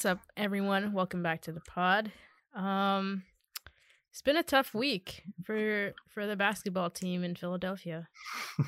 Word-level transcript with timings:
What's 0.00 0.06
up, 0.06 0.20
everyone? 0.34 0.94
Welcome 0.94 1.22
back 1.22 1.42
to 1.42 1.52
the 1.52 1.60
pod. 1.60 2.10
Um, 2.54 3.24
it's 4.10 4.22
been 4.22 4.38
a 4.38 4.42
tough 4.42 4.72
week 4.72 5.24
for 5.44 5.92
for 6.08 6.26
the 6.26 6.36
basketball 6.36 6.88
team 6.88 7.22
in 7.22 7.34
Philadelphia. 7.34 8.08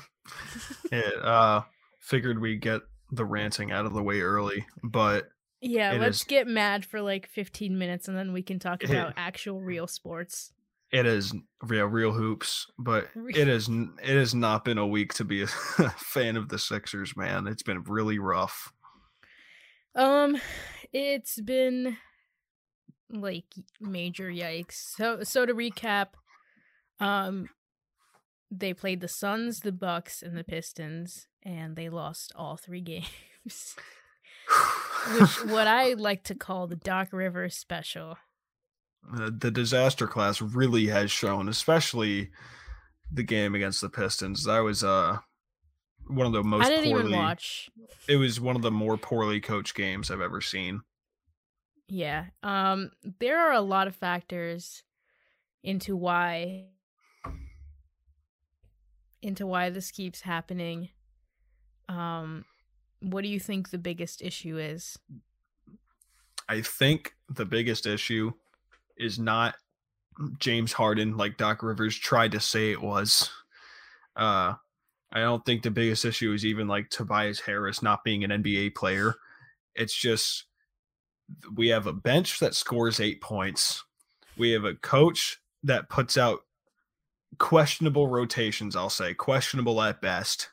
it 0.91 1.25
uh 1.25 1.61
figured 2.01 2.39
we 2.39 2.57
get 2.57 2.81
the 3.11 3.25
ranting 3.25 3.71
out 3.71 3.87
of 3.87 3.95
the 3.95 4.03
way 4.03 4.21
early, 4.21 4.67
but 4.83 5.29
Yeah, 5.59 5.93
let's 5.93 6.17
is- 6.21 6.23
get 6.25 6.45
mad 6.45 6.85
for 6.85 7.01
like 7.01 7.25
15 7.29 7.79
minutes 7.79 8.07
and 8.07 8.15
then 8.15 8.31
we 8.31 8.43
can 8.43 8.59
talk 8.59 8.83
It- 8.83 8.91
about 8.91 9.13
actual 9.17 9.59
real 9.59 9.87
sports. 9.87 10.51
it 10.91 11.07
is 11.07 11.33
real 11.63 11.87
real 11.87 12.11
hoops. 12.11 12.67
But 12.77 13.07
it 13.15 13.47
is 13.47 13.67
it 14.03 14.15
has 14.17 14.35
not 14.35 14.63
been 14.65 14.77
a 14.77 14.85
week 14.85 15.15
to 15.15 15.23
be 15.23 15.41
a 15.41 15.47
fan 15.97 16.37
of 16.37 16.49
the 16.49 16.59
Sixers, 16.59 17.17
man. 17.17 17.47
It's 17.47 17.63
been 17.63 17.81
really 17.85 18.19
rough. 18.19 18.71
Um, 19.95 20.37
it's 20.93 21.41
been 21.41 21.97
like 23.09 23.45
major 23.81 24.29
yikes. 24.29 24.73
So 24.95 25.23
so 25.23 25.45
to 25.45 25.53
recap, 25.53 26.09
um 26.99 27.49
they 28.51 28.73
played 28.73 29.01
the 29.01 29.07
Suns, 29.07 29.61
the 29.61 29.71
Bucks, 29.71 30.21
and 30.21 30.37
the 30.37 30.43
Pistons, 30.43 31.27
and 31.41 31.75
they 31.75 31.89
lost 31.89 32.31
all 32.35 32.55
three 32.55 32.81
games. 33.45 33.75
Which 35.19 35.45
what 35.45 35.67
I 35.67 35.93
like 35.97 36.23
to 36.25 36.35
call 36.35 36.67
the 36.67 36.75
Doc 36.75 37.09
Rivers 37.11 37.55
special. 37.57 38.17
Uh, 39.13 39.31
the 39.37 39.51
disaster 39.51 40.07
class 40.07 40.41
really 40.41 40.87
has 40.87 41.11
shown, 41.11 41.49
especially 41.49 42.29
the 43.11 43.23
game 43.23 43.53
against 43.53 43.81
the 43.81 43.89
Pistons. 43.89 44.45
That 44.45 44.59
was 44.59 44.83
uh 44.83 45.17
one 46.07 46.27
of 46.27 46.33
the 46.33 46.43
most 46.43 46.65
I 46.65 46.69
didn't 46.69 46.85
poorly. 46.91 47.09
even 47.09 47.17
watch. 47.17 47.69
It 48.07 48.17
was 48.17 48.39
one 48.39 48.55
of 48.55 48.61
the 48.61 48.71
more 48.71 48.97
poorly 48.97 49.39
coached 49.41 49.75
games 49.75 50.11
I've 50.11 50.21
ever 50.21 50.41
seen. 50.41 50.81
Yeah. 51.87 52.25
Um 52.41 52.91
there 53.19 53.39
are 53.39 53.53
a 53.53 53.61
lot 53.61 53.87
of 53.87 53.95
factors 53.95 54.83
into 55.63 55.95
why 55.95 56.65
into 59.21 59.45
why 59.47 59.69
this 59.69 59.91
keeps 59.91 60.21
happening. 60.21 60.89
Um 61.89 62.45
what 63.01 63.21
do 63.21 63.27
you 63.27 63.39
think 63.39 63.69
the 63.69 63.77
biggest 63.77 64.21
issue 64.21 64.57
is? 64.57 64.97
I 66.47 66.61
think 66.61 67.15
the 67.29 67.45
biggest 67.45 67.85
issue 67.85 68.31
is 68.97 69.19
not 69.19 69.55
James 70.39 70.71
Harden 70.71 71.17
like 71.17 71.37
Doc 71.37 71.63
Rivers 71.63 71.97
tried 71.97 72.31
to 72.31 72.39
say 72.39 72.71
it 72.71 72.81
was. 72.81 73.29
Uh 74.15 74.55
I 75.11 75.19
don't 75.19 75.45
think 75.45 75.61
the 75.61 75.69
biggest 75.69 76.05
issue 76.05 76.33
is 76.33 76.43
even 76.43 76.67
like 76.67 76.89
Tobias 76.89 77.39
Harris 77.39 77.83
not 77.83 78.03
being 78.03 78.23
an 78.23 78.31
NBA 78.43 78.73
player. 78.73 79.13
It's 79.75 79.93
just 79.95 80.45
we 81.55 81.69
have 81.69 81.87
a 81.87 81.93
bench 81.93 82.39
that 82.39 82.55
scores 82.55 82.99
8 82.99 83.21
points. 83.21 83.83
We 84.37 84.51
have 84.51 84.65
a 84.65 84.75
coach 84.75 85.39
that 85.63 85.89
puts 85.89 86.17
out 86.17 86.41
questionable 87.39 88.07
rotations, 88.07 88.75
I'll 88.75 88.89
say, 88.89 89.13
questionable 89.13 89.81
at 89.81 90.01
best. 90.01 90.49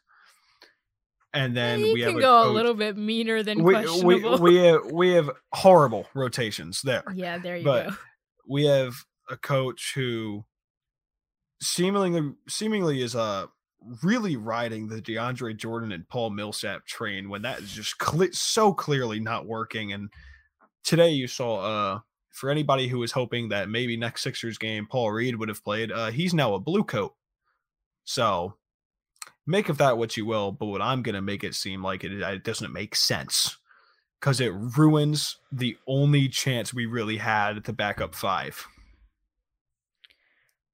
And 1.32 1.56
then 1.56 1.80
you 1.80 1.94
we 1.94 2.00
can 2.00 2.12
have 2.14 2.20
go 2.20 2.42
a, 2.42 2.50
a 2.50 2.52
little 2.52 2.74
bit 2.74 2.96
meaner 2.96 3.42
than 3.42 3.62
we, 3.62 3.74
questionable. 3.74 4.38
we, 4.38 4.50
we 4.50 4.56
have 4.66 4.80
we 4.92 5.10
have 5.12 5.30
horrible 5.52 6.06
rotations 6.14 6.82
there. 6.82 7.04
yeah, 7.14 7.38
there 7.38 7.56
you 7.56 7.64
but 7.64 7.90
go. 7.90 7.96
We 8.48 8.64
have 8.64 8.94
a 9.28 9.36
coach 9.36 9.92
who 9.94 10.44
seemingly 11.62 12.32
seemingly 12.48 13.00
is 13.00 13.14
uh 13.14 13.46
really 14.02 14.36
riding 14.36 14.88
the 14.88 15.00
DeAndre 15.00 15.56
Jordan 15.56 15.92
and 15.92 16.08
Paul 16.08 16.30
Millsap 16.30 16.84
train 16.84 17.28
when 17.28 17.42
that 17.42 17.60
is 17.60 17.72
just 17.72 17.98
cle 17.98 18.28
so 18.32 18.74
clearly 18.74 19.20
not 19.20 19.46
working. 19.46 19.92
And 19.92 20.10
today 20.84 21.10
you 21.10 21.26
saw 21.26 21.60
uh 21.60 22.00
for 22.30 22.50
anybody 22.50 22.88
who 22.88 22.98
was 22.98 23.12
hoping 23.12 23.48
that 23.48 23.68
maybe 23.68 23.96
next 23.96 24.22
Sixers 24.22 24.58
game 24.58 24.86
Paul 24.86 25.10
Reed 25.12 25.36
would 25.36 25.48
have 25.48 25.64
played, 25.64 25.90
uh 25.92 26.10
he's 26.10 26.34
now 26.34 26.54
a 26.54 26.60
blue 26.60 26.84
coat. 26.84 27.14
So 28.04 28.54
make 29.46 29.68
of 29.68 29.78
that 29.78 29.98
what 29.98 30.16
you 30.16 30.24
will, 30.26 30.52
but 30.52 30.66
what 30.66 30.82
I'm 30.82 31.02
gonna 31.02 31.22
make 31.22 31.44
it 31.44 31.54
seem 31.54 31.82
like 31.82 32.04
it, 32.04 32.12
it 32.12 32.44
doesn't 32.44 32.72
make 32.72 32.94
sense 32.94 33.56
because 34.20 34.40
it 34.40 34.52
ruins 34.52 35.38
the 35.50 35.76
only 35.86 36.28
chance 36.28 36.74
we 36.74 36.86
really 36.86 37.16
had 37.16 37.64
to 37.64 37.72
back 37.72 38.00
up 38.00 38.14
five. 38.14 38.66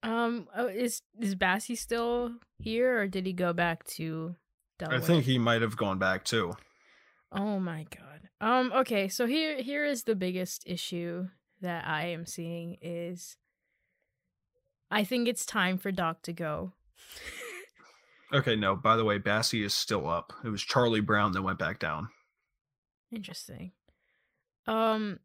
Um 0.03 0.49
oh, 0.55 0.67
is 0.67 1.03
is 1.21 1.35
Bassey 1.35 1.77
still 1.77 2.33
here 2.59 3.01
or 3.01 3.09
did 3.09 3.27
he 3.27 3.33
go 3.33 3.53
back 3.53 3.85
to 3.85 4.37
Delaware? 4.79 4.99
I 4.99 5.03
think 5.03 5.25
he 5.25 5.39
might 5.39 5.63
have 5.63 5.77
gone 5.77 5.99
back 5.99 6.25
too. 6.25 6.55
Oh 7.33 7.59
my 7.59 7.87
god. 7.91 8.16
Um 8.41 8.71
okay, 8.73 9.09
so 9.09 9.27
here 9.27 9.63
here 9.63 9.85
is 9.85 10.05
the 10.05 10.15
biggest 10.15 10.63
issue 10.67 11.29
that 11.61 11.87
I 11.87 12.07
am 12.09 12.27
seeing 12.27 12.77
is 12.83 13.39
I 14.91 15.05
think 15.05 15.29
it's 15.29 15.47
time 15.47 15.79
for 15.79 15.91
Doc 15.93 16.23
to 16.23 16.33
go. 16.33 16.75
Okay, 18.33 18.57
no, 18.57 18.75
by 18.77 18.97
the 18.97 19.05
way, 19.05 19.19
Bassey 19.19 19.65
is 19.65 19.73
still 19.75 20.09
up. 20.09 20.33
It 20.45 20.49
was 20.49 20.63
Charlie 20.63 21.01
Brown 21.01 21.33
that 21.33 21.43
went 21.43 21.59
back 21.59 21.79
down. 21.79 22.09
Interesting. 23.11 23.73
Um 24.67 25.21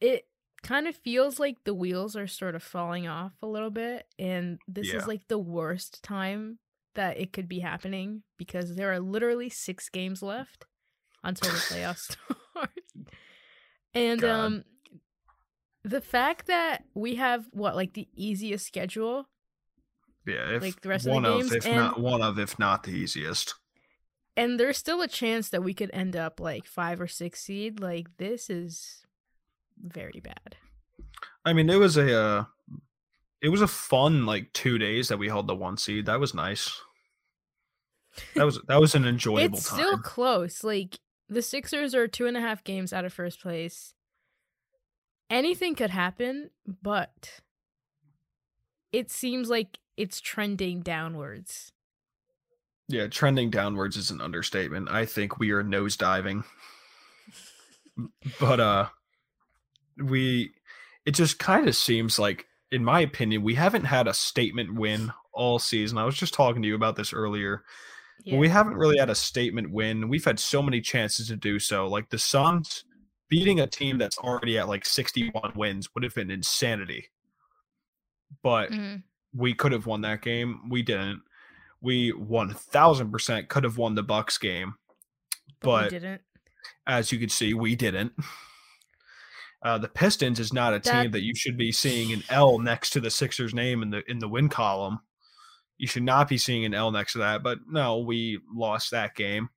it 0.00 0.28
kind 0.62 0.86
of 0.88 0.96
feels 0.96 1.38
like 1.38 1.62
the 1.64 1.74
wheels 1.74 2.16
are 2.16 2.26
sort 2.26 2.54
of 2.54 2.62
falling 2.62 3.06
off 3.06 3.32
a 3.42 3.46
little 3.46 3.70
bit 3.70 4.06
and 4.18 4.58
this 4.66 4.92
Yeah. 4.92 4.98
is 4.98 5.06
like 5.06 5.28
the 5.28 5.38
worst 5.38 6.02
time 6.02 6.58
that 6.94 7.16
it 7.18 7.32
could 7.32 7.48
be 7.48 7.60
happening 7.60 8.22
because 8.36 8.74
there 8.74 8.92
are 8.92 8.98
literally 9.00 9.48
6 9.48 9.88
games 9.88 10.22
left 10.22 10.66
until 11.24 11.50
the 11.50 11.56
playoffs 11.58 12.12
start. 12.52 12.70
And 13.94 14.20
God. 14.20 14.30
um 14.30 14.64
the 15.84 16.00
fact 16.00 16.46
that 16.48 16.84
we 16.94 17.14
have 17.16 17.46
what 17.52 17.74
like 17.76 17.94
the 17.94 18.08
easiest 18.14 18.66
schedule 18.66 19.28
Yeah, 20.26 20.50
if 20.56 20.62
Like 20.62 20.80
the 20.82 20.88
rest 20.90 21.06
of 21.06 21.10
the 21.10 21.20
one 21.20 21.22
games, 21.24 21.52
if 21.52 21.66
and- 21.66 21.76
not 21.76 22.00
one 22.00 22.22
of, 22.22 22.38
if 22.38 22.58
not 22.58 22.82
the 22.82 22.90
easiest. 22.92 23.54
and 24.36 24.58
there's 24.60 24.76
still 24.76 25.00
a 25.02 25.08
chance 25.08 25.48
that 25.50 25.62
we 25.64 25.72
could 25.74 25.90
end 25.92 26.14
up 26.16 26.40
like 26.40 26.66
5 26.66 27.00
or 27.00 27.06
6 27.08 27.40
seed 27.40 27.80
like 27.80 28.06
this 28.18 28.50
is 28.50 29.02
very 29.82 30.20
bad. 30.20 30.56
I 31.44 31.52
mean, 31.54 31.70
it 31.70 31.76
was 31.76 31.96
a 31.96 32.14
uh, 32.20 32.44
it 33.40 33.48
was 33.48 33.62
a 33.62 33.68
fun 33.68 34.26
like 34.26 34.52
two 34.52 34.76
days 34.78 35.08
that 35.08 35.18
we 35.18 35.28
held 35.28 35.46
the 35.46 35.54
one 35.54 35.76
seed. 35.78 36.06
That 36.06 36.20
was 36.20 36.34
nice. 36.34 36.78
That 38.34 38.44
was 38.44 38.60
that 38.68 38.80
was 38.80 38.94
an 38.96 39.06
enjoyable 39.14 39.56
it's 39.56 39.68
time. 39.70 39.78
still 39.78 39.98
close. 39.98 40.64
Like 40.64 40.98
the 41.28 41.42
Sixers 41.42 41.94
are 41.94 42.08
two 42.08 42.26
and 42.26 42.36
a 42.36 42.40
half 42.40 42.64
games 42.64 42.92
out 42.92 43.04
of 43.04 43.12
first 43.12 43.40
place. 43.40 43.94
Anything 45.30 45.74
could 45.74 45.90
happen, 45.90 46.50
but 46.82 47.40
it 48.92 49.10
seems 49.10 49.50
like 49.50 49.78
it's 49.96 50.20
trending 50.20 50.80
downwards. 50.80 51.72
Yeah, 52.88 53.06
trending 53.08 53.50
downwards 53.50 53.96
is 53.98 54.10
an 54.10 54.22
understatement. 54.22 54.88
I 54.90 55.04
think 55.04 55.38
we 55.38 55.50
are 55.50 55.62
nosediving. 55.62 56.44
but 58.40 58.60
uh 58.60 58.86
we 59.98 60.52
it 61.04 61.12
just 61.12 61.38
kind 61.38 61.68
of 61.68 61.76
seems 61.76 62.18
like 62.18 62.46
in 62.70 62.84
my 62.84 63.00
opinion, 63.00 63.42
we 63.42 63.54
haven't 63.54 63.84
had 63.84 64.06
a 64.06 64.14
statement 64.14 64.74
win 64.74 65.12
all 65.32 65.58
season. 65.58 65.98
I 65.98 66.04
was 66.04 66.16
just 66.16 66.34
talking 66.34 66.62
to 66.62 66.68
you 66.68 66.74
about 66.74 66.96
this 66.96 67.12
earlier. 67.12 67.64
Yeah. 68.24 68.36
We 68.38 68.48
haven't 68.48 68.74
really 68.76 68.98
had 68.98 69.10
a 69.10 69.14
statement 69.14 69.70
win. 69.70 70.08
We've 70.08 70.24
had 70.24 70.38
so 70.38 70.62
many 70.62 70.80
chances 70.80 71.28
to 71.28 71.36
do 71.36 71.58
so. 71.58 71.86
Like 71.88 72.10
the 72.10 72.18
Suns 72.18 72.84
beating 73.28 73.60
a 73.60 73.66
team 73.66 73.98
that's 73.98 74.18
already 74.18 74.58
at 74.58 74.68
like 74.68 74.84
61 74.84 75.52
wins 75.54 75.88
would 75.94 76.02
have 76.04 76.14
been 76.14 76.30
insanity. 76.30 77.08
But 78.42 78.70
Mhm. 78.70 79.02
we 79.34 79.54
could 79.54 79.72
have 79.72 79.86
won 79.86 80.00
that 80.02 80.22
game. 80.22 80.68
We 80.68 80.82
didn't. 80.82 81.22
We 81.80 82.12
1000% 82.12 83.48
could 83.48 83.64
have 83.64 83.76
won 83.78 83.94
the 83.94 84.02
Bucks 84.02 84.36
game. 84.38 84.74
but, 85.60 85.84
we 85.84 85.84
But 85.84 85.90
didn't. 85.90 86.22
as 86.86 87.10
you 87.12 87.18
can 87.18 87.28
see, 87.28 87.52
we 87.54 87.74
didn't. 87.76 88.12
Uh, 89.62 89.76
the 89.78 89.88
Pistons 89.88 90.38
is 90.38 90.52
not 90.52 90.72
a 90.72 90.78
That- 90.78 91.02
team 91.02 91.10
that 91.10 91.22
you 91.22 91.34
should 91.34 91.56
be 91.56 91.72
seeing 91.72 92.12
an 92.12 92.22
L 92.28 92.58
next 92.60 92.90
to 92.90 93.00
the 93.00 93.10
Sixers 93.10 93.52
name 93.52 93.82
in 93.82 93.90
the 93.90 94.08
in 94.08 94.20
the 94.20 94.28
win 94.28 94.48
column. 94.48 95.00
You 95.78 95.86
should 95.86 96.02
not 96.02 96.28
be 96.28 96.38
seeing 96.38 96.64
an 96.64 96.74
L 96.74 96.90
next 96.90 97.12
to 97.12 97.18
that. 97.18 97.42
But 97.42 97.60
no, 97.68 97.98
we 97.98 98.40
lost 98.52 98.90
that 98.90 99.14
game. 99.14 99.48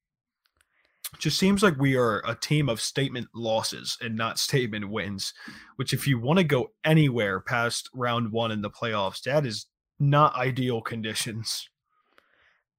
It 1.13 1.19
Just 1.19 1.37
seems 1.37 1.61
like 1.61 1.77
we 1.77 1.97
are 1.97 2.21
a 2.25 2.35
team 2.35 2.69
of 2.69 2.79
statement 2.79 3.27
losses 3.33 3.97
and 4.01 4.15
not 4.15 4.39
statement 4.39 4.89
wins. 4.89 5.33
Which, 5.75 5.93
if 5.93 6.07
you 6.07 6.19
want 6.19 6.37
to 6.37 6.43
go 6.45 6.71
anywhere 6.85 7.41
past 7.41 7.89
round 7.93 8.31
one 8.31 8.51
in 8.51 8.61
the 8.61 8.69
playoffs, 8.69 9.23
that 9.23 9.45
is 9.45 9.65
not 9.99 10.35
ideal 10.35 10.81
conditions. 10.81 11.67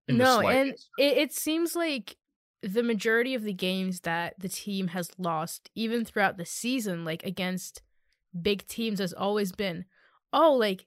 No, 0.09 0.41
and 0.41 0.71
it, 0.99 1.19
it 1.19 1.33
seems 1.33 1.77
like 1.77 2.17
the 2.63 2.83
majority 2.83 3.35
of 3.35 3.43
the 3.43 3.53
games 3.53 4.01
that 4.01 4.35
the 4.39 4.49
team 4.49 4.89
has 4.89 5.11
lost, 5.19 5.71
even 5.75 6.05
throughout 6.05 6.37
the 6.37 6.45
season, 6.45 7.05
like 7.05 7.25
against 7.25 7.83
big 8.41 8.67
teams, 8.67 8.99
has 8.99 9.13
always 9.13 9.53
been, 9.53 9.85
oh, 10.33 10.55
like 10.55 10.87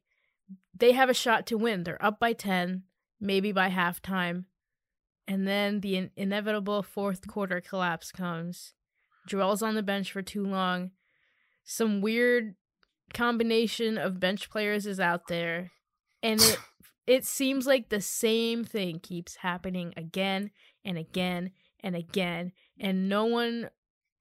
they 0.78 0.92
have 0.92 1.10
a 1.10 1.14
shot 1.14 1.46
to 1.48 1.58
win. 1.58 1.84
They're 1.84 2.04
up 2.04 2.20
by 2.20 2.34
10, 2.34 2.84
maybe 3.20 3.52
by 3.52 3.70
halftime. 3.70 4.46
And 5.28 5.48
then 5.48 5.82
the 5.82 5.96
in- 5.98 6.12
inevitable 6.16 6.84
fourth 6.84 7.28
quarter 7.28 7.62
collapse 7.62 8.12
comes. 8.12 8.74
Joel's 9.28 9.64
on 9.64 9.76
the 9.76 9.84
bench 9.84 10.12
for 10.12 10.22
too 10.22 10.46
long. 10.46 10.92
Some 11.64 12.02
weird 12.02 12.56
combination 13.14 13.98
of 13.98 14.20
bench 14.20 14.50
players 14.50 14.86
is 14.86 15.00
out 15.00 15.28
there, 15.28 15.72
and 16.22 16.40
it 16.40 16.60
it 17.08 17.26
seems 17.26 17.66
like 17.66 17.90
the 17.90 18.02
same 18.02 18.64
thing 18.64 19.00
keeps 19.00 19.38
happening 19.38 19.94
again 19.98 20.52
and 20.84 20.98
again 20.98 21.52
and 21.80 21.96
again, 21.96 22.52
and 22.80 23.10
no 23.10 23.26
one 23.26 23.70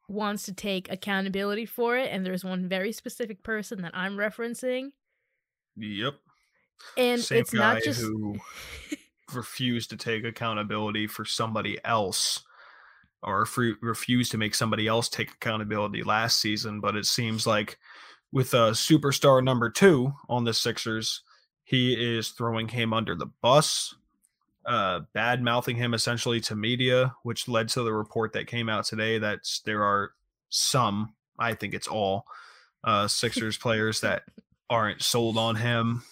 wants 0.09 0.45
to 0.45 0.53
take 0.53 0.91
accountability 0.91 1.67
for 1.67 1.97
it. 1.97 2.11
And 2.11 2.25
there's 2.25 2.45
one 2.45 2.69
very 2.69 2.93
specific 2.93 3.43
person 3.43 3.83
that 3.83 3.93
I'm 3.95 4.17
referencing. 4.17 4.91
Yep. 5.77 6.15
And 6.97 7.21
Same 7.21 7.41
it's 7.41 7.53
not 7.53 7.83
just 7.83 8.01
who 8.01 8.39
refused 9.35 9.91
to 9.91 9.97
take 9.97 10.25
accountability 10.25 11.07
for 11.07 11.25
somebody 11.25 11.79
else 11.85 12.43
or 13.23 13.47
fre- 13.47 13.79
refused 13.81 14.31
to 14.33 14.39
make 14.39 14.55
somebody 14.55 14.87
else 14.87 15.09
take 15.09 15.33
accountability 15.33 16.03
last 16.03 16.41
season. 16.41 16.81
But 16.81 16.97
it 16.97 17.07
seems 17.07 17.47
like 17.47 17.79
with 18.33 18.53
a 18.55 18.73
superstar 18.73 19.43
number 19.43 19.71
two 19.71 20.13
on 20.29 20.45
the 20.45 20.55
Sixers, 20.55 21.23
he 21.65 21.95
is 21.95 22.29
throwing 22.31 22.69
him 22.69 22.93
under 22.93 23.15
the 23.15 23.31
bus, 23.41 23.95
uh, 24.67 25.01
bad 25.15 25.43
mouthing 25.43 25.77
him 25.77 25.95
essentially 25.95 26.41
to 26.43 26.55
media, 26.55 27.15
which 27.23 27.49
led 27.49 27.69
to 27.71 27.83
the 27.83 27.93
report 27.93 28.35
that 28.35 28.47
came 28.47 28.69
out 28.69 28.85
today 28.85 29.19
that 29.19 29.41
there 29.65 29.83
are 29.83 30.13
some, 30.51 31.15
I 31.39 31.55
think 31.55 31.75
it's 31.75 31.89
all, 31.89 32.27
uh, 32.85 33.09
Sixers 33.09 33.57
players 33.57 34.01
that 34.03 34.25
aren't 34.71 35.03
sold 35.03 35.37
on 35.39 35.57
him, 35.57 36.03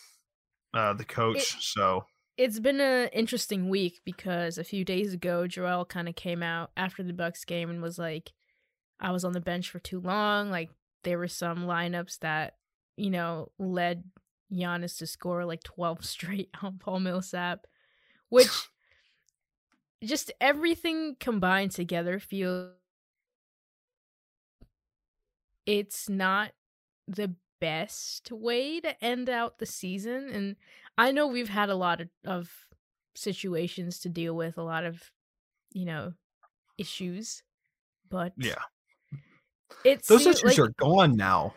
uh, 0.75 0.93
the 0.95 1.05
coach. 1.05 1.55
It- 1.57 1.63
so 1.63 2.05
it's 2.37 2.59
been 2.59 2.81
an 2.81 3.09
interesting 3.09 3.69
week 3.69 4.01
because 4.05 4.57
a 4.59 4.65
few 4.65 4.85
days 4.85 5.13
ago 5.13 5.47
Joel 5.47 5.85
kind 5.85 6.09
of 6.09 6.15
came 6.17 6.43
out 6.43 6.71
after 6.77 7.03
the 7.03 7.13
Bucks 7.13 7.45
game 7.45 7.69
and 7.71 7.83
was 7.83 7.99
like 7.99 8.33
I 9.01 9.11
was 9.13 9.25
on 9.25 9.33
the 9.33 9.41
bench 9.41 9.69
for 9.71 9.79
too 9.79 10.01
long 10.01 10.51
like 10.51 10.71
there 11.05 11.19
were 11.19 11.29
some 11.29 11.67
lineups 11.67 12.21
that 12.21 12.55
you 12.97 13.11
know 13.11 13.51
led 13.59 14.05
Giannis 14.51 14.97
to 14.99 15.07
score 15.07 15.45
like 15.45 15.63
12 15.63 16.05
straight 16.07 16.49
on 16.63 16.79
Paul 16.79 17.01
Millsap 17.01 17.67
which 18.31 18.49
just 20.03 20.33
everything 20.41 21.17
combined 21.21 21.73
together 21.73 22.19
feels 22.19 22.73
it's 25.67 26.09
not 26.09 26.53
the 27.07 27.35
best 27.63 28.33
way 28.33 28.81
to 28.81 29.05
end 29.05 29.29
out 29.31 29.59
the 29.59 29.67
season 29.67 30.29
and 30.29 30.57
I 30.99 31.13
know 31.13 31.29
we've 31.29 31.49
had 31.49 31.71
a 31.71 31.77
lot 31.77 32.01
of, 32.01 32.09
of 32.27 32.51
situations 33.15 34.01
to 34.01 34.09
deal 34.09 34.35
with, 34.35 34.59
a 34.59 34.63
lot 34.63 34.85
of, 34.85 35.01
you 35.73 35.85
know, 35.87 36.13
issues, 36.77 37.43
but 38.11 38.33
yeah, 38.37 38.63
it's 39.85 40.09
those 40.09 40.27
issues 40.27 40.59
are 40.59 40.73
gone 40.77 41.17
now. 41.17 41.55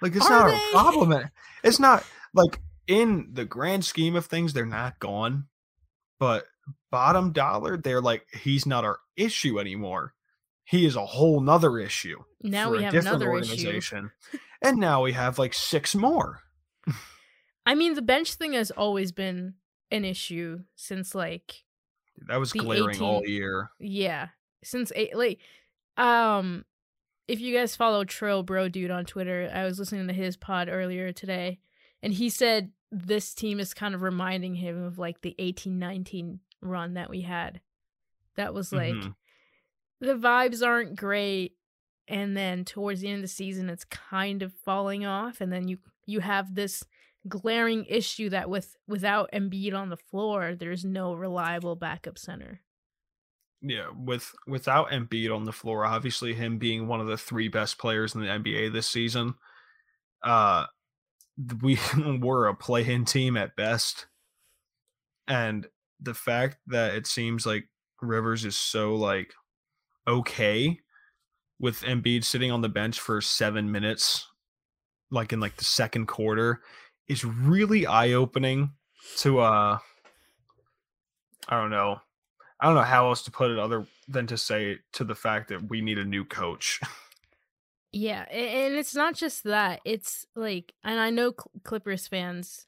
Like 0.00 0.16
it's 0.16 0.28
not 0.28 0.48
they? 0.48 0.56
a 0.56 0.70
problem. 0.72 1.12
It- 1.12 1.26
It's 1.62 1.78
not 1.78 2.04
like 2.34 2.58
in 2.86 3.28
the 3.32 3.44
grand 3.44 3.84
scheme 3.84 4.16
of 4.16 4.24
things, 4.26 4.52
they're 4.54 4.64
not 4.66 4.98
gone. 4.98 5.44
But 6.18 6.46
bottom 6.90 7.32
dollar, 7.32 7.76
they're 7.76 8.00
like 8.00 8.26
he's 8.32 8.66
not 8.66 8.84
our 8.84 8.98
issue 9.16 9.60
anymore. 9.60 10.14
He 10.64 10.86
is 10.86 10.96
a 10.96 11.04
whole 11.06 11.40
nother 11.40 11.78
issue. 11.78 12.16
now 12.42 12.70
we 12.70 12.78
a 12.78 12.82
have 12.82 12.92
different 12.92 13.22
another 13.22 13.38
issue. 13.38 14.08
and 14.62 14.78
now 14.78 15.02
we 15.02 15.12
have 15.12 15.38
like 15.38 15.54
six 15.54 15.94
more. 15.94 16.40
I 17.66 17.74
mean, 17.74 17.94
the 17.94 18.02
bench 18.02 18.34
thing 18.34 18.54
has 18.54 18.70
always 18.70 19.12
been 19.12 19.54
an 19.90 20.04
issue 20.04 20.60
since 20.76 21.14
like 21.14 21.64
That 22.28 22.40
was 22.40 22.52
glaring 22.52 23.00
all 23.00 23.24
year. 23.26 23.70
yeah, 23.78 24.28
since 24.64 24.92
eight 24.94 25.16
like 25.16 25.38
um 25.96 26.64
if 27.28 27.40
you 27.40 27.54
guys 27.56 27.76
follow 27.76 28.04
Trill 28.04 28.42
Bro 28.42 28.70
Dude 28.70 28.90
on 28.90 29.04
Twitter, 29.04 29.50
I 29.54 29.64
was 29.64 29.78
listening 29.78 30.08
to 30.08 30.12
his 30.14 30.36
pod 30.36 30.68
earlier 30.68 31.12
today 31.12 31.60
and 32.02 32.12
he 32.12 32.28
said 32.30 32.72
this 32.90 33.34
team 33.34 33.60
is 33.60 33.72
kind 33.74 33.94
of 33.94 34.02
reminding 34.02 34.54
him 34.56 34.82
of 34.82 34.98
like 34.98 35.20
the 35.20 35.34
18-19 35.38 36.40
run 36.60 36.94
that 36.94 37.08
we 37.08 37.20
had. 37.20 37.60
That 38.36 38.52
was 38.54 38.72
like 38.72 38.94
Mhm. 38.94 39.14
the 40.00 40.14
vibes 40.14 40.66
aren't 40.66 40.96
great 40.96 41.56
and 42.10 42.36
then 42.36 42.64
towards 42.64 43.00
the 43.00 43.08
end 43.08 43.16
of 43.16 43.22
the 43.22 43.28
season 43.28 43.70
it's 43.70 43.84
kind 43.84 44.42
of 44.42 44.52
falling 44.52 45.06
off 45.06 45.40
and 45.40 45.52
then 45.52 45.68
you 45.68 45.78
you 46.06 46.20
have 46.20 46.54
this 46.54 46.84
glaring 47.28 47.84
issue 47.86 48.28
that 48.30 48.48
with 48.48 48.76
without 48.86 49.30
Embiid 49.32 49.74
on 49.74 49.88
the 49.90 49.96
floor 49.96 50.54
there's 50.54 50.84
no 50.84 51.14
reliable 51.14 51.76
backup 51.76 52.18
center. 52.18 52.60
Yeah, 53.62 53.88
with 53.94 54.32
without 54.46 54.90
Embiid 54.90 55.34
on 55.34 55.44
the 55.44 55.52
floor, 55.52 55.84
obviously 55.84 56.32
him 56.32 56.58
being 56.58 56.86
one 56.88 57.00
of 57.00 57.06
the 57.06 57.18
three 57.18 57.48
best 57.48 57.78
players 57.78 58.14
in 58.14 58.22
the 58.22 58.26
NBA 58.26 58.72
this 58.72 58.88
season, 58.88 59.34
uh, 60.22 60.64
we 61.60 61.78
were 62.20 62.48
a 62.48 62.54
play-in 62.54 63.04
team 63.04 63.36
at 63.36 63.56
best, 63.56 64.06
and 65.28 65.66
the 66.00 66.14
fact 66.14 66.56
that 66.68 66.94
it 66.94 67.06
seems 67.06 67.44
like 67.44 67.68
Rivers 68.00 68.46
is 68.46 68.56
so 68.56 68.94
like 68.94 69.34
okay 70.08 70.80
with 71.60 71.82
Embiid 71.82 72.24
sitting 72.24 72.50
on 72.50 72.62
the 72.62 72.68
bench 72.68 72.98
for 72.98 73.20
seven 73.20 73.70
minutes, 73.70 74.26
like 75.10 75.32
in 75.32 75.38
like 75.38 75.56
the 75.56 75.64
second 75.64 76.06
quarter, 76.06 76.62
is 77.06 77.24
really 77.24 77.86
eye-opening 77.86 78.72
to 79.18 79.40
uh 79.40 79.78
I 81.48 81.60
don't 81.60 81.70
know. 81.70 82.00
I 82.60 82.66
don't 82.66 82.74
know 82.74 82.82
how 82.82 83.08
else 83.08 83.22
to 83.22 83.30
put 83.30 83.50
it 83.50 83.58
other 83.58 83.86
than 84.08 84.26
to 84.28 84.36
say 84.36 84.78
to 84.92 85.04
the 85.04 85.14
fact 85.14 85.48
that 85.48 85.68
we 85.68 85.80
need 85.80 85.98
a 85.98 86.04
new 86.04 86.24
coach. 86.24 86.80
Yeah, 87.92 88.22
and 88.30 88.74
it's 88.74 88.94
not 88.94 89.14
just 89.14 89.42
that. 89.44 89.80
It's 89.84 90.24
like, 90.36 90.72
and 90.84 91.00
I 91.00 91.10
know 91.10 91.32
Clippers 91.32 92.06
fans 92.06 92.66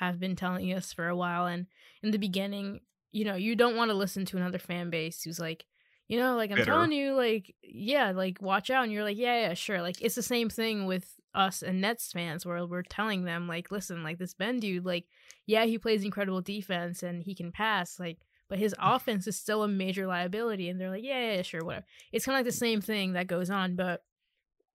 have 0.00 0.18
been 0.18 0.34
telling 0.34 0.72
us 0.72 0.92
for 0.92 1.06
a 1.06 1.16
while. 1.16 1.46
And 1.46 1.66
in 2.02 2.10
the 2.10 2.18
beginning, 2.18 2.80
you 3.12 3.24
know, 3.24 3.36
you 3.36 3.54
don't 3.54 3.76
want 3.76 3.90
to 3.90 3.96
listen 3.96 4.24
to 4.26 4.36
another 4.36 4.58
fan 4.58 4.90
base 4.90 5.22
who's 5.22 5.38
like, 5.38 5.64
you 6.08 6.18
know, 6.18 6.36
like 6.36 6.50
I'm 6.50 6.56
Bitter. 6.58 6.70
telling 6.70 6.92
you, 6.92 7.14
like, 7.14 7.54
yeah, 7.62 8.10
like 8.12 8.40
watch 8.42 8.70
out. 8.70 8.84
And 8.84 8.92
you're 8.92 9.04
like, 9.04 9.16
yeah, 9.16 9.48
yeah, 9.48 9.54
sure. 9.54 9.80
Like 9.80 10.00
it's 10.02 10.14
the 10.14 10.22
same 10.22 10.48
thing 10.50 10.86
with 10.86 11.14
us 11.34 11.62
and 11.62 11.80
Nets 11.80 12.12
fans 12.12 12.44
where 12.44 12.64
we're 12.66 12.82
telling 12.82 13.24
them, 13.24 13.48
like, 13.48 13.70
listen, 13.70 14.02
like 14.02 14.18
this 14.18 14.34
Ben 14.34 14.60
dude, 14.60 14.84
like, 14.84 15.06
yeah, 15.46 15.64
he 15.64 15.78
plays 15.78 16.04
incredible 16.04 16.40
defense 16.42 17.02
and 17.02 17.22
he 17.22 17.34
can 17.34 17.50
pass, 17.52 17.98
like, 17.98 18.18
but 18.48 18.58
his 18.58 18.74
offense 18.80 19.26
is 19.26 19.38
still 19.38 19.62
a 19.62 19.68
major 19.68 20.06
liability. 20.06 20.68
And 20.68 20.80
they're 20.80 20.90
like, 20.90 21.04
yeah, 21.04 21.36
yeah, 21.36 21.42
sure, 21.42 21.64
whatever. 21.64 21.86
It's 22.12 22.24
kind 22.26 22.36
of 22.36 22.40
like 22.40 22.52
the 22.52 22.58
same 22.58 22.80
thing 22.80 23.14
that 23.14 23.26
goes 23.26 23.50
on, 23.50 23.74
but 23.76 24.02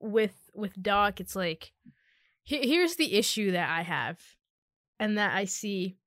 with 0.01 0.50
with 0.55 0.81
Doc, 0.81 1.19
it's 1.19 1.36
like 1.36 1.74
he- 2.43 2.67
here's 2.67 2.95
the 2.95 3.13
issue 3.15 3.51
that 3.51 3.69
I 3.69 3.83
have 3.83 4.19
and 5.00 5.17
that 5.17 5.36
I 5.36 5.45
see 5.45 5.98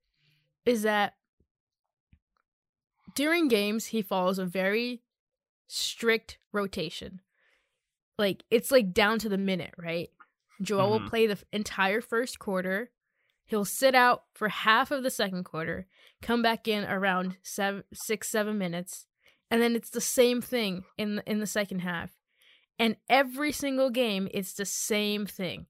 is 0.67 0.83
that 0.83 1.14
during 3.14 3.49
games 3.49 3.87
he 3.87 4.02
follows 4.02 4.38
a 4.38 4.45
very 4.47 5.02
strict 5.75 6.38
rotation. 6.52 7.21
Like 8.19 8.45
it's 8.50 8.71
like 8.71 8.93
down 8.93 9.19
to 9.21 9.29
the 9.29 9.38
minute, 9.38 9.75
right? 9.79 10.11
Joel 10.61 10.91
will 10.91 11.00
Mhm. 11.00 11.09
play 11.09 11.26
the 11.26 11.38
entire 11.52 12.00
first 12.00 12.38
quarter. 12.38 12.91
He'll 13.47 13.64
sit 13.64 13.95
out 13.95 14.25
for 14.35 14.49
half 14.49 14.91
of 14.91 15.02
the 15.02 15.11
second 15.11 15.45
quarter, 15.45 15.87
come 16.21 16.43
back 16.43 16.69
in 16.69 16.85
around 16.85 17.38
seven, 17.43 17.85
six, 17.93 18.29
seven 18.29 18.59
minutes, 18.59 19.07
and 19.50 19.61
then 19.61 19.75
it's 19.75 19.91
the 19.91 20.00
same 20.00 20.41
thing 20.41 20.85
in 20.97 21.17
the, 21.17 21.31
in 21.31 21.41
the 21.41 21.47
second 21.47 21.81
half. 21.81 22.11
And 22.79 22.97
every 23.09 23.50
single 23.52 23.91
game, 23.91 24.29
it's 24.33 24.52
the 24.52 24.64
same 24.64 25.26
thing. 25.26 25.67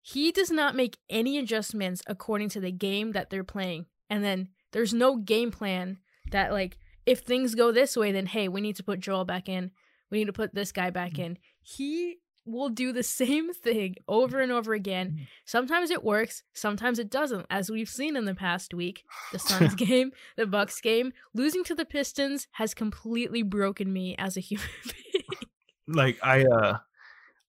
He 0.00 0.32
does 0.32 0.50
not 0.50 0.74
make 0.74 0.98
any 1.08 1.38
adjustments 1.38 2.02
according 2.06 2.50
to 2.50 2.60
the 2.60 2.72
game 2.72 3.12
that 3.12 3.30
they're 3.30 3.44
playing. 3.44 3.86
And 4.10 4.22
then 4.24 4.48
there's 4.72 4.92
no 4.94 5.16
game 5.16 5.50
plan 5.50 5.98
that, 6.30 6.52
like, 6.52 6.78
if 7.06 7.20
things 7.20 7.54
go 7.54 7.72
this 7.72 7.96
way, 7.96 8.12
then 8.12 8.26
hey, 8.26 8.48
we 8.48 8.60
need 8.60 8.76
to 8.76 8.84
put 8.84 9.00
Joel 9.00 9.24
back 9.24 9.48
in. 9.48 9.70
We 10.10 10.18
need 10.18 10.26
to 10.26 10.32
put 10.32 10.54
this 10.54 10.72
guy 10.72 10.90
back 10.90 11.18
in. 11.18 11.38
He 11.62 12.18
will 12.46 12.68
do 12.68 12.92
the 12.92 13.02
same 13.22 13.52
thing 13.52 13.96
over 14.08 14.40
and 14.40 14.52
over 14.52 14.74
again. 14.74 15.26
Sometimes 15.44 15.90
it 15.90 16.04
works, 16.04 16.42
sometimes 16.52 16.98
it 16.98 17.10
doesn't, 17.10 17.46
as 17.50 17.70
we've 17.70 17.88
seen 17.88 18.16
in 18.16 18.24
the 18.24 18.34
past 18.34 18.74
week. 18.74 19.04
The 19.32 19.38
Suns 19.40 19.74
game, 19.74 20.12
the 20.36 20.46
Bucks 20.46 20.80
game, 20.80 21.12
losing 21.34 21.64
to 21.64 21.74
the 21.74 21.84
Pistons 21.84 22.48
has 22.52 22.74
completely 22.74 23.42
broken 23.42 23.92
me 23.92 24.14
as 24.18 24.36
a 24.36 24.40
human 24.40 24.66
being. 24.84 25.24
like 25.88 26.18
I 26.22 26.44
uh 26.44 26.78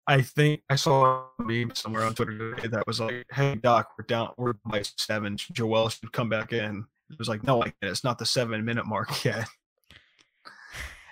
I 0.07 0.21
think 0.21 0.61
I 0.69 0.75
saw 0.75 1.25
a 1.39 1.43
meme 1.43 1.73
somewhere 1.73 2.03
on 2.03 2.13
Twitter 2.13 2.53
today 2.55 2.67
that 2.67 2.85
was 2.85 2.99
like, 2.99 3.25
"Hey 3.31 3.55
Doc, 3.55 3.89
we're 3.97 4.05
down, 4.05 4.33
we're 4.37 4.53
by 4.63 4.83
seven. 4.97 5.35
Joel 5.35 5.89
should 5.89 6.11
come 6.11 6.29
back 6.29 6.53
in." 6.53 6.85
It 7.11 7.19
was 7.19 7.29
like, 7.29 7.43
"No, 7.43 7.59
like 7.59 7.75
it's 7.81 8.03
not 8.03 8.17
the 8.17 8.25
seven 8.25 8.63
minute 8.65 8.85
mark 8.85 9.23
yet." 9.25 9.47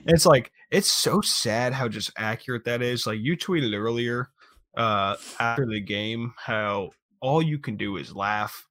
It's 0.06 0.26
like 0.26 0.52
it's 0.70 0.92
so 0.92 1.22
sad 1.22 1.72
how 1.72 1.88
just 1.88 2.12
accurate 2.18 2.66
that 2.66 2.82
is. 2.82 3.08
Like 3.08 3.20
you 3.22 3.38
tweeted 3.38 3.74
earlier 3.74 4.30
uh 4.76 5.16
after 5.40 5.66
the 5.66 5.80
game 5.80 6.34
how 6.36 6.90
all 7.22 7.42
you 7.42 7.58
can 7.58 7.78
do 7.78 7.96
is 7.96 8.14
laugh. 8.14 8.68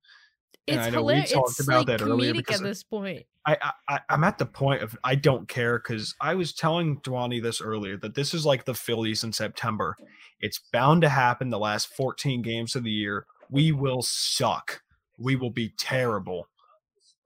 And 0.68 0.76
It's 0.78 0.86
I 0.88 0.90
know 0.90 0.98
we 1.02 1.14
hilarious. 1.14 1.32
talked 1.32 1.50
It's 1.50 1.60
about 1.60 1.88
like 1.88 1.98
that 1.98 2.02
earlier 2.02 2.34
comedic 2.34 2.36
because 2.36 2.60
at 2.60 2.64
this 2.64 2.82
point. 2.82 3.24
I, 3.46 3.56
I 3.88 4.00
I'm 4.10 4.24
at 4.24 4.36
the 4.36 4.44
point 4.44 4.82
of 4.82 4.94
I 5.02 5.14
don't 5.14 5.48
care 5.48 5.78
because 5.78 6.14
I 6.20 6.34
was 6.34 6.52
telling 6.52 7.00
Dhwani 7.00 7.42
this 7.42 7.62
earlier 7.62 7.96
that 7.98 8.14
this 8.14 8.34
is 8.34 8.44
like 8.44 8.66
the 8.66 8.74
Phillies 8.74 9.24
in 9.24 9.32
September. 9.32 9.96
It's 10.40 10.60
bound 10.70 11.00
to 11.02 11.08
happen 11.08 11.48
the 11.48 11.58
last 11.58 11.88
14 11.96 12.42
games 12.42 12.76
of 12.76 12.84
the 12.84 12.90
year. 12.90 13.24
We 13.48 13.72
will 13.72 14.02
suck. 14.02 14.82
We 15.18 15.36
will 15.36 15.50
be 15.50 15.72
terrible. 15.78 16.46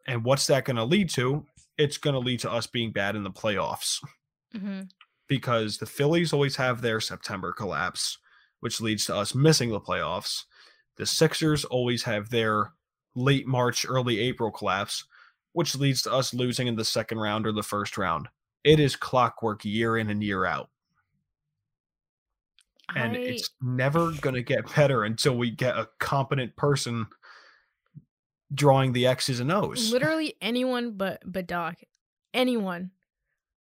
And 0.06 0.24
what's 0.24 0.46
that 0.46 0.64
going 0.64 0.76
to 0.76 0.84
lead 0.84 1.10
to? 1.10 1.46
It's 1.76 1.98
going 1.98 2.14
to 2.14 2.20
lead 2.20 2.40
to 2.40 2.50
us 2.50 2.66
being 2.66 2.92
bad 2.92 3.16
in 3.16 3.22
the 3.22 3.30
playoffs 3.30 4.00
hmm 4.52 4.82
because 5.28 5.78
the 5.78 5.86
Phillies 5.86 6.32
always 6.32 6.56
have 6.56 6.80
their 6.80 7.00
September 7.00 7.52
collapse, 7.52 8.18
which 8.60 8.80
leads 8.80 9.06
to 9.06 9.16
us 9.16 9.34
missing 9.34 9.70
the 9.70 9.80
playoffs. 9.80 10.44
The 10.96 11.06
Sixers 11.06 11.64
always 11.64 12.04
have 12.04 12.30
their 12.30 12.72
late 13.14 13.46
March, 13.46 13.84
early 13.88 14.20
April 14.20 14.50
collapse, 14.50 15.04
which 15.52 15.76
leads 15.76 16.02
to 16.02 16.12
us 16.12 16.32
losing 16.32 16.66
in 16.66 16.76
the 16.76 16.84
second 16.84 17.18
round 17.18 17.46
or 17.46 17.52
the 17.52 17.62
first 17.62 17.98
round. 17.98 18.28
It 18.64 18.80
is 18.80 18.96
clockwork 18.96 19.64
year 19.64 19.96
in 19.96 20.10
and 20.10 20.22
year 20.22 20.44
out. 20.44 20.70
And 22.94 23.16
I, 23.16 23.20
it's 23.20 23.50
never 23.60 24.12
going 24.12 24.36
to 24.36 24.42
get 24.42 24.74
better 24.74 25.04
until 25.04 25.36
we 25.36 25.50
get 25.50 25.76
a 25.76 25.88
competent 25.98 26.54
person 26.56 27.06
drawing 28.52 28.92
the 28.92 29.06
X's 29.06 29.40
and 29.40 29.52
O's. 29.52 29.92
literally 29.92 30.34
anyone 30.40 30.92
but 30.92 31.22
but 31.24 31.46
Doc, 31.46 31.76
anyone. 32.34 32.90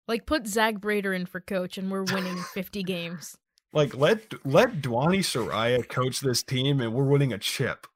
Like 0.07 0.27
put 0.27 0.45
Zach 0.45 0.75
Brader 0.75 1.15
in 1.15 1.25
for 1.25 1.39
coach, 1.39 1.77
and 1.77 1.89
we're 1.89 2.03
winning 2.03 2.37
50 2.53 2.83
games. 2.83 3.37
Like 3.73 3.95
let 3.95 4.33
let 4.45 4.81
Dhwani 4.81 5.19
Saraiya 5.19 5.87
coach 5.87 6.21
this 6.21 6.43
team 6.43 6.79
and 6.79 6.93
we're 6.93 7.03
winning 7.03 7.33
a 7.33 7.37
chip. 7.37 7.87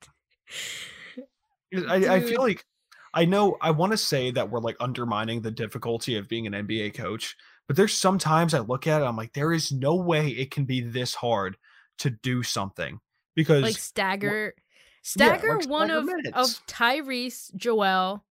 I, 1.88 2.16
I 2.16 2.20
feel 2.22 2.42
like 2.42 2.66
I 3.14 3.26
know 3.26 3.58
I 3.62 3.72
want 3.72 3.94
to 3.94 3.98
say 3.98 4.32
that 4.32 4.50
we're 4.50 4.60
like 4.60 4.76
undermining 4.80 5.42
the 5.42 5.52
difficulty 5.52 6.18
of 6.18 6.28
being 6.28 6.48
an 6.48 6.54
NBA 6.54 6.96
coach, 6.96 7.36
but 7.68 7.78
there's 7.78 7.94
sometimes 7.94 8.54
I 8.54 8.60
look 8.60 8.88
at 8.88 9.02
it, 9.02 9.06
I'm 9.06 9.16
like, 9.16 9.34
there 9.34 9.54
is 9.54 9.72
no 9.72 9.96
way 9.96 10.30
it 10.30 10.52
can 10.52 10.66
be 10.66 10.82
this 10.82 11.16
hard 11.16 11.56
to 12.00 12.10
do 12.10 12.44
something 12.44 13.00
because 13.36 13.64
Like 13.64 13.78
stagger, 13.78 14.54
Yeah, 14.58 14.64
stagger 15.02 15.58
like 15.58 15.70
one 15.70 15.92
of 15.92 16.06
minutes. 16.06 16.32
of 16.36 16.66
Tyrese, 16.68 17.54
Joel, 17.56 18.24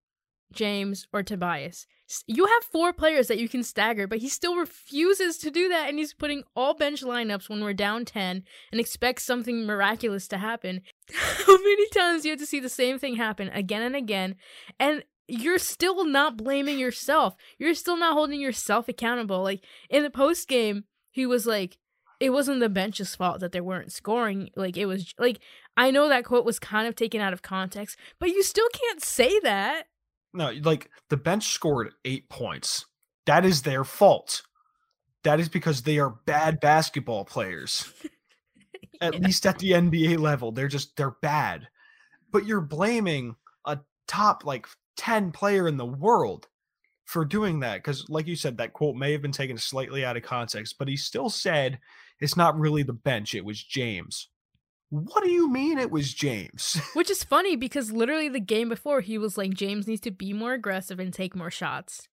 James, 0.53 1.07
or 1.13 1.23
Tobias. 1.23 1.87
You 2.27 2.47
have 2.47 2.65
four 2.65 2.95
players 2.95 3.29
that 3.29 3.39
you 3.39 3.51
can 3.51 3.63
stagger, 3.63 4.07
but 4.07 4.19
he 4.19 4.31
still 4.31 4.57
refuses 4.57 5.37
to 5.39 5.51
do 5.51 5.69
that, 5.69 5.91
and 5.91 5.99
he's 5.99 6.15
putting 6.15 6.43
all 6.57 6.73
bench 6.73 7.03
lineups 7.03 7.51
when 7.51 7.63
we're 7.63 7.75
down 7.75 8.07
10 8.07 8.45
and 8.73 8.81
expects 8.81 9.25
something 9.25 9.67
miraculous 9.67 10.27
to 10.29 10.39
happen. 10.39 10.81
How 11.15 11.59
many 11.59 11.89
times 11.91 12.23
do 12.23 12.29
you 12.29 12.33
have 12.33 12.41
to 12.41 12.47
see 12.47 12.61
the 12.61 12.71
same 12.71 12.99
thing 12.99 13.17
happen 13.17 13.49
again 13.51 13.83
and 13.83 13.95
again? 13.95 14.37
And 14.81 15.05
you're 15.29 15.59
still 15.59 16.07
not 16.07 16.39
blaming 16.39 16.79
yourself. 16.79 17.37
You're 17.59 17.75
still 17.75 17.99
not 17.99 18.15
holding 18.15 18.41
yourself 18.41 18.89
accountable. 18.89 19.43
Like 19.43 19.63
in 19.91 20.03
the 20.03 20.11
post 20.11 20.49
game, 20.49 20.85
he 21.11 21.27
was 21.27 21.47
like, 21.47 21.77
it 22.19 22.31
wasn't 22.31 22.61
the 22.61 22.69
bench's 22.69 23.15
fault 23.15 23.41
that 23.41 23.53
they 23.53 23.61
weren't 23.61 23.93
scoring. 23.93 24.49
Like 24.57 24.77
it 24.77 24.87
was 24.87 25.15
like 25.19 25.41
I 25.79 25.93
know 25.93 26.09
that 26.09 26.25
quote 26.25 26.45
was 26.45 26.59
kind 26.59 26.89
of 26.89 26.97
taken 26.97 27.21
out 27.21 27.33
of 27.33 27.43
context, 27.43 27.97
but 28.19 28.31
you 28.31 28.43
still 28.43 28.69
can't 28.71 29.01
say 29.01 29.39
that. 29.41 29.85
no, 30.35 30.51
like 30.65 30.91
the 31.09 31.17
bench 31.17 31.53
scored 31.53 31.93
eight 32.05 32.29
points. 32.29 32.85
That 33.27 33.45
is 33.45 33.63
their 33.63 33.85
fault. 33.85 34.43
That 35.23 35.39
is 35.39 35.49
because 35.49 35.83
they 35.83 36.01
are 36.01 36.19
bad 36.27 36.59
basketball 36.59 37.25
players. 37.25 37.93
At 39.01 39.21
least 39.21 39.47
at 39.47 39.61
the 39.61 39.71
NBA 39.71 40.19
level, 40.19 40.51
they're 40.51 40.67
just 40.67 40.97
they're 40.97 41.15
bad. 41.23 41.69
But 42.33 42.45
you're 42.45 42.61
blaming 42.61 43.37
a 43.65 43.79
top 44.09 44.45
like 44.45 44.67
10 44.97 45.31
player 45.31 45.69
in 45.69 45.77
the 45.77 45.87
world 45.87 46.49
for 47.05 47.25
doing 47.25 47.61
that 47.61 47.85
cuz 47.85 48.11
like 48.11 48.27
you 48.27 48.35
said 48.35 48.59
that 48.59 48.73
quote 48.73 48.97
may 48.97 49.13
have 49.13 49.23
been 49.23 49.31
taken 49.31 49.57
slightly 49.57 50.05
out 50.05 50.17
of 50.17 50.25
context, 50.25 50.75
but 50.77 50.89
he 50.89 50.97
still 50.97 51.31
said 51.31 51.79
it's 52.19 52.37
not 52.37 52.59
really 52.59 52.83
the 52.83 52.93
bench, 52.93 53.37
it 53.37 53.45
was 53.45 53.63
James. 53.63 54.29
What 54.91 55.23
do 55.23 55.31
you 55.31 55.51
mean 55.51 55.79
it 55.79 55.91
was 55.91 56.15
James? 56.15 56.81
Which 56.95 57.11
is 57.11 57.23
funny 57.23 57.57
because 57.57 57.93
literally 57.93 58.29
the 58.29 58.41
game 58.41 58.69
before 58.69 59.01
he 59.01 59.19
was 59.19 59.37
like 59.37 59.53
James 59.53 59.87
needs 59.87 60.01
to 60.03 60.11
be 60.11 60.33
more 60.33 60.55
aggressive 60.55 60.99
and 60.99 61.13
take 61.13 61.37
more 61.37 61.51
shots. 61.51 62.09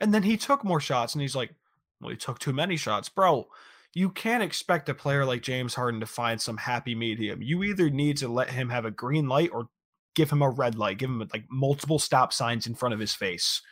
And 0.00 0.12
then 0.12 0.24
he 0.24 0.36
took 0.36 0.64
more 0.64 0.80
shots 0.80 1.14
and 1.14 1.22
he's 1.22 1.36
like, 1.36 1.54
well, 2.00 2.10
he 2.10 2.16
took 2.16 2.38
too 2.38 2.52
many 2.52 2.76
shots. 2.76 3.08
Bro, 3.08 3.46
you 3.94 4.10
can't 4.10 4.42
expect 4.42 4.88
a 4.88 4.94
player 4.94 5.24
like 5.24 5.42
James 5.42 5.74
Harden 5.74 6.00
to 6.00 6.06
find 6.06 6.40
some 6.40 6.58
happy 6.58 6.94
medium. 6.94 7.42
You 7.42 7.62
either 7.62 7.88
need 7.88 8.16
to 8.18 8.28
let 8.28 8.50
him 8.50 8.68
have 8.70 8.84
a 8.84 8.90
green 8.90 9.28
light 9.28 9.50
or 9.52 9.68
give 10.14 10.30
him 10.30 10.42
a 10.42 10.50
red 10.50 10.74
light, 10.74 10.98
give 10.98 11.10
him 11.10 11.26
like 11.32 11.44
multiple 11.50 11.98
stop 11.98 12.32
signs 12.32 12.66
in 12.66 12.74
front 12.74 12.92
of 12.92 13.00
his 13.00 13.14
face. 13.14 13.62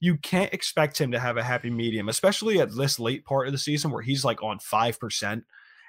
You 0.00 0.16
can't 0.16 0.52
expect 0.52 1.00
him 1.00 1.12
to 1.12 1.20
have 1.20 1.36
a 1.36 1.42
happy 1.42 1.70
medium, 1.70 2.08
especially 2.08 2.60
at 2.60 2.76
this 2.76 2.98
late 2.98 3.24
part 3.24 3.46
of 3.46 3.52
the 3.52 3.58
season 3.58 3.90
where 3.90 4.02
he's 4.02 4.24
like 4.24 4.42
on 4.42 4.58
5% 4.58 5.42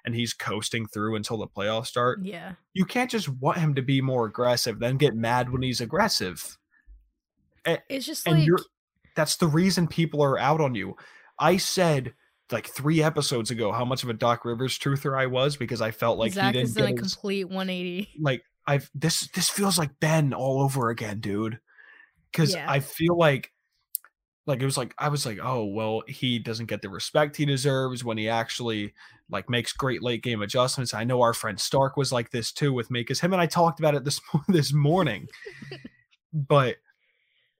and 0.05 0.15
he's 0.15 0.33
coasting 0.33 0.85
through 0.87 1.15
until 1.15 1.37
the 1.37 1.47
playoffs 1.47 1.87
start. 1.87 2.19
Yeah. 2.23 2.53
You 2.73 2.85
can't 2.85 3.09
just 3.11 3.29
want 3.29 3.57
him 3.57 3.75
to 3.75 3.81
be 3.81 4.01
more 4.01 4.25
aggressive, 4.25 4.79
then 4.79 4.97
get 4.97 5.15
mad 5.15 5.51
when 5.51 5.61
he's 5.61 5.81
aggressive. 5.81 6.57
It's 7.65 8.05
just 8.05 8.27
and 8.27 8.39
like 8.39 8.61
that's 9.15 9.37
the 9.37 9.47
reason 9.47 9.87
people 9.87 10.23
are 10.23 10.39
out 10.39 10.61
on 10.61 10.75
you. 10.75 10.95
I 11.37 11.57
said 11.57 12.13
like 12.51 12.67
three 12.67 13.03
episodes 13.03 13.51
ago 13.51 13.71
how 13.71 13.85
much 13.85 14.01
of 14.03 14.09
a 14.09 14.13
Doc 14.13 14.43
Rivers 14.45 14.79
truther 14.79 15.17
I 15.17 15.27
was 15.27 15.55
because 15.55 15.81
I 15.81 15.91
felt 15.91 16.17
like 16.17 16.33
Zach 16.33 16.55
he 16.55 16.61
is 16.61 16.73
didn't 16.73 16.99
a 16.99 17.01
his, 17.01 17.13
complete 17.13 17.43
180. 17.45 18.09
like 18.19 18.43
I've 18.65 18.89
this 18.95 19.27
this 19.35 19.49
feels 19.49 19.77
like 19.77 19.99
Ben 19.99 20.33
all 20.33 20.61
over 20.61 20.89
again, 20.89 21.19
dude. 21.19 21.59
Because 22.31 22.53
Yeah. 22.55 22.65
I 22.69 22.79
feel 22.79 23.17
like 23.17 23.51
like 24.49 24.61
it 24.61 24.65
was 24.65 24.77
like 24.77 24.93
I 24.97 25.07
was 25.07 25.25
like, 25.25 25.39
oh 25.41 25.63
well, 25.65 26.03
he 26.07 26.39
doesn't 26.39 26.65
get 26.65 26.81
the 26.81 26.89
respect 26.89 27.37
he 27.37 27.45
deserves 27.45 28.03
when 28.03 28.17
he 28.17 28.27
actually 28.27 28.93
like 29.29 29.49
makes 29.49 29.71
great 29.71 30.01
late 30.03 30.23
game 30.23 30.41
adjustments. 30.41 30.93
I 30.93 31.03
know 31.05 31.21
our 31.21 31.33
friend 31.33 31.59
Stark 31.59 31.95
was 31.95 32.11
like 32.11 32.31
this 32.31 32.51
too 32.51 32.73
with 32.73 32.91
me 32.91 33.01
because 33.01 33.19
him 33.21 33.31
and 33.31 33.41
I 33.41 33.45
talked 33.45 33.79
about 33.79 33.95
it 33.95 34.03
this 34.03 34.19
this 34.49 34.73
morning. 34.73 35.27
but 36.33 36.77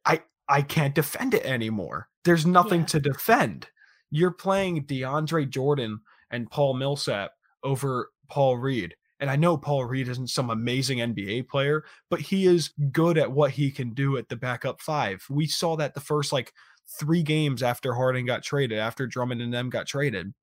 I 0.06 0.22
I 0.50 0.62
can't 0.64 0.96
defend 0.96 1.34
it 1.34 1.46
anymore. 1.46 2.10
There's 2.26 2.46
nothing 2.46 2.82
Yeah. 2.82 2.88
to 2.88 3.00
defend. 3.00 3.68
You're 4.12 4.32
playing 4.32 4.86
DeAndre 4.86 5.48
Jordan 5.50 6.02
and 6.32 6.50
Paul 6.50 6.74
Millsap 6.74 7.32
over 7.64 8.10
Paul 8.28 8.58
Reed. 8.58 8.96
And 9.20 9.30
I 9.30 9.36
know 9.36 9.58
Paul 9.58 9.84
Reed 9.86 10.08
isn't 10.08 10.30
some 10.30 10.50
amazing 10.50 11.00
NBA 11.00 11.50
player, 11.50 11.84
but 12.10 12.22
he 12.22 12.46
is 12.48 12.74
good 12.92 13.18
at 13.18 13.32
what 13.32 13.52
he 13.52 13.70
can 13.70 13.94
do 13.94 14.18
at 14.18 14.30
the 14.30 14.38
backup 14.38 14.82
five. 14.82 15.26
We 15.30 15.46
saw 15.46 15.76
that 15.76 15.94
the 15.94 16.00
first 16.00 16.32
like 16.32 16.54
three 17.00 17.24
games 17.24 17.62
after 17.64 17.94
Harden 17.94 18.26
got 18.26 18.44
traded, 18.44 18.80
after 18.80 19.08
Drummond 19.08 19.42
and 19.42 19.54
them 19.54 19.70
got 19.70 19.88
traded. 19.88 20.34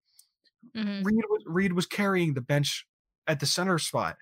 Mhm. 0.74 1.04
Reed 1.04 1.24
was 1.28 1.42
Reed 1.46 1.72
was 1.72 1.86
carrying 1.86 2.34
the 2.34 2.40
bench 2.40 2.86
at 3.26 3.40
the 3.40 3.46
center 3.46 3.78
spot, 3.78 4.16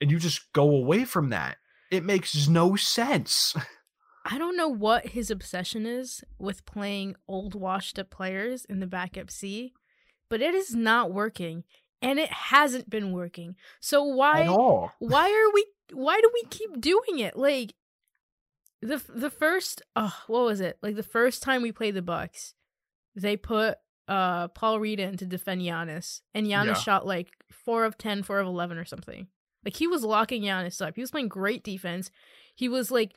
and 0.00 0.10
you 0.10 0.18
just 0.18 0.52
go 0.52 0.70
away 0.70 1.04
from 1.04 1.30
that. 1.30 1.58
It 1.90 2.04
makes 2.04 2.48
no 2.48 2.76
sense. 2.76 3.54
I 4.24 4.38
don't 4.38 4.56
know 4.56 4.68
what 4.68 5.08
his 5.08 5.30
obsession 5.30 5.86
is 5.86 6.22
with 6.38 6.66
playing 6.66 7.16
old 7.26 7.54
washed 7.54 7.98
up 7.98 8.10
players 8.10 8.64
in 8.66 8.80
the 8.80 8.86
backup 8.86 9.30
C, 9.30 9.72
but 10.28 10.42
it 10.42 10.54
is 10.54 10.74
not 10.74 11.12
working 11.12 11.64
and 12.02 12.18
it 12.18 12.30
hasn't 12.30 12.90
been 12.90 13.12
working. 13.12 13.56
So 13.80 14.02
why 14.04 14.46
why 14.98 15.30
are 15.30 15.52
we 15.52 15.66
why 15.92 16.20
do 16.20 16.30
we 16.32 16.42
keep 16.50 16.80
doing 16.80 17.18
it? 17.18 17.36
Like 17.36 17.72
the 18.82 19.02
the 19.08 19.30
first 19.30 19.82
oh, 19.96 20.14
what 20.26 20.44
was 20.44 20.60
it? 20.60 20.78
Like 20.82 20.96
the 20.96 21.02
first 21.02 21.42
time 21.42 21.62
we 21.62 21.72
played 21.72 21.94
the 21.94 22.02
Bucks, 22.02 22.54
they 23.14 23.36
put 23.36 23.78
uh 24.08 24.48
Paul 24.48 24.80
Reed 24.80 25.00
in 25.00 25.16
to 25.18 25.26
defend 25.26 25.60
Giannis 25.62 26.20
and 26.34 26.46
Giannis 26.46 26.66
Yeah. 26.66 26.74
shot 26.74 27.06
like 27.06 27.28
4 27.50 27.84
of 27.84 27.98
10, 27.98 28.22
4 28.22 28.38
of 28.40 28.46
11 28.46 28.78
or 28.78 28.84
something. 28.84 29.28
Like 29.64 29.76
he 29.76 29.86
was 29.86 30.02
locking 30.02 30.42
Giannis 30.42 30.84
up. 30.84 30.94
He 30.94 31.00
was 31.02 31.10
playing 31.10 31.28
great 31.28 31.62
defense. 31.62 32.10
He 32.54 32.68
was 32.68 32.90
like 32.90 33.12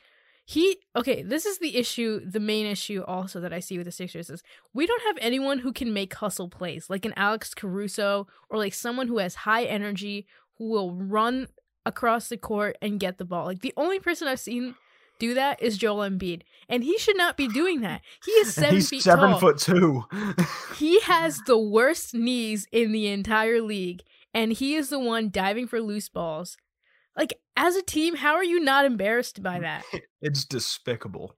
he 0.46 0.76
okay, 0.94 1.22
this 1.22 1.46
is 1.46 1.58
the 1.58 1.76
issue, 1.76 2.20
the 2.20 2.38
main 2.40 2.66
issue 2.66 3.02
also 3.06 3.40
that 3.40 3.52
I 3.54 3.60
see 3.60 3.78
with 3.78 3.86
the 3.86 3.92
Sixers 3.92 4.28
is 4.28 4.42
we 4.74 4.86
don't 4.86 5.02
have 5.04 5.16
anyone 5.20 5.60
who 5.60 5.72
can 5.72 5.94
make 5.94 6.12
hustle 6.14 6.50
plays, 6.50 6.90
like 6.90 7.06
an 7.06 7.14
Alex 7.16 7.54
Caruso 7.54 8.26
or 8.50 8.58
like 8.58 8.74
someone 8.74 9.08
who 9.08 9.18
has 9.18 9.34
high 9.36 9.64
energy 9.64 10.26
who 10.58 10.68
will 10.68 10.92
run 10.94 11.48
across 11.86 12.28
the 12.28 12.36
court 12.36 12.76
and 12.82 13.00
get 13.00 13.16
the 13.16 13.24
ball. 13.24 13.46
Like 13.46 13.62
the 13.62 13.72
only 13.78 13.98
person 13.98 14.28
I've 14.28 14.38
seen 14.38 14.74
do 15.18 15.34
that 15.34 15.62
is 15.62 15.78
Joel 15.78 16.08
Embiid, 16.08 16.42
and 16.68 16.82
he 16.84 16.98
should 16.98 17.16
not 17.16 17.36
be 17.36 17.48
doing 17.48 17.80
that. 17.82 18.00
He 18.24 18.32
is 18.32 18.54
seven 18.54 18.74
he's 18.74 18.90
feet 18.90 19.02
seven 19.02 19.30
tall. 19.30 19.38
foot 19.40 19.58
two. 19.58 20.04
He 20.76 21.00
has 21.00 21.38
the 21.46 21.58
worst 21.58 22.14
knees 22.14 22.66
in 22.72 22.90
the 22.92 23.06
entire 23.08 23.60
league, 23.60 24.02
and 24.32 24.52
he 24.52 24.74
is 24.74 24.88
the 24.88 24.98
one 24.98 25.30
diving 25.30 25.66
for 25.68 25.80
loose 25.80 26.08
balls. 26.08 26.56
Like 27.16 27.34
as 27.56 27.76
a 27.76 27.82
team, 27.82 28.16
how 28.16 28.34
are 28.34 28.44
you 28.44 28.58
not 28.60 28.84
embarrassed 28.84 29.42
by 29.42 29.60
that? 29.60 29.84
it's 30.20 30.44
despicable 30.44 31.36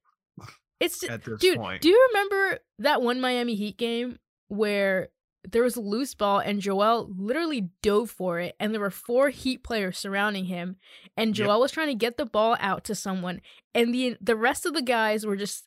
It's 0.81 1.03
at 1.09 1.25
this 1.25 1.39
dude. 1.41 1.59
point. 1.59 1.83
Do 1.83 1.89
you 1.91 2.09
remember 2.13 2.61
that 2.79 3.03
one 3.03 3.21
Miami 3.21 3.55
Heat 3.57 3.77
game 3.77 4.19
where 4.49 5.09
there 5.51 5.63
was 5.63 5.77
a 5.77 5.81
loose 5.81 6.15
ball 6.15 6.39
and 6.39 6.61
Joel 6.61 7.11
literally 7.17 7.71
dove 7.83 8.11
for 8.11 8.39
it, 8.41 8.55
and 8.59 8.73
there 8.73 8.81
were 8.81 8.91
four 8.91 9.31
Heat 9.31 9.63
players 9.63 9.99
surrounding 9.99 10.47
him, 10.47 10.77
and 11.17 11.37
Yep. 11.37 11.47
Joel 11.47 11.61
was 11.61 11.73
trying 11.73 11.89
to 11.89 11.95
get 11.95 12.17
the 12.17 12.27
ball 12.27 12.57
out 12.61 12.85
to 12.85 12.95
someone, 12.95 13.41
and 13.75 13.95
the 13.95 14.17
the 14.21 14.37
rest 14.37 14.67
of 14.67 14.75
the 14.75 14.83
guys 14.83 15.25
were 15.25 15.37
just 15.37 15.65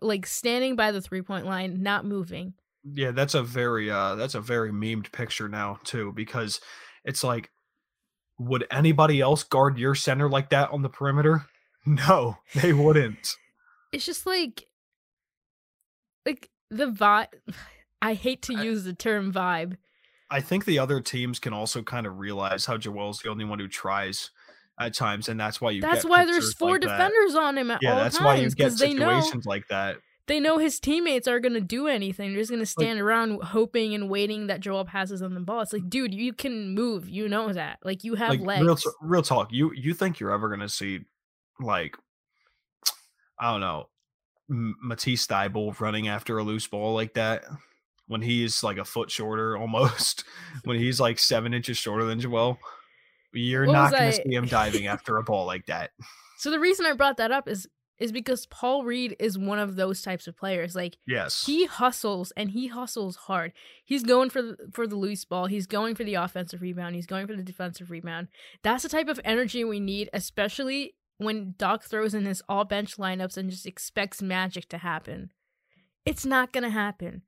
like 0.00 0.26
standing 0.26 0.76
by 0.76 0.92
the 0.92 1.00
three 1.00 1.22
point 1.22 1.46
line, 1.46 1.82
not 1.82 2.04
moving. 2.04 2.54
Yeah, 2.84 3.12
that's 3.12 3.34
a 3.34 3.42
very 3.42 3.90
uh 3.90 4.14
that's 4.14 4.34
a 4.34 4.40
very 4.40 4.70
memed 4.70 5.10
picture 5.10 5.48
now 5.48 5.78
too 5.84 6.12
because 6.12 6.60
it's 7.04 7.24
like 7.24 7.50
would 8.38 8.66
anybody 8.70 9.20
else 9.20 9.42
guard 9.44 9.78
your 9.78 9.94
center 9.94 10.28
like 10.28 10.50
that 10.50 10.70
on 10.70 10.82
the 10.82 10.88
perimeter? 10.88 11.46
No, 11.86 12.38
they 12.54 12.72
wouldn't. 12.72 13.36
It's 13.92 14.06
just 14.06 14.24
like 14.24 14.64
like 16.24 16.48
the 16.70 16.86
vibe. 16.86 17.26
I 18.02 18.14
hate 18.14 18.42
to 18.42 18.54
I- 18.56 18.62
use 18.62 18.84
the 18.84 18.92
term 18.94 19.32
vibe. 19.32 19.76
I 20.30 20.40
think 20.40 20.64
the 20.64 20.78
other 20.78 21.00
teams 21.00 21.38
can 21.38 21.52
also 21.52 21.82
kind 21.82 22.06
of 22.06 22.18
realize 22.18 22.64
how 22.66 22.76
Joel's 22.76 23.18
the 23.20 23.28
only 23.30 23.44
one 23.44 23.58
who 23.58 23.68
tries 23.68 24.30
at 24.80 24.92
times, 24.94 25.28
and 25.28 25.38
that's 25.38 25.60
why 25.60 25.70
you. 25.70 25.80
That's 25.80 26.04
why 26.04 26.24
there's 26.24 26.54
four 26.54 26.72
like 26.72 26.80
that. 26.82 26.88
defenders 26.88 27.34
on 27.36 27.56
him 27.58 27.70
at 27.70 27.80
Yeah, 27.82 27.92
all 27.92 27.96
that's 27.98 28.20
why 28.20 28.34
you 28.36 28.40
times 28.42 28.54
get 28.54 28.64
because 28.64 28.78
they 28.80 28.94
know 28.94 29.20
situations 29.20 29.46
like 29.46 29.68
that. 29.68 29.96
they 30.26 30.40
know 30.40 30.58
his 30.58 30.80
teammates 30.80 31.28
are 31.28 31.38
gonna 31.38 31.60
do 31.60 31.86
anything. 31.86 32.32
They're 32.32 32.40
just 32.40 32.50
gonna 32.50 32.66
stand 32.66 32.98
around 32.98 33.42
hoping 33.44 33.94
and 33.94 34.08
waiting 34.10 34.48
that 34.48 34.58
Joel 34.60 34.84
passes 34.86 35.20
them 35.20 35.34
the 35.34 35.40
ball. 35.40 35.60
It's 35.60 35.72
like, 35.72 35.88
dude, 35.88 36.12
you 36.14 36.32
can 36.32 36.74
move. 36.74 37.08
You 37.08 37.28
know 37.28 37.52
that. 37.52 37.78
Like 37.84 38.02
you 38.02 38.16
have 38.16 38.30
Like 38.30 38.40
legs. 38.40 38.64
real, 38.64 38.78
real 39.02 39.22
talk. 39.22 39.52
You 39.52 39.72
you 39.74 39.94
think 39.94 40.18
you're 40.18 40.32
ever 40.32 40.48
gonna 40.48 40.68
see 40.70 41.00
like 41.60 41.96
I 43.38 43.52
don't 43.52 43.60
know 43.60 43.88
M- 44.50 44.74
Matisse 44.82 45.26
Thybulle 45.26 45.78
running 45.78 46.08
after 46.08 46.38
a 46.38 46.42
loose 46.42 46.66
ball 46.66 46.94
like 46.94 47.14
that 47.14 47.44
when 48.06 48.22
he's 48.22 48.62
like 48.62 48.76
a 48.78 48.84
foot 48.84 49.10
shorter 49.10 49.56
almost 49.56 50.24
when 50.64 50.78
he's 50.78 51.00
like 51.00 51.18
seven 51.18 51.54
inches 51.54 51.76
shorter 51.78 52.04
than 52.04 52.20
Joel. 52.20 52.58
You're 53.32 53.66
What 53.66 53.72
not 53.72 53.92
gonna 53.92 54.06
I- 54.06 54.10
see 54.10 54.34
him 54.34 54.46
diving 54.46 54.86
after 54.88 55.16
a 55.16 55.22
ball 55.22 55.46
like 55.46 55.66
that. 55.66 55.90
so 56.38 56.50
the 56.50 56.60
reason 56.60 56.86
I 56.86 56.92
brought 56.92 57.16
that 57.18 57.32
up 57.32 57.48
is 57.48 57.66
is 58.00 58.10
because 58.10 58.44
Paul 58.46 58.82
Reed 58.84 59.14
is 59.20 59.38
one 59.38 59.60
of 59.60 59.76
those 59.76 60.02
types 60.02 60.26
of 60.26 60.36
players. 60.36 60.74
Like 60.74 60.96
Yes. 61.06 61.46
he 61.46 61.64
hustles 61.66 62.32
and 62.36 62.50
he 62.50 62.66
hustles 62.66 63.14
hard. 63.14 63.52
He's 63.84 64.02
going 64.02 64.30
for 64.30 64.42
the, 64.42 64.56
for 64.72 64.88
the 64.88 64.96
loose 64.96 65.24
ball. 65.24 65.46
He's 65.46 65.68
going 65.68 65.94
for 65.94 66.02
the 66.02 66.14
offensive 66.14 66.60
rebound. 66.60 66.96
He's 66.96 67.06
going 67.06 67.28
for 67.28 67.36
the 67.36 67.44
defensive 67.44 67.92
rebound. 67.92 68.28
That's 68.64 68.82
the 68.82 68.88
type 68.88 69.06
of 69.06 69.20
energy 69.24 69.62
we 69.62 69.78
need, 69.78 70.10
especially 70.12 70.94
when 71.18 71.54
Doc 71.56 71.84
throws 71.84 72.14
in 72.14 72.24
his 72.24 72.42
all 72.48 72.64
bench 72.64 72.96
lineups 72.96 73.36
and 73.36 73.48
just 73.48 73.64
expects 73.64 74.20
magic 74.20 74.68
to 74.70 74.78
happen. 74.78 75.30
It's 76.04 76.26
not 76.26 76.52
going 76.52 76.64
to 76.64 76.70
happen. 76.70 77.22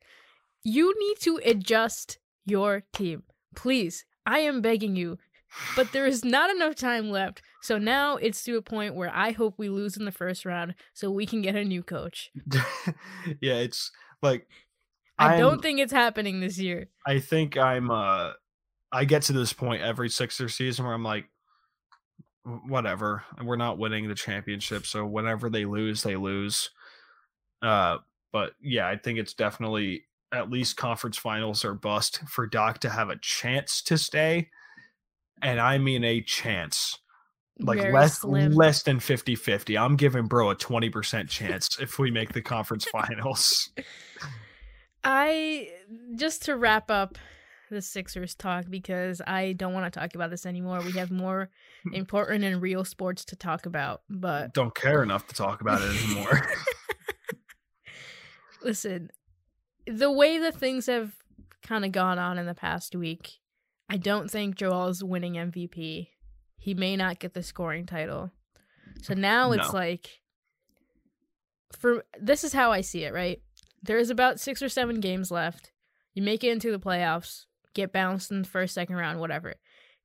You 0.69 0.93
need 0.99 1.21
to 1.21 1.41
adjust 1.45 2.19
your 2.45 2.83
team. 2.93 3.23
Please, 3.55 4.05
I 4.27 4.41
am 4.41 4.61
begging 4.61 4.97
you. 4.97 5.17
But 5.77 5.93
there 5.93 6.07
is 6.07 6.25
not 6.25 6.51
enough 6.51 6.75
time 6.75 7.09
left. 7.09 7.41
So 7.63 7.79
now 7.79 8.17
it's 8.17 8.43
to 8.45 8.57
a 8.57 8.63
point 8.63 8.97
where 8.97 9.13
I 9.15 9.31
hope 9.31 9.55
we 9.57 9.69
lose 9.69 9.97
in 9.97 10.05
the 10.05 10.11
first 10.11 10.45
round 10.45 10.75
so 10.93 11.09
we 11.09 11.25
can 11.25 11.41
get 11.41 11.55
a 11.55 11.65
new 11.65 11.85
coach. 11.85 12.33
yeah, 13.41 13.55
it's 13.55 13.93
like 14.23 14.49
I 15.21 15.35
I'm- 15.35 15.39
don't 15.41 15.63
think 15.63 15.79
it's 15.79 15.93
happening 15.93 16.41
this 16.41 16.59
year. 16.59 16.89
I 17.07 17.21
think 17.21 17.57
I'm 17.57 17.93
uh 17.93 18.33
I 18.91 19.05
get 19.05 19.23
to 19.23 19.33
this 19.33 19.53
point 19.53 19.83
every 19.83 20.09
Sixer 20.09 20.49
season 20.49 20.85
where 20.85 20.95
I'm 20.95 21.05
like 21.05 21.27
whatever. 22.67 23.23
We're 23.41 23.55
not 23.57 23.79
winning 23.79 24.09
the 24.09 24.15
championship, 24.17 24.85
so 24.85 25.07
whenever 25.07 25.49
they 25.49 25.65
lose, 25.65 26.03
they 26.03 26.17
lose. 26.17 26.71
Uh 27.63 27.99
but 28.33 28.55
yeah, 28.61 28.89
I 28.89 28.97
think 28.97 29.21
it's 29.21 29.33
definitely 29.35 30.03
at 30.33 30.51
least 30.51 30.77
conference 30.77 31.17
finals 31.17 31.65
or 31.65 31.75
bust 31.75 32.21
for 32.29 32.47
Doc 32.47 32.81
to 32.81 32.91
have 32.91 33.11
a 33.11 33.19
chance 33.21 33.83
to 33.83 33.97
stay. 33.99 34.49
And 35.43 35.61
I 35.61 35.79
mean 35.79 36.05
a 36.05 36.23
chance. 36.23 36.99
Like 37.59 37.79
Very 37.79 37.93
less 37.93 38.21
slim. 38.21 38.53
less 38.53 38.83
than 38.83 38.99
50-50. 38.99 39.81
I'm 39.81 39.97
giving 39.97 40.27
bro 40.27 40.51
a 40.51 40.57
20% 40.57 41.29
chance 41.29 41.79
if 41.81 41.99
we 41.99 42.11
make 42.11 42.33
the 42.33 42.43
conference 42.43 42.85
finals. 42.93 43.71
I 45.03 45.71
just 46.17 46.43
to 46.47 46.57
wrap 46.57 46.91
up 46.91 47.17
the 47.71 47.83
Sixers 47.83 48.35
talk 48.35 48.67
because 48.69 49.21
I 49.27 49.53
don't 49.53 49.73
want 49.73 49.93
to 49.93 49.99
talk 49.99 50.15
about 50.15 50.31
this 50.31 50.47
anymore. 50.47 50.81
We 50.81 50.93
have 50.93 51.11
more 51.11 51.51
hmm. 51.85 51.95
important 51.95 52.45
and 52.45 52.61
real 52.61 52.85
sports 52.85 53.25
to 53.27 53.37
talk 53.37 53.67
about. 53.67 54.03
But 54.09 54.53
Don't 54.53 54.75
care 54.75 55.03
enough 55.03 55.27
to 55.29 55.35
talk 55.35 55.61
about 55.61 55.81
it 55.83 56.05
anymore. 56.05 56.49
listen, 58.63 59.11
the 59.87 60.11
way 60.11 60.39
that 60.39 60.57
things 60.57 60.87
have 60.87 61.15
kind 61.63 61.85
of 61.85 61.93
gone 61.93 62.19
on 62.19 62.39
in 62.39 62.47
the 62.47 62.55
past 62.55 62.95
week, 62.95 63.35
I 63.89 63.97
don't 63.97 64.31
think 64.31 64.57
Joel's 64.57 65.03
winning 65.03 65.35
MVP. 65.35 66.09
He 66.59 66.75
may 66.75 66.97
not 66.97 67.19
get 67.19 67.35
the 67.35 67.43
scoring 67.43 67.87
title. 67.87 68.31
So 69.03 69.15
now 69.15 69.53
it's 69.53 69.73
No. 69.73 69.79
like 69.79 70.21
for 71.73 72.05
this 72.19 72.45
is 72.45 72.53
how 72.53 72.73
I 72.73 72.81
see 72.81 73.05
it, 73.05 73.13
right? 73.13 73.41
There's 73.83 74.11
about 74.11 74.41
6 74.41 74.63
or 74.63 74.69
7 74.69 75.01
games 75.01 75.31
left. 75.31 75.73
You 76.15 76.23
make 76.23 76.43
it 76.43 76.51
into 76.51 76.71
the 76.71 76.81
playoffs, 76.81 77.45
get 77.75 77.93
bounced 77.93 78.31
in 78.31 78.43
the 78.43 78.49
first, 78.49 78.75
second 78.75 78.97
round, 78.97 79.21
whatever. 79.21 79.55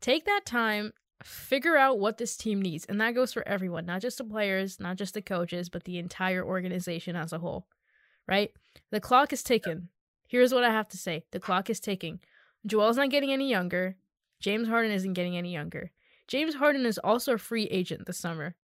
Take 0.02 0.26
that 0.26 0.46
time, 0.46 0.92
figure 1.24 1.78
out 1.78 2.00
what 2.00 2.18
this 2.18 2.36
team 2.36 2.62
needs, 2.62 2.86
and 2.86 3.00
that 3.00 3.16
goes 3.16 3.32
for 3.32 3.48
everyone, 3.48 3.86
not 3.86 4.02
just 4.02 4.18
the 4.18 4.24
players, 4.26 4.80
not 4.80 4.98
just 4.98 5.14
the 5.14 5.22
coaches, 5.22 5.70
but 5.70 5.86
the 5.86 5.98
entire 5.98 6.44
organization 6.44 7.16
as 7.16 7.32
a 7.32 7.40
whole. 7.40 7.68
Right? 8.28 8.52
The 8.92 9.00
clock 9.00 9.34
is 9.34 9.44
ticking. 9.44 9.90
Here's 10.28 10.54
what 10.54 10.64
I 10.64 10.70
have 10.70 10.88
to 10.90 10.98
say. 10.98 11.26
The 11.32 11.40
clock 11.40 11.70
is 11.70 11.80
ticking. 11.80 12.20
Joel's 12.66 12.98
not 12.98 13.10
getting 13.10 13.32
any 13.32 13.50
younger. 13.50 13.98
James 14.40 14.68
Harden 14.68 14.92
isn't 14.92 15.14
getting 15.14 15.38
any 15.38 15.52
younger. 15.54 15.92
James 16.28 16.56
Harden 16.56 16.86
is 16.86 16.98
also 16.98 17.34
a 17.34 17.38
free 17.38 17.66
agent 17.66 18.06
this 18.06 18.18
summer. 18.18 18.56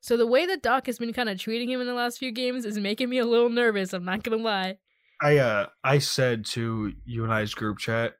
So 0.00 0.16
the 0.16 0.26
way 0.26 0.44
that 0.46 0.62
Doc 0.62 0.86
has 0.86 0.98
been 0.98 1.12
kind 1.12 1.28
of 1.28 1.38
treating 1.38 1.70
him 1.70 1.80
in 1.80 1.86
the 1.86 1.94
last 1.94 2.18
few 2.18 2.30
games 2.30 2.64
is 2.64 2.76
making 2.76 3.08
me 3.08 3.18
a 3.18 3.24
little 3.24 3.48
nervous. 3.48 3.92
I'm 3.92 4.04
not 4.04 4.22
gonna 4.22 4.36
lie. 4.36 4.78
I 5.22 5.38
uh 5.38 5.66
I 5.82 5.98
said 5.98 6.44
to 6.46 6.92
you 7.04 7.24
and 7.24 7.32
I's 7.32 7.54
group 7.54 7.78
chat 7.78 8.14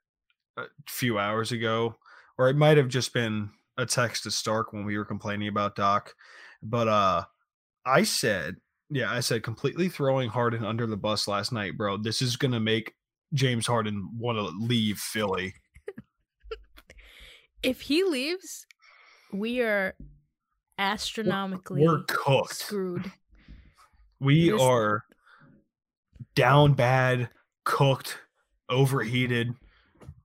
a 0.57 0.65
few 0.87 1.19
hours 1.19 1.53
ago, 1.53 1.97
or 2.39 2.49
it 2.49 2.57
might 2.57 2.79
have 2.79 2.89
just 2.89 3.13
been 3.13 3.51
a 3.77 3.85
text 3.85 4.23
to 4.23 4.31
Stark 4.31 4.73
when 4.73 4.85
we 4.85 4.97
were 4.97 5.05
complaining 5.05 5.49
about 5.49 5.77
Doc, 5.77 6.15
but 6.63 6.89
uh 6.89 7.25
I 7.85 8.05
said, 8.05 8.57
yeah, 8.91 9.11
I 9.13 9.21
said 9.21 9.43
completely 9.43 9.89
throwing 9.89 10.29
Harden 10.29 10.65
under 10.65 10.87
the 10.87 10.97
bus 10.97 11.27
last 11.29 11.53
night, 11.53 11.77
bro. 11.77 11.97
This 11.97 12.23
is 12.23 12.37
gonna 12.37 12.61
make 12.61 12.95
James 13.33 13.67
Harden 13.67 14.09
want 14.19 14.39
to 14.39 14.43
leave 14.65 14.99
Philly. 14.99 15.55
If 17.63 17.81
he 17.81 18.05
leaves, 18.05 18.67
we 19.33 19.63
are 19.63 19.95
astronomically 20.79 21.83
We're 21.83 22.03
cooked. 22.07 22.55
screwed. 22.57 23.11
We 24.21 24.53
are 24.53 25.05
down 26.35 26.75
bad, 26.75 27.29
cooked, 27.65 28.19
overheated, 28.71 29.55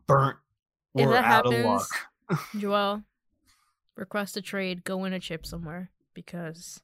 burnt. 0.07 0.37
If 0.95 1.05
We're 1.05 1.13
that 1.13 1.25
out 1.25 1.45
of 1.47 1.53
happens, 1.53 1.89
luck. 2.29 2.39
Joel, 2.57 3.03
request 3.95 4.37
a 4.37 4.41
trade, 4.41 4.83
go 4.83 4.97
win 4.97 5.11
a 5.13 5.19
chip 5.19 5.45
somewhere 5.45 5.91
because 6.13 6.81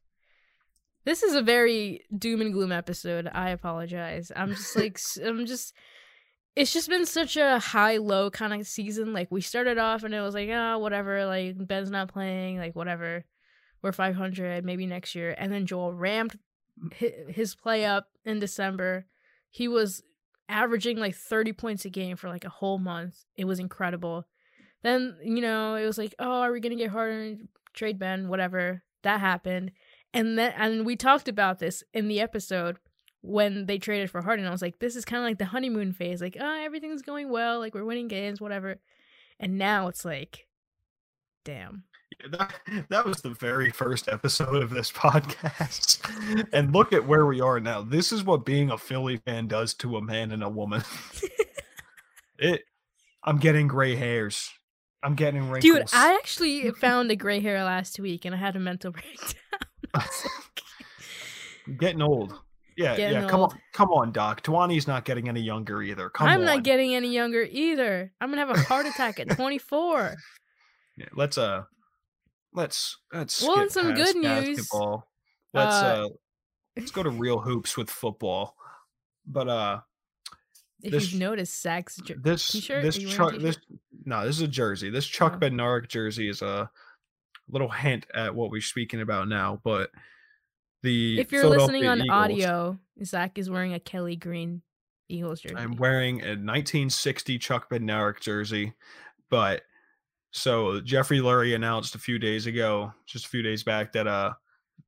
this 1.06 1.24
is 1.24 1.36
a 1.36 1.42
very 1.42 2.02
doom 2.16 2.42
and 2.42 2.52
gloom 2.52 2.72
episode. 2.72 3.30
I 3.32 3.50
apologize. 3.50 4.32
I'm 4.36 4.50
just 4.50 4.76
like 4.76 5.00
I'm 5.24 5.46
just 5.46 5.74
it's 6.56 6.74
just 6.74 6.90
been 6.90 7.06
such 7.06 7.38
a 7.38 7.60
high 7.60 7.98
low 7.98 8.30
kind 8.30 8.54
of 8.54 8.68
season. 8.68 9.14
Like 9.14 9.32
we 9.32 9.42
started 9.42 9.78
off 9.78 10.04
and 10.04 10.14
it 10.14 10.22
was 10.22 10.34
like, 10.34 10.50
oh, 10.50 10.80
whatever, 10.80 11.26
like 11.26 11.56
Ben's 11.68 11.92
not 11.92 12.12
playing, 12.12 12.58
like 12.58 12.76
whatever. 12.76 13.26
We're 13.82 13.92
500 13.92 14.66
maybe 14.66 14.86
next 14.88 15.16
year. 15.16 15.36
And 15.38 15.52
then 15.52 15.66
Joel 15.66 15.94
ramped 15.94 16.38
his 16.94 17.56
play 17.56 17.86
up 17.86 18.08
in 18.24 18.40
December. 18.40 19.06
He 19.50 19.68
was 19.68 20.02
averaging 20.50 20.98
like 20.98 21.16
30 21.16 21.54
points 21.54 21.86
a 21.86 21.90
game 21.90 22.16
for 22.18 22.30
like 22.30 22.46
a 22.46 22.50
whole 22.50 22.80
month. 22.80 23.26
It 23.36 23.46
was 23.46 23.60
incredible. 23.60 24.26
Then, 24.82 25.18
you 25.24 25.42
know, 25.42 25.76
it 25.76 25.86
was 25.86 25.98
like, 25.98 26.16
oh, 26.20 26.42
are 26.42 26.52
we 26.52 26.60
going 26.62 26.76
to 26.76 26.84
get 26.84 26.92
harder 26.92 27.36
trade 27.76 28.00
Ben, 28.00 28.28
whatever. 28.28 28.84
That 29.04 29.20
happened. 29.20 29.72
And 30.16 30.40
then 30.40 30.54
and 30.58 30.86
we 30.86 30.96
talked 30.96 31.28
about 31.28 31.60
this 31.60 31.84
in 31.94 32.08
the 32.08 32.22
episode 32.22 32.78
when 33.22 33.66
they 33.66 33.78
traded 33.78 34.10
for 34.10 34.22
Harden. 34.22 34.46
I 34.46 34.52
was 34.52 34.62
like, 34.62 34.80
this 34.80 34.96
is 34.96 35.06
kind 35.06 35.22
of 35.22 35.28
like 35.28 35.38
the 35.38 35.46
honeymoon 35.46 35.92
phase. 35.92 36.22
Like, 36.22 36.38
oh, 36.40 36.64
everything's 36.64 37.02
going 37.02 37.30
well, 37.30 37.60
like 37.60 37.76
we're 37.76 37.86
winning 37.86 38.08
games, 38.08 38.40
whatever. 38.40 38.78
And 39.40 39.58
now 39.58 39.88
it's 39.88 40.06
like, 40.06 40.48
damn. 41.44 41.84
Yeah, 42.20 42.28
that, 42.38 42.54
that 42.90 43.06
was 43.06 43.22
the 43.22 43.32
very 43.32 43.72
first 43.72 44.08
episode 44.08 44.64
of 44.64 44.70
this 44.70 44.92
podcast. 44.94 46.00
And 46.54 46.72
look 46.72 46.94
at 46.94 47.06
where 47.06 47.26
we 47.26 47.42
are 47.42 47.60
now. 47.60 47.82
This 47.82 48.12
is 48.12 48.24
what 48.24 48.46
being 48.46 48.72
a 48.72 48.78
Philly 48.78 49.18
fan 49.18 49.48
does 49.48 49.74
to 49.76 49.98
a 49.98 50.02
man 50.02 50.32
and 50.32 50.44
a 50.44 50.50
woman. 50.50 50.84
it 52.40 52.62
I'm 53.24 53.38
getting 53.38 53.68
gray 53.68 53.96
hairs. 53.96 54.52
I'm 55.04 55.16
getting 55.16 55.50
wrinkles. 55.50 55.62
Dude, 55.62 55.90
I 55.94 56.14
actually 56.16 56.72
found 56.80 57.12
a 57.12 57.16
gray 57.16 57.40
hair 57.40 57.64
last 57.64 58.00
week 58.00 58.24
and 58.24 58.34
I 58.34 58.38
had 58.38 58.56
a 58.56 58.60
mental 58.60 58.92
breakdown. 58.92 59.65
I 59.96 60.06
was 60.06 60.24
like, 60.26 60.62
I'm 61.68 61.78
getting 61.78 62.02
old. 62.02 62.34
Yeah, 62.78 62.98
Getting 62.98 63.22
yeah. 63.24 63.28
Come 63.30 63.40
on, 63.42 63.58
come 63.74 63.90
on, 63.92 64.12
Doc. 64.12 64.42
Dhwani's 64.44 64.86
not 64.86 65.06
getting 65.06 65.30
any 65.30 65.40
younger 65.42 65.82
either. 65.82 66.10
Come 66.10 66.28
I'm 66.28 66.42
on. 66.42 66.46
not 66.46 66.64
getting 66.64 66.94
any 66.94 67.14
younger 67.14 67.48
either. 67.50 68.12
I'm 68.20 68.30
gonna 68.30 68.46
have 68.46 68.50
a 68.56 68.60
heart 68.62 68.86
attack 68.86 69.20
at 69.20 69.30
24. 69.30 70.16
Yeah, 70.98 71.08
let's 71.14 71.38
uh, 71.38 71.64
let's 72.54 72.98
let's. 73.12 73.42
Well, 73.42 73.60
and 73.60 73.70
some 73.72 73.94
good 73.96 74.16
news, 74.16 74.70
Let's 74.70 74.74
uh, 74.74 76.06
uh, 76.06 76.08
let's 76.78 76.92
go 76.92 77.04
to 77.04 77.10
real 77.26 77.40
hoops 77.40 77.76
with 77.76 77.90
football. 77.90 78.56
But 79.28 79.50
uh 79.50 79.80
If 80.82 80.92
This- 80.94 81.12
you've 81.12 81.20
noticed, 81.20 81.62
Zach's 81.62 81.98
jer- 81.98 82.16
this 82.18 82.48
T-shirt? 82.48 82.82
this 82.82 82.98
Are 82.98 83.02
you 83.02 83.08
wearing 83.08 83.32
Chuck 83.34 83.42
this 83.42 83.58
no, 84.06 84.26
this 84.26 84.38
is 84.38 84.42
a 84.44 84.48
jersey. 84.48 84.90
This 84.90 85.06
Chuck 85.06 85.34
Oh. 85.36 85.40
Bednarik 85.40 85.90
jersey 85.90 86.30
is 86.30 86.42
a 86.42 86.70
little 87.50 87.70
hint 87.70 88.06
at 88.14 88.34
what 88.34 88.50
we're 88.50 88.62
speaking 88.62 89.02
about 89.02 89.28
now, 89.28 89.60
but 89.64 89.90
the 90.84 91.20
if 91.20 91.32
you're 91.32 91.48
listening 91.48 91.86
on 91.88 92.00
Eagles- 92.00 92.10
audio, 92.12 92.80
Zach 93.04 93.38
is 93.38 93.50
wearing 93.50 93.74
a 93.74 93.80
Kelly 93.80 94.16
Green 94.16 94.62
Eagles 95.10 95.42
jersey. 95.42 95.56
I'm 95.56 95.76
wearing 95.76 96.22
a 96.22 96.36
1960 96.36 97.38
Chuck 97.40 97.70
Bednarik 97.70 98.20
jersey, 98.20 98.74
but 99.30 99.64
so 100.32 100.82
Jeffrey 100.82 101.20
Lurie 101.20 101.56
announced 101.56 101.96
a 101.96 102.00
few 102.00 102.20
days 102.20 102.46
ago, 102.46 102.94
just 103.06 103.26
a 103.26 103.30
few 103.30 103.42
days 103.42 103.64
back, 103.64 103.94
that 103.94 104.08
uh 104.08 104.34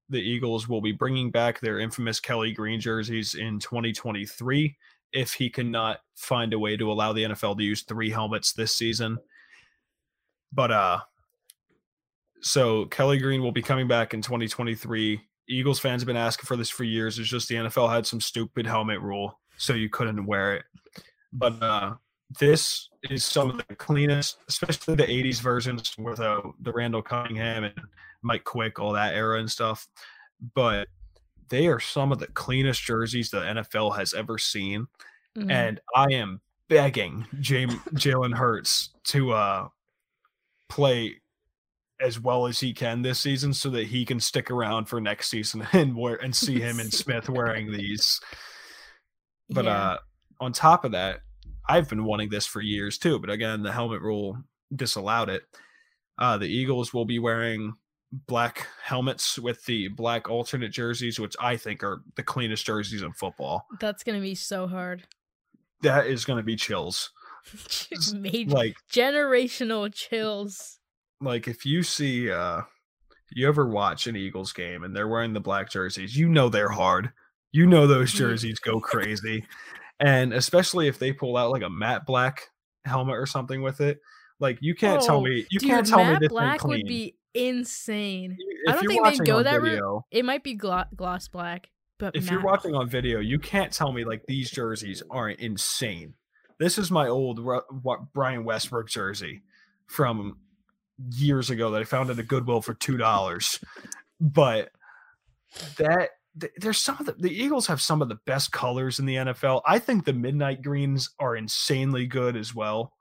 the 0.09 0.21
Eagles 0.21 0.69
will 0.69 0.81
be 0.81 0.93
bringing 0.93 1.31
back 1.31 1.59
their 1.59 1.79
infamous 1.79 2.19
Kelly 2.19 2.53
Green 2.53 2.79
jerseys 2.79 3.35
in 3.35 3.59
2023 3.59 4.77
if 5.13 5.33
he 5.33 5.49
cannot 5.49 5.99
find 6.15 6.53
a 6.53 6.59
way 6.59 6.77
to 6.77 6.91
allow 6.91 7.11
the 7.11 7.23
NFL 7.23 7.57
to 7.57 7.63
use 7.63 7.83
three 7.83 8.09
helmets 8.09 8.53
this 8.53 8.75
season. 8.75 9.17
But 10.51 10.71
uh 10.71 10.99
so 12.41 12.85
Kelly 12.85 13.17
Green 13.17 13.41
will 13.41 13.51
be 13.51 13.61
coming 13.61 13.87
back 13.87 14.13
in 14.13 14.21
2023. 14.21 15.21
Eagles 15.49 15.79
fans 15.79 16.01
have 16.01 16.07
been 16.07 16.17
asking 16.17 16.45
for 16.45 16.55
this 16.55 16.69
for 16.69 16.83
years. 16.83 17.19
It's 17.19 17.29
just 17.29 17.47
the 17.47 17.55
NFL 17.55 17.93
had 17.93 18.05
some 18.05 18.19
stupid 18.19 18.65
helmet 18.65 19.01
rule, 19.01 19.39
so 19.57 19.73
you 19.73 19.89
couldn't 19.89 20.25
wear 20.25 20.55
it. 20.55 20.65
But 21.31 21.61
uh 21.61 21.95
this 22.39 22.89
is 23.09 23.23
some 23.23 23.49
of 23.49 23.57
the 23.57 23.75
cleanest, 23.75 24.39
especially 24.49 24.95
the 24.95 25.03
80s 25.03 25.41
versions 25.41 25.95
with 25.97 26.19
uh, 26.19 26.41
the 26.61 26.73
Randall 26.73 27.01
Cunningham 27.01 27.63
and 27.63 27.73
Mike 28.21 28.43
Quick, 28.43 28.79
all 28.79 28.91
that 28.93 29.13
era 29.13 29.39
and 29.39 29.49
stuff. 29.49 29.87
But 30.53 30.89
they 31.49 31.67
are 31.67 31.79
some 31.79 32.11
of 32.11 32.19
the 32.19 32.27
cleanest 32.27 32.83
jerseys 32.83 33.29
the 33.29 33.41
NFL 33.41 33.95
has 33.95 34.13
ever 34.13 34.37
seen. 34.37 34.87
Mhm. 35.37 35.51
And 35.51 35.79
I 35.95 36.07
am 36.11 36.41
begging 36.67 37.25
Jalen 37.39 38.35
Hurts 38.35 38.89
to 39.05 39.31
uh, 39.31 39.69
play 40.67 41.21
as 41.99 42.19
well 42.19 42.45
as 42.47 42.59
he 42.59 42.73
can 42.73 43.01
this 43.01 43.19
season 43.19 43.53
so 43.53 43.69
that 43.71 43.87
he 43.87 44.05
can 44.05 44.19
stick 44.19 44.51
around 44.51 44.85
for 44.85 45.01
next 45.01 45.29
season 45.29 45.67
and 45.73 45.95
wear 45.95 46.15
and 46.15 46.35
see 46.35 46.59
him 46.59 46.79
and 46.79 46.93
Smith 46.93 47.29
wearing 47.29 47.71
these. 47.71 48.19
But 49.49 49.65
Yeah. 49.65 49.71
uh 49.91 49.97
on 50.39 50.53
top 50.53 50.85
of 50.85 50.91
that, 50.91 51.21
I've 51.67 51.89
been 51.89 52.03
wanting 52.05 52.29
this 52.29 52.45
for 52.45 52.61
years 52.61 52.97
too, 52.99 53.17
but 53.19 53.29
again, 53.31 53.63
the 53.63 53.71
helmet 53.71 54.01
rule 54.01 54.37
disallowed 54.75 55.29
it. 55.29 55.43
Uh 56.17 56.37
the 56.37 56.47
Eagles 56.47 56.93
will 56.93 57.05
be 57.05 57.17
wearing 57.19 57.73
black 58.11 58.67
helmets 58.83 59.37
with 59.39 59.65
the 59.65 59.87
black 59.89 60.29
alternate 60.29 60.71
jerseys, 60.71 61.19
which 61.19 61.35
I 61.41 61.57
think 61.57 61.83
are 61.83 62.03
the 62.15 62.23
cleanest 62.23 62.65
jerseys 62.65 63.01
in 63.01 63.11
football. 63.13 63.65
that's 63.79 64.03
gonna 64.03 64.21
be 64.21 64.35
so 64.35 64.67
hard. 64.67 65.07
That 65.81 66.07
is 66.07 66.25
going 66.25 66.37
to 66.37 66.43
be 66.43 66.55
chills. 66.55 67.11
Like 68.47 68.75
generational 68.91 69.93
chills. 69.93 70.76
Like 71.21 71.47
if 71.47 71.65
you 71.65 71.83
see 71.83 72.29
uh 72.31 72.61
you 73.31 73.47
ever 73.47 73.67
watch 73.67 74.07
an 74.07 74.15
Eagles 74.15 74.53
game 74.53 74.83
and 74.83 74.95
they're 74.95 75.07
wearing 75.07 75.33
the 75.33 75.39
black 75.41 75.69
jerseys, 75.69 76.15
you 76.15 76.29
know 76.29 76.47
they're 76.49 76.69
hard. 76.69 77.11
You 77.51 77.65
know 77.65 77.85
those 77.87 78.13
Mhm. 78.13 78.17
jerseys 78.17 78.59
go 78.59 78.79
crazy. 78.79 79.45
And 79.99 80.31
especially 80.33 80.87
if 80.87 80.97
they 80.99 81.11
pull 81.11 81.35
out 81.37 81.51
like 81.51 81.63
a 81.63 81.69
matte 81.69 82.05
black 82.05 82.49
helmet 82.85 83.15
or 83.17 83.25
something 83.25 83.61
with 83.61 83.81
it. 83.81 83.99
Like 84.39 84.59
you 84.61 84.75
can't 84.75 85.01
tell 85.01 85.17
Oh, 85.17 85.21
me 85.23 85.45
you 85.49 85.59
Dude, 85.59 85.69
can't 85.69 85.85
tell 85.87 85.97
matte 85.99 86.13
me 86.13 86.27
this 86.27 86.29
black 86.29 86.59
clean. 86.59 86.77
would 86.77 86.85
be 86.87 87.15
insane. 87.33 88.35
You- 88.39 88.63
I 88.69 88.73
don't 88.73 88.87
think 88.87 89.03
they'd 89.05 89.25
go 89.25 89.43
that 89.43 89.61
route. 89.61 90.03
It 90.11 90.23
might 90.23 90.43
be 90.43 90.53
glo- 90.53 90.83
gloss 90.95 91.27
black, 91.27 91.69
but 91.97 92.15
if 92.15 92.29
you're 92.29 92.41
watching 92.43 92.75
on 92.75 92.87
video, 92.89 93.19
you 93.19 93.39
can't 93.39 93.73
tell 93.73 93.91
me 93.91 94.05
like 94.05 94.25
these 94.27 94.51
jerseys 94.51 95.01
aren't 95.09 95.39
insane. 95.39 96.13
This 96.59 96.77
is 96.77 96.89
my 96.91 97.07
old 97.07 97.39
Brian 98.13 98.43
Westbrook 98.45 98.87
jersey 98.89 99.41
from 99.87 100.37
years 101.11 101.49
ago 101.49 101.71
that 101.71 101.81
I 101.81 101.85
found 101.85 102.09
at 102.09 102.19
a 102.19 102.23
Goodwill 102.23 102.61
for 102.61 102.73
two 102.73 102.97
dollars. 102.97 103.59
But 104.19 104.71
that 105.77 106.09
there's 106.57 106.77
some 106.77 106.97
of 106.99 107.05
the 107.05 107.13
the 107.13 107.31
Eagles 107.43 107.67
have 107.67 107.81
some 107.81 108.01
of 108.01 108.09
the 108.09 108.19
best 108.25 108.51
colors 108.51 108.99
in 108.99 109.05
the 109.05 109.15
NFL. 109.15 109.61
I 109.65 109.79
think 109.79 110.05
the 110.05 110.13
midnight 110.13 110.61
greens 110.61 111.09
are 111.19 111.35
insanely 111.35 112.05
good 112.07 112.35
as 112.35 112.53
well 112.53 112.93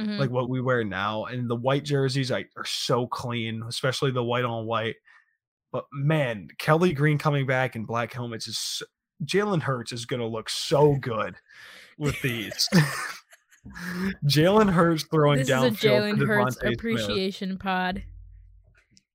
Mhm. 0.00 0.18
like 0.18 0.30
what 0.30 0.48
we 0.48 0.60
wear 0.60 0.82
now. 0.82 1.24
And 1.26 1.48
the 1.48 1.54
white 1.56 1.84
jerseys 1.84 2.32
I, 2.32 2.46
are 2.56 2.64
so 2.64 3.06
clean, 3.06 3.62
especially 3.68 4.10
the 4.10 4.24
white 4.24 4.44
on 4.44 4.66
white. 4.66 4.96
But 5.70 5.86
man, 5.92 6.48
Kelly 6.58 6.92
Green 6.92 7.16
coming 7.18 7.46
back 7.46 7.76
in 7.76 7.84
black 7.84 8.12
helmets 8.12 8.48
is 8.48 8.58
so- 8.58 8.86
Jalen 9.24 9.62
Hurts 9.62 9.92
is 9.92 10.04
going 10.06 10.18
to 10.20 10.26
look 10.26 10.48
so 10.50 10.96
good 10.96 11.36
with 11.96 12.20
these. 12.22 12.68
Jalen 14.26 14.72
Hurts 14.72 15.04
throwing 15.04 15.38
this 15.38 15.48
is 15.48 15.54
a 15.54 15.70
Jalen 15.70 16.18
Hurts 16.26 16.56
DeVonta 16.56 16.60
Smith. 16.60 16.74
appreciation 16.74 17.58
pod. 17.58 18.02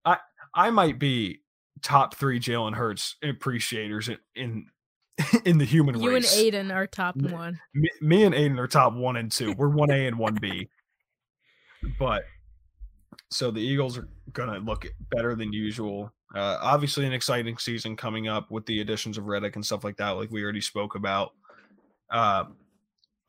I 0.06 0.18
I 0.56 0.70
might 0.70 1.00
be 1.00 1.42
top 1.82 2.16
three 2.16 2.40
Jalen 2.40 2.76
Hurts 2.76 3.16
appreciators 3.24 4.10
in 4.10 4.18
in, 4.36 4.66
in 5.46 5.58
the 5.58 5.66
human 5.66 5.96
world. 5.96 6.06
You 6.06 6.16
and. 6.16 6.26
Aiden 6.26 6.74
are 6.74 6.88
top 6.88 7.16
one. 7.16 7.60
me, 7.74 7.90
me 8.02 8.24
and 8.24 8.36
Aiden 8.36 8.58
are 8.58 8.68
top 8.68 8.94
one 8.94 9.16
and 9.16 9.32
two. 9.32 9.54
We're 9.54 9.70
one 9.70 9.92
A 9.92 10.08
and 10.08 10.18
one 10.18 10.36
B. 10.36 10.70
But 11.98 12.24
so 13.32 13.52
the 13.52 13.62
Eagles 13.62 13.98
are 13.98 14.10
gonna 14.34 14.60
look 14.60 14.86
better 15.12 15.34
than 15.34 15.54
usual. 15.54 16.12
Uh, 16.36 16.58
obviously, 16.62 17.06
an 17.06 17.14
exciting 17.14 17.58
season 17.58 17.96
coming 17.96 18.28
up 18.28 18.52
with 18.52 18.66
the 18.66 18.82
additions 18.82 19.18
of 19.18 19.28
Reddick 19.28 19.56
and 19.56 19.66
stuff 19.66 19.86
like 19.86 19.96
that, 19.96 20.10
like 20.12 20.30
we 20.30 20.44
already 20.44 20.60
spoke 20.60 20.96
about. 20.96 21.32
Uh, 22.12 22.46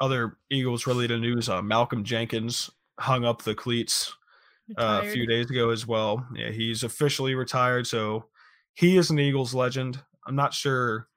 other 0.01 0.39
Eagles 0.51 0.87
related 0.87 1.21
news: 1.21 1.49
uh, 1.49 1.63
Malcolm 1.63 2.05
Jenkins 2.05 2.71
hung 2.99 3.25
up 3.25 3.43
the 3.43 3.55
cleats 3.55 4.15
uh, 4.79 5.03
a 5.05 5.11
few 5.11 5.27
days 5.27 5.51
ago 5.51 5.71
as 5.71 5.87
well. 5.87 6.27
Yeah, 6.35 6.51
he's 6.51 6.85
officially 6.85 7.35
retired, 7.35 7.87
so 7.87 8.27
he 8.75 8.97
is 8.97 9.11
an 9.11 9.19
Eagles 9.19 9.55
legend. 9.55 10.03
I'm 10.27 10.37
not 10.37 10.55
sure 10.55 11.09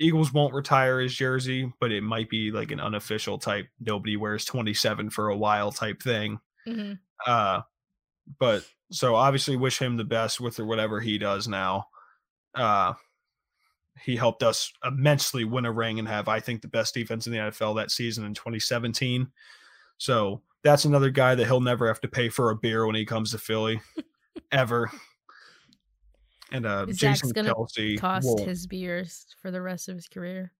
Eagles 0.00 0.32
won't 0.32 0.54
retire 0.54 1.00
his 1.00 1.14
jersey, 1.14 1.72
but 1.80 1.90
it 1.92 2.02
might 2.02 2.30
be 2.30 2.50
like 2.52 2.70
an 2.70 2.80
unofficial 2.80 3.38
type 3.38 3.68
nobody 3.80 4.16
wears 4.16 4.44
27 4.44 5.10
for 5.10 5.28
a 5.28 5.36
while 5.36 5.72
type 5.72 6.02
thing. 6.02 6.38
Mhm. 6.66 6.98
Uh 7.26 7.62
but 8.38 8.64
so 8.92 9.14
obviously 9.16 9.56
wish 9.56 9.78
him 9.80 9.96
the 9.96 10.04
best 10.04 10.40
with 10.40 10.58
whatever 10.60 11.00
he 11.00 11.18
does 11.18 11.48
now. 11.48 11.86
Uh 12.54 12.94
he 14.04 14.16
helped 14.16 14.42
us 14.42 14.72
immensely 14.84 15.44
win 15.44 15.64
a 15.64 15.72
ring 15.72 15.98
and 15.98 16.08
have 16.08 16.28
I 16.28 16.40
think 16.40 16.62
the 16.62 16.68
best 16.68 16.94
defense 16.94 17.26
in 17.26 17.32
the 17.32 17.38
NFL 17.38 17.76
that 17.76 17.90
season 17.90 18.24
in 18.24 18.34
2017. 18.34 19.28
So 19.98 20.42
that's 20.62 20.84
another 20.84 21.10
guy 21.10 21.34
that 21.34 21.46
he'll 21.46 21.60
never 21.60 21.86
have 21.88 22.00
to 22.02 22.08
pay 22.08 22.28
for 22.28 22.50
a 22.50 22.56
beer 22.56 22.86
when 22.86 22.94
he 22.94 23.04
comes 23.04 23.30
to 23.32 23.38
Philly 23.38 23.80
ever. 24.52 24.90
And 26.50 26.64
uh 26.66 26.86
Zach's 26.86 26.98
Jason 26.98 27.30
gonna 27.30 27.54
Kelce 27.54 27.98
Cost 27.98 28.26
will- 28.26 28.44
his 28.44 28.66
beers 28.66 29.26
for 29.40 29.50
the 29.50 29.60
rest 29.60 29.88
of 29.88 29.96
his 29.96 30.08
career. 30.08 30.52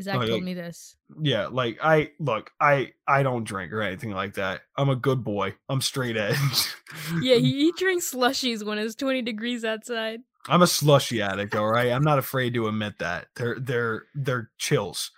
Zach 0.00 0.16
Oh, 0.16 0.26
told 0.26 0.42
me 0.42 0.54
this. 0.54 0.96
yeah 1.20 1.48
like 1.48 1.76
i 1.82 2.10
look 2.18 2.50
i 2.58 2.92
i 3.06 3.22
don't 3.22 3.44
drink 3.44 3.70
or 3.74 3.82
anything 3.82 4.10
like 4.10 4.32
that 4.34 4.62
i'm 4.78 4.88
a 4.88 4.96
good 4.96 5.22
boy 5.22 5.54
i'm 5.68 5.82
straight 5.82 6.16
edge 6.16 6.74
Yeah, 7.20 7.34
he, 7.36 7.52
he 7.66 7.72
drinks 7.76 8.10
slushies 8.12 8.64
when 8.64 8.78
it's 8.78 8.94
20 8.94 9.20
degrees 9.20 9.66
outside. 9.66 10.20
I'm 10.48 10.62
a 10.62 10.66
slushy 10.66 11.22
addict 11.22 11.54
all 11.54 11.68
right 11.68 11.92
i'm 11.92 12.02
not 12.02 12.18
afraid 12.18 12.54
to 12.54 12.68
admit 12.68 12.98
that 12.98 13.26
they're 13.36 13.58
they're 13.58 14.04
they're 14.14 14.50
chills 14.58 15.10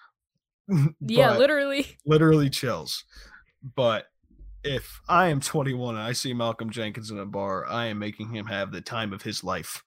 Yeah, 1.01 1.37
literally. 1.37 1.87
literally 2.07 2.51
chills 2.51 3.05
but 3.75 4.07
if 4.63 5.01
i 5.09 5.29
am 5.29 5.41
21 5.41 5.95
and 5.95 6.05
i 6.05 6.13
see 6.13 6.33
malcolm 6.35 6.71
jenkins 6.71 7.11
in 7.11 7.19
a 7.19 7.27
bar 7.27 7.67
i 7.67 7.87
am 7.87 7.99
making 7.99 8.35
him 8.35 8.47
have 8.47 8.73
the 8.73 8.81
time 8.81 9.13
of 9.13 9.23
his 9.23 9.45
life 9.45 9.83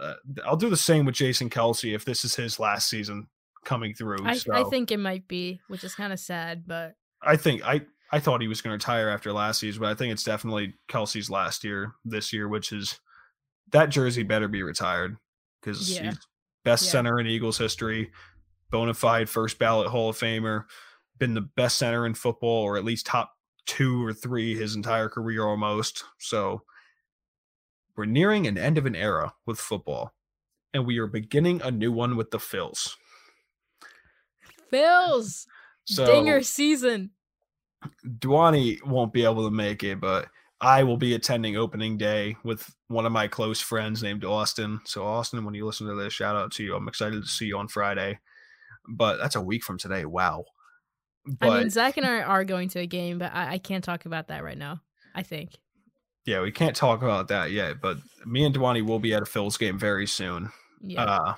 uh, 0.00 0.14
i'll 0.44 0.56
do 0.56 0.70
the 0.70 0.76
same 0.76 1.04
with 1.04 1.14
jason 1.14 1.48
kelce 1.48 1.94
if 1.94 2.04
this 2.04 2.24
is 2.24 2.34
his 2.34 2.58
last 2.58 2.88
season 2.88 3.28
coming 3.64 3.94
through 3.94 4.18
I, 4.24 4.36
so. 4.36 4.52
I 4.52 4.64
think 4.64 4.92
it 4.92 4.98
might 4.98 5.26
be, 5.26 5.60
which 5.68 5.84
is 5.84 5.94
kind 5.94 6.12
of 6.12 6.20
sad, 6.20 6.64
but 6.66 6.94
I 7.22 7.36
think 7.36 7.66
I 7.66 7.82
I 8.12 8.20
thought 8.20 8.40
he 8.40 8.48
was 8.48 8.60
going 8.60 8.78
to 8.78 8.84
retire 8.84 9.08
after 9.08 9.32
last 9.32 9.60
season, 9.60 9.80
but 9.80 9.90
I 9.90 9.94
think 9.94 10.12
it's 10.12 10.22
definitely 10.22 10.74
Kelce's 10.88 11.30
last 11.30 11.64
year 11.64 11.94
this 12.04 12.32
year, 12.32 12.48
which 12.48 12.72
is 12.72 13.00
that 13.74 13.90
jersey 13.90 14.22
better 14.22 14.48
be 14.48 14.62
retired 14.62 15.16
because 15.60 15.90
Yeah. 15.94 16.04
he's 16.10 16.18
best 16.64 16.86
Yeah. 16.86 16.92
center 16.92 17.20
in 17.20 17.26
Eagles 17.26 17.58
history, 17.58 18.12
bona 18.70 18.94
fide 18.94 19.28
first 19.28 19.58
ballot 19.58 19.88
Hall 19.90 20.08
of 20.08 20.16
Famer, 20.16 20.64
been 21.18 21.34
the 21.34 21.40
best 21.42 21.76
center 21.76 22.06
in 22.06 22.14
football 22.14 22.62
or 22.62 22.76
at 22.76 22.84
least 22.84 23.04
top 23.06 23.36
two 23.66 24.04
or 24.04 24.12
three 24.12 24.54
his 24.56 24.76
entire 24.76 25.08
career 25.08 25.44
almost. 25.44 26.04
So 26.18 26.62
we're 27.96 28.04
nearing 28.06 28.46
an 28.46 28.56
end 28.56 28.78
of 28.78 28.86
an 28.86 28.94
era 28.96 29.34
with 29.46 29.58
football, 29.60 30.14
and 30.72 30.86
we 30.86 30.98
are 30.98 31.06
beginning 31.06 31.60
a 31.62 31.70
new 31.70 31.92
one 31.92 32.16
with 32.16 32.30
the 32.30 32.38
Phils. 32.38 32.96
Phil's 34.70 35.46
So 35.84 36.06
dinger 36.06 36.42
season. 36.42 37.10
Dhwani 38.06 38.82
won't 38.84 39.12
be 39.12 39.24
able 39.24 39.44
to 39.44 39.50
make 39.50 39.82
it, 39.84 40.00
but 40.00 40.28
I 40.60 40.82
will 40.84 40.96
be 40.96 41.14
attending 41.14 41.56
opening 41.56 41.98
day 41.98 42.36
with 42.44 42.72
one 42.88 43.06
of 43.06 43.12
my 43.12 43.28
close 43.28 43.60
friends 43.60 44.02
named 44.02 44.24
Austin. 44.24 44.80
So, 44.84 45.04
Austin, 45.04 45.44
when 45.44 45.54
you 45.54 45.66
listen 45.66 45.86
to 45.86 45.94
this, 45.94 46.12
shout 46.12 46.36
out 46.36 46.52
to 46.52 46.64
you. 46.64 46.74
I'm 46.74 46.88
excited 46.88 47.22
to 47.22 47.28
see 47.28 47.46
you 47.46 47.58
on 47.58 47.68
Friday. 47.68 48.18
But 48.88 49.16
that's 49.16 49.36
a 49.36 49.40
week 49.40 49.64
from 49.64 49.78
today. 49.78 50.04
Wow. 50.04 50.44
But, 51.26 51.50
I 51.50 51.58
mean, 51.60 51.70
Zach 51.70 51.96
and 51.96 52.06
I 52.06 52.22
are 52.22 52.44
going 52.44 52.68
to 52.70 52.80
a 52.80 52.86
game, 52.86 53.18
but 53.18 53.32
I, 53.32 53.52
I 53.52 53.58
can't 53.58 53.82
talk 53.82 54.04
about 54.04 54.28
that 54.28 54.44
right 54.44 54.58
now. 54.58 54.80
I 55.14 55.22
think. 55.22 55.50
Yeah, 56.26 56.40
we 56.40 56.52
can't 56.52 56.76
talk 56.76 57.02
about 57.02 57.28
that 57.28 57.50
yet. 57.50 57.80
But 57.80 57.98
me 58.26 58.44
and 58.44 58.54
Dhwani 58.54 58.84
will 58.84 58.98
be 58.98 59.14
at 59.14 59.22
a 59.22 59.26
Phil's 59.26 59.56
game 59.56 59.78
very 59.78 60.06
soon. 60.06 60.50
Yeah. 60.82 61.04
Uh, 61.04 61.34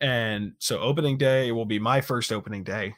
and 0.00 0.52
so 0.58 0.78
opening 0.80 1.18
day 1.18 1.52
will 1.52 1.66
be 1.66 1.78
my 1.78 2.00
first 2.00 2.32
opening 2.32 2.64
day 2.64 2.94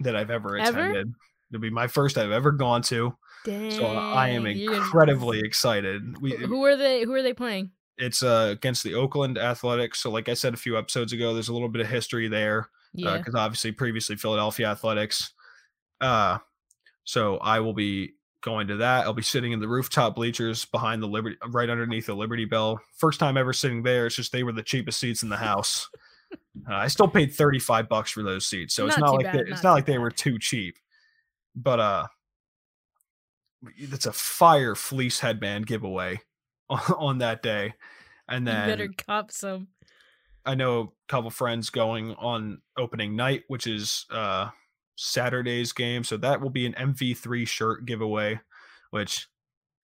that 0.00 0.16
I've 0.16 0.30
ever, 0.30 0.58
ever? 0.58 0.80
attended. 0.80 1.12
It'll 1.50 1.60
be 1.60 1.70
my 1.70 1.86
first 1.86 2.18
I've 2.18 2.30
ever 2.30 2.52
gone 2.52 2.82
to. 2.82 3.16
Dang, 3.44 3.70
so 3.72 3.86
I 3.86 4.28
am 4.28 4.46
incredibly 4.46 5.40
excited. 5.40 6.20
We, 6.20 6.32
who 6.32 6.64
are 6.64 6.76
they? 6.76 7.02
Who 7.02 7.12
are 7.12 7.22
they 7.22 7.32
playing? 7.32 7.70
It's 7.98 8.22
uh, 8.22 8.48
against 8.52 8.84
the 8.84 8.94
Oakland 8.94 9.38
Athletics. 9.38 10.00
So, 10.00 10.10
like 10.10 10.28
I 10.28 10.34
said 10.34 10.54
a 10.54 10.56
few 10.56 10.78
episodes 10.78 11.12
ago, 11.12 11.34
there's 11.34 11.48
a 11.48 11.52
little 11.52 11.68
bit 11.68 11.80
of 11.80 11.88
history 11.88 12.28
there. 12.28 12.68
Yeah. 12.94 13.18
Because 13.18 13.34
uh, 13.34 13.38
obviously, 13.38 13.72
previously 13.72 14.16
Philadelphia 14.16 14.70
Athletics. 14.70 15.32
Uh, 16.00 16.38
so 17.04 17.38
I 17.38 17.60
will 17.60 17.74
be 17.74 18.14
going 18.42 18.68
to 18.68 18.76
that. 18.76 19.06
I'll 19.06 19.12
be 19.12 19.22
sitting 19.22 19.52
in 19.52 19.60
the 19.60 19.68
rooftop 19.68 20.14
bleachers 20.14 20.64
behind 20.64 21.02
the 21.02 21.06
Liberty, 21.06 21.36
right 21.48 21.70
underneath 21.70 22.06
the 22.06 22.14
Liberty 22.14 22.44
Bell. 22.44 22.80
First 22.96 23.18
time 23.18 23.36
ever 23.36 23.52
sitting 23.52 23.82
there. 23.82 24.06
It's 24.06 24.16
just 24.16 24.32
they 24.32 24.42
were 24.42 24.52
the 24.52 24.62
cheapest 24.62 25.00
seats 25.00 25.22
in 25.22 25.28
the 25.28 25.36
house. 25.36 25.88
Uh, 26.68 26.74
I 26.74 26.88
still 26.88 27.08
paid 27.08 27.34
35 27.34 27.88
bucks 27.88 28.10
for 28.10 28.22
those 28.22 28.46
seats, 28.46 28.74
so 28.74 28.86
not 28.86 28.92
it's 28.92 29.00
not 29.00 29.14
like 29.14 29.32
they, 29.32 29.40
it's 29.40 29.62
not, 29.62 29.64
not 29.64 29.72
like 29.74 29.86
they 29.86 29.98
were 29.98 30.10
too 30.10 30.38
cheap. 30.38 30.76
But 31.54 31.80
uh 31.80 32.06
it's 33.76 34.06
a 34.06 34.12
fire 34.12 34.74
fleece 34.74 35.20
headband 35.20 35.66
giveaway 35.66 36.20
on, 36.68 36.80
on 36.98 37.18
that 37.18 37.42
day. 37.42 37.74
And 38.28 38.46
then 38.46 38.68
you 38.68 38.72
better 38.72 38.90
cop 39.06 39.30
some. 39.30 39.68
I 40.44 40.54
know 40.54 40.80
a 40.80 41.12
couple 41.12 41.30
friends 41.30 41.70
going 41.70 42.14
on 42.14 42.62
opening 42.76 43.16
night, 43.16 43.42
which 43.48 43.66
is 43.66 44.06
uh 44.10 44.50
Saturday's 44.96 45.72
game. 45.72 46.04
So 46.04 46.16
that 46.18 46.40
will 46.40 46.50
be 46.50 46.66
an 46.66 46.74
MV3 46.74 47.46
shirt 47.46 47.86
giveaway, 47.86 48.40
which 48.90 49.28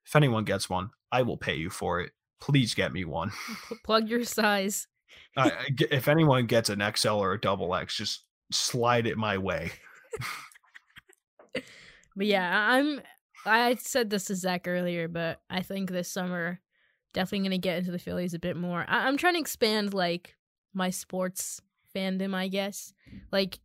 if 0.07 0.15
anyone 0.17 0.45
gets 0.45 0.71
one, 0.71 0.91
I 1.11 1.23
will 1.23 1.37
pay 1.37 1.57
you 1.57 1.71
for 1.71 2.01
it. 2.01 2.13
Please 2.41 2.75
get 2.75 2.93
me 2.93 3.05
one. 3.05 3.33
Plug 3.85 4.09
your 4.09 4.25
size. 4.25 4.87
uh, 5.37 5.51
if 5.91 6.09
anyone 6.09 6.47
gets 6.47 6.71
an 6.71 6.83
XL 6.95 7.09
or 7.11 7.33
a 7.33 7.41
double 7.41 7.75
X, 7.75 7.97
just 7.97 8.25
slide 8.53 9.07
it 9.07 9.17
my 9.17 9.39
way. 9.39 9.73
but 11.55 12.27
yeah, 12.27 12.71
I'm. 12.71 13.01
I 13.49 13.75
said 13.77 14.11
this 14.11 14.25
to 14.27 14.35
Zach 14.35 14.67
earlier, 14.67 15.09
but 15.09 15.41
I 15.51 15.63
think 15.63 15.91
this 15.91 16.11
summer 16.11 16.61
definitely 17.15 17.49
going 17.49 17.51
to 17.53 17.59
get 17.59 17.79
into 17.79 17.91
the 17.91 17.99
Phillies 17.99 18.35
a 18.35 18.39
bit 18.39 18.57
more. 18.57 18.85
I- 18.89 19.07
I'm 19.09 19.17
trying 19.17 19.35
to 19.35 19.41
expand 19.41 19.95
like 19.95 20.37
my 20.75 20.91
sports 20.91 21.61
fandom, 21.95 22.35
I 22.35 22.49
guess. 22.49 22.93
Like 23.33 23.59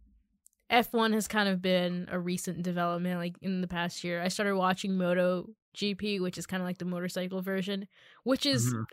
F1 0.71 1.13
has 1.13 1.27
kind 1.27 1.49
of 1.49 1.61
been 1.61 2.07
a 2.11 2.19
recent 2.19 2.63
development 2.63 3.19
like 3.19 3.35
in 3.41 3.61
the 3.61 3.67
past 3.67 4.03
year. 4.03 4.21
I 4.21 4.29
started 4.29 4.55
watching 4.55 4.97
Moto 4.97 5.49
GP, 5.77 6.21
which 6.21 6.37
is 6.37 6.45
kind 6.47 6.61
of 6.61 6.67
like 6.67 6.77
the 6.77 6.85
motorcycle 6.85 7.41
version, 7.41 7.87
which 8.23 8.45
is 8.45 8.67
mm-hmm 8.73 8.83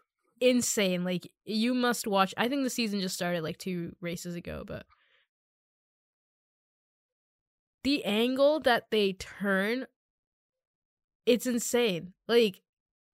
insane. 0.42 1.04
Like 1.04 1.30
you 1.44 1.74
must 1.74 2.06
watch. 2.06 2.32
I 2.36 2.48
think 2.48 2.64
the 2.64 2.70
season 2.70 3.00
just 3.00 3.14
started 3.14 3.42
like 3.42 3.58
two 3.58 3.94
races 4.00 4.34
ago, 4.34 4.64
but 4.66 4.86
the 7.84 8.04
angle 8.04 8.60
that 8.60 8.90
they 8.90 9.12
turn, 9.14 9.86
it's 11.30 11.46
insane. 11.46 12.12
Like 12.28 12.60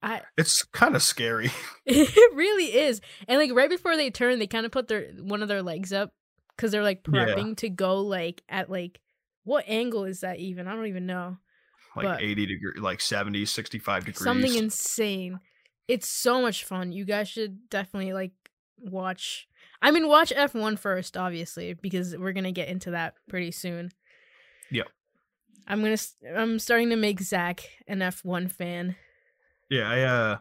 I, 0.03 0.23
it's 0.37 0.63
kind 0.65 0.97
of 0.97 1.03
scary. 1.03 1.51
It 1.87 2.35
really 2.35 2.77
is. 2.77 3.01
And 3.29 3.39
like 3.39 3.53
right 3.53 3.71
before 3.71 3.97
they 3.97 4.11
turn, 4.11 4.39
they 4.39 4.47
kind 4.47 4.67
of 4.67 4.73
put 4.73 4.89
their 4.89 5.09
one 5.21 5.43
of 5.43 5.49
their 5.49 5.63
legs 5.63 5.93
up 5.93 6.13
because 6.57 6.73
they're 6.73 6.83
like 6.83 7.03
prepping 7.03 7.49
yeah. 7.49 7.55
to 7.57 7.69
go 7.69 8.01
like 8.01 8.43
at 8.49 8.71
like 8.71 9.01
what 9.45 9.65
angle 9.69 10.05
is 10.05 10.21
that 10.21 10.39
even? 10.41 10.67
I 10.67 10.75
don't 10.75 10.87
even 10.87 11.07
know. 11.07 11.37
Like 11.95 12.05
but 12.05 12.23
80 12.23 12.47
degree, 12.47 12.81
like 12.81 13.01
70, 13.01 13.47
65 13.47 14.05
degrees. 14.05 14.25
Something 14.25 14.55
insane. 14.55 15.41
It's 15.89 16.09
so 16.09 16.43
much 16.43 16.65
fun. 16.65 16.93
You 16.93 17.05
guys 17.05 17.29
should 17.29 17.71
definitely 17.71 18.13
like 18.13 18.33
watch. 18.79 19.47
I 19.81 19.91
mean, 19.93 20.09
watch 20.09 20.33
F1 20.37 20.79
first, 20.79 21.17
obviously, 21.17 21.75
because 21.75 22.17
we're 22.17 22.33
gonna 22.33 22.53
get 22.53 22.69
into 22.69 22.91
that 22.91 23.15
pretty 23.29 23.53
soon. 23.53 23.91
Yep. 24.71 24.89
I'm 25.67 25.83
gonna. 25.83 25.97
I'm 26.37 26.59
starting 26.59 26.91
to 26.91 26.97
make 26.97 27.21
Zach 27.21 27.69
an 27.87 27.99
F1 27.99 28.51
fan. 28.51 28.97
Yeah, 29.69 29.91
I. 29.91 30.03
uh 30.03 30.39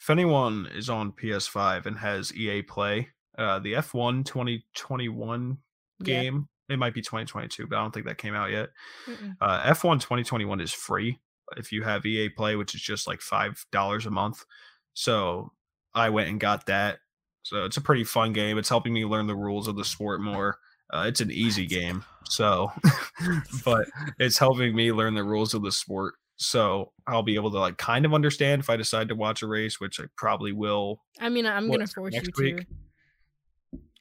If 0.00 0.10
anyone 0.10 0.68
is 0.74 0.88
on 0.90 1.12
PS5 1.12 1.86
and 1.86 1.98
has 1.98 2.34
EA 2.34 2.62
Play, 2.62 3.08
uh 3.38 3.58
the 3.58 3.74
F1 3.74 4.24
2021 4.24 5.58
game. 6.02 6.48
It 6.68 6.78
might 6.80 6.94
be 6.94 7.00
2022, 7.00 7.68
but 7.68 7.76
I 7.76 7.82
don't 7.82 7.94
think 7.94 8.06
that 8.06 8.18
came 8.18 8.34
out 8.34 8.50
yet. 8.50 8.70
Mm-mm. 9.06 9.36
Uh, 9.40 9.62
F1 9.72 10.00
2021 10.00 10.60
is 10.60 10.72
free 10.72 11.20
if 11.56 11.70
you 11.70 11.84
have 11.84 12.04
EA 12.04 12.28
Play, 12.28 12.56
which 12.56 12.74
is 12.74 12.80
just 12.80 13.06
like 13.06 13.20
five 13.20 13.64
dollars 13.70 14.04
a 14.06 14.10
month. 14.10 14.44
So 14.92 15.52
I 15.94 16.10
went 16.10 16.28
and 16.28 16.40
got 16.40 16.66
that. 16.66 16.98
So 17.44 17.64
it's 17.64 17.76
a 17.76 17.80
pretty 17.80 18.02
fun 18.02 18.32
game. 18.32 18.58
It's 18.58 18.68
helping 18.68 18.92
me 18.92 19.04
learn 19.04 19.28
the 19.28 19.36
rules 19.36 19.68
of 19.68 19.76
the 19.76 19.84
sport 19.84 20.20
more. 20.20 20.58
Uh, 20.92 21.04
it's 21.08 21.20
an 21.20 21.30
easy 21.30 21.66
game, 21.66 22.04
so 22.28 22.72
but 23.64 23.86
it's 24.18 24.38
helping 24.38 24.74
me 24.74 24.92
learn 24.92 25.14
the 25.14 25.24
rules 25.24 25.54
of 25.54 25.62
the 25.62 25.72
sport. 25.72 26.14
So 26.36 26.92
I'll 27.06 27.22
be 27.22 27.34
able 27.34 27.50
to 27.50 27.58
like 27.58 27.78
kind 27.78 28.04
of 28.04 28.14
understand 28.14 28.60
if 28.60 28.70
I 28.70 28.76
decide 28.76 29.08
to 29.08 29.14
watch 29.14 29.42
a 29.42 29.46
race, 29.46 29.80
which 29.80 29.98
I 29.98 30.04
probably 30.16 30.52
will. 30.52 31.02
I 31.20 31.28
mean, 31.28 31.46
I'm 31.46 31.70
gonna 31.70 31.86
force 31.86 32.14
you 32.14 32.22
week? 32.38 32.58
to. 32.58 32.66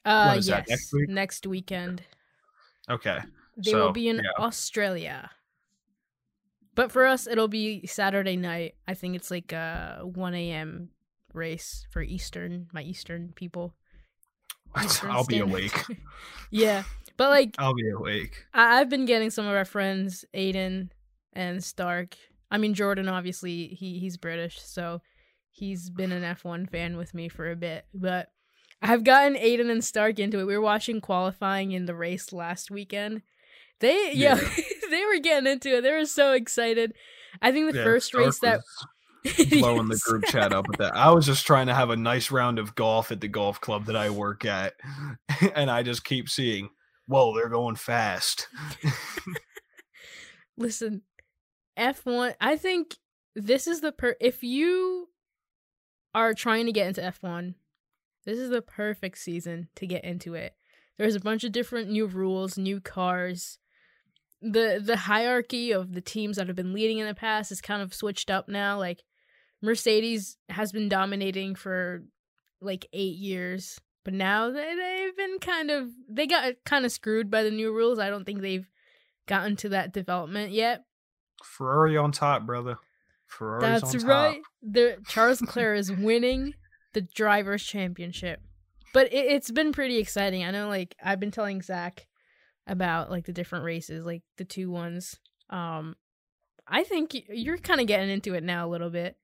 Uh, 0.06 0.40
yes, 0.42 0.68
next, 0.70 0.94
week? 0.94 1.10
next 1.10 1.48
weekend. 1.48 2.04
Okay. 2.90 3.20
They 3.58 3.72
so, 3.72 3.86
will 3.86 3.92
be 3.92 4.10
in 4.10 4.18
yeah. 4.18 4.44
Australia. 4.44 5.32
But 6.76 6.92
for 6.92 7.06
us, 7.06 7.26
it'll 7.26 7.48
be 7.48 7.88
Saturday 7.88 8.36
night. 8.36 8.76
I 8.88 8.94
think 8.94 9.16
it's 9.16 9.32
like 9.32 9.54
a 9.54 10.02
1 10.04 10.36
a.m. 10.36 10.90
race 11.34 11.88
for 11.90 12.02
Eastern, 12.02 12.68
my 12.74 12.82
Eastern 12.82 13.32
people. 13.34 13.74
I'll 15.04 15.26
be 15.26 15.40
awake. 15.40 15.84
yeah. 16.52 16.84
But 17.18 17.30
like, 17.30 17.56
I'll 17.58 17.74
be 17.74 17.90
awake. 17.90 18.46
I- 18.54 18.80
I've 18.80 18.90
been 18.90 19.06
getting 19.06 19.30
some 19.30 19.46
of 19.48 19.56
our 19.56 19.66
friends, 19.66 20.26
Aiden 20.34 20.90
and 21.34 21.64
Stark. 21.64 22.16
I 22.52 22.58
mean, 22.58 22.74
Jordan, 22.74 23.08
obviously, 23.08 23.68
he 23.68 24.00
he's 24.00 24.18
British, 24.18 24.62
so 24.62 25.02
he's 25.52 25.90
been 25.90 26.12
an 26.12 26.24
F1 26.36 26.70
fan 26.70 26.98
with 26.98 27.14
me 27.14 27.30
for 27.30 27.50
a 27.50 27.56
bit. 27.56 27.86
But 27.94 28.30
I've 28.82 29.04
gotten 29.04 29.36
Aiden 29.36 29.72
and 29.72 29.84
Stark 29.84 30.20
into 30.20 30.40
it. 30.40 30.46
We 30.46 30.56
were 30.56 30.62
watching 30.62 31.02
qualifying 31.02 31.72
in 31.72 31.86
the 31.86 31.96
race 31.96 32.34
last 32.34 32.70
weekend, 32.70 33.22
they 33.80 34.12
yeah, 34.14 34.40
yeah 34.40 34.64
they 34.90 35.06
were 35.06 35.20
getting 35.20 35.52
into 35.52 35.78
it. 35.78 35.82
They 35.82 35.92
were 35.92 36.06
so 36.06 36.34
excited. 36.34 36.94
I 37.42 37.52
think 37.52 37.72
the 37.72 37.80
yeah, 37.80 37.84
first 37.84 38.08
Stark 38.08 38.26
race 38.26 38.40
that 38.40 38.62
blowing 39.50 39.88
the 39.88 40.00
group 40.06 40.26
chat 40.26 40.54
up 40.54 40.68
with 40.68 40.78
that. 40.78 40.96
I 40.96 41.12
was 41.12 41.26
just 41.26 41.46
trying 41.46 41.68
to 41.68 41.74
have 41.74 41.90
a 41.90 41.96
nice 41.96 42.32
round 42.32 42.60
of 42.60 42.76
golf 42.76 43.12
at 43.12 43.22
the 43.22 43.28
golf 43.28 43.60
club 43.62 43.86
that 43.86 43.96
I 43.96 44.10
work 44.10 44.46
at, 44.46 44.74
and 45.56 45.70
I 45.70 45.84
just 45.84 46.04
keep 46.04 46.30
seeing, 46.30 46.70
whoa, 47.08 47.36
they're 47.36 47.50
going 47.50 47.76
fast. 47.76 48.48
Listen, 50.58 51.02
F 51.76 52.06
one. 52.06 52.34
I 52.40 52.58
think 52.58 52.96
this 53.36 53.68
is 53.68 53.82
the 53.82 53.92
per. 53.92 54.16
If 54.22 54.44
you 54.44 55.10
are 56.14 56.34
trying 56.34 56.66
to 56.66 56.72
get 56.72 56.88
into 56.88 57.04
F 57.04 57.22
one, 57.22 57.56
this 58.26 58.40
is 58.40 58.50
the 58.50 58.62
perfect 58.62 59.18
season 59.18 59.70
to 59.76 59.88
get 59.88 60.04
into 60.04 60.34
it. 60.34 60.54
There's 60.98 61.16
a 61.16 61.20
bunch 61.20 61.44
of 61.44 61.52
different 61.52 61.90
new 61.90 62.08
rules, 62.08 62.58
new 62.58 62.80
cars 62.80 63.60
the 64.42 64.82
the 64.84 64.98
hierarchy 64.98 65.72
of 65.72 65.94
the 65.94 66.02
teams 66.02 66.38
that 66.38 66.48
have 66.48 66.56
been 66.56 66.74
leading 66.74 67.00
in 67.00 67.08
the 67.08 67.16
past 67.16 67.52
is 67.52 67.62
kind 67.62 67.82
of 67.82 67.94
switched 67.94 68.30
up 68.30 68.48
now. 68.48 68.78
Like 68.78 69.04
Mercedes 69.66 70.38
has 70.50 70.72
been 70.72 70.88
dominating 70.88 71.56
for 71.56 72.04
like 72.62 72.88
eight 72.94 73.18
years, 73.18 73.80
but 74.04 74.14
now 74.14 74.52
they 74.52 74.76
they've 74.76 75.18
been 75.18 75.40
kind 75.40 75.72
of 75.72 75.90
they 76.08 76.28
got 76.28 76.54
kind 76.66 76.86
of 76.86 76.92
screwed 76.92 77.30
by 77.30 77.44
the 77.44 77.52
new 77.52 77.74
rules. 77.74 78.00
I 78.00 78.10
don't 78.10 78.26
think 78.26 78.42
they've 78.42 78.70
gotten 79.28 79.56
to 79.58 79.70
that 79.70 79.94
development 79.94 80.52
yet. 80.52 80.84
Ferrari 81.44 81.98
on 81.98 82.12
top, 82.12 82.46
brother. 82.46 82.78
Ferrari's 83.28 83.82
That's 83.82 84.04
right. 84.04 84.42
The 84.62 84.98
Charles 85.08 85.42
Leclerc 85.42 85.80
is 85.80 85.92
winning 85.92 86.54
the 86.94 87.02
drivers' 87.02 87.64
championship, 87.64 88.42
but 88.94 89.12
it, 89.12 89.26
it's 89.26 89.52
been 89.52 89.72
pretty 89.72 89.98
exciting. 89.98 90.44
I 90.44 90.52
know, 90.52 90.70
like 90.70 90.96
I've 91.04 91.20
been 91.20 91.32
telling 91.32 91.62
Zach 91.62 92.08
about 92.68 93.12
like 93.12 93.26
the 93.26 93.34
different 93.34 93.66
races, 93.66 94.06
like 94.06 94.22
the 94.38 94.46
two 94.46 94.70
ones. 94.70 95.20
Um, 95.50 95.96
I 96.68 96.84
think 96.84 97.16
you're 97.30 97.58
kind 97.58 97.82
of 97.82 97.88
getting 97.88 98.10
into 98.10 98.34
it 98.34 98.44
now 98.44 98.68
a 98.68 98.70
little 98.70 98.90
bit. 98.90 99.18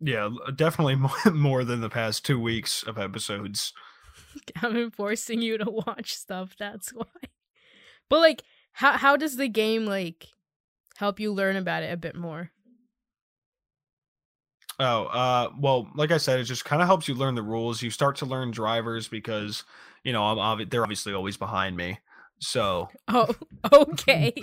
Yeah, 0.00 0.28
definitely 0.54 0.96
more, 1.32 1.64
than 1.64 1.80
the 1.80 1.88
past 1.88 2.24
two 2.24 2.38
weeks 2.38 2.82
of 2.82 2.98
episodes. 2.98 3.72
I've 4.62 4.72
been 4.72 4.90
forcing 4.90 5.40
you 5.42 5.58
to 5.58 5.70
watch 5.70 6.14
stuff. 6.14 6.54
That's 6.58 6.90
why. 6.94 7.04
But 8.08 8.20
like, 8.20 8.42
how 8.72 8.92
how 8.92 9.16
does 9.16 9.36
the 9.36 9.48
game 9.48 9.86
like 9.86 10.26
help 10.98 11.18
you 11.18 11.32
learn 11.32 11.56
about 11.56 11.82
it 11.82 11.92
a 11.92 11.96
bit 11.96 12.14
more? 12.14 12.50
Oh, 14.78 15.04
uh, 15.06 15.50
well, 15.58 15.88
like 15.94 16.10
I 16.10 16.18
said, 16.18 16.38
it 16.38 16.44
just 16.44 16.66
kind 16.66 16.82
of 16.82 16.88
helps 16.88 17.08
you 17.08 17.14
learn 17.14 17.34
the 17.34 17.42
rules. 17.42 17.80
You 17.80 17.90
start 17.90 18.16
to 18.16 18.26
learn 18.26 18.50
drivers 18.50 19.08
because 19.08 19.64
you 20.04 20.12
know 20.12 20.22
I'm 20.24 20.36
obvi- 20.36 20.70
they're 20.70 20.82
obviously 20.82 21.14
always 21.14 21.36
behind 21.38 21.76
me. 21.76 21.98
So, 22.38 22.90
Oh, 23.08 23.34
okay. 23.72 24.34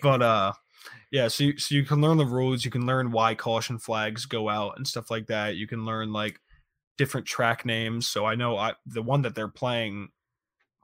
but 0.00 0.22
uh, 0.22 0.52
yeah. 1.14 1.28
So 1.28 1.44
you, 1.44 1.58
so 1.58 1.76
you 1.76 1.84
can 1.84 2.00
learn 2.00 2.16
the 2.16 2.26
rules. 2.26 2.64
You 2.64 2.72
can 2.72 2.86
learn 2.86 3.12
why 3.12 3.36
caution 3.36 3.78
flags 3.78 4.26
go 4.26 4.48
out 4.48 4.76
and 4.76 4.84
stuff 4.84 5.12
like 5.12 5.28
that. 5.28 5.54
You 5.54 5.68
can 5.68 5.84
learn 5.84 6.12
like 6.12 6.40
different 6.98 7.24
track 7.24 7.64
names. 7.64 8.08
So 8.08 8.26
I 8.26 8.34
know 8.34 8.56
I 8.56 8.72
the 8.84 9.00
one 9.00 9.22
that 9.22 9.36
they're 9.36 9.46
playing, 9.46 10.08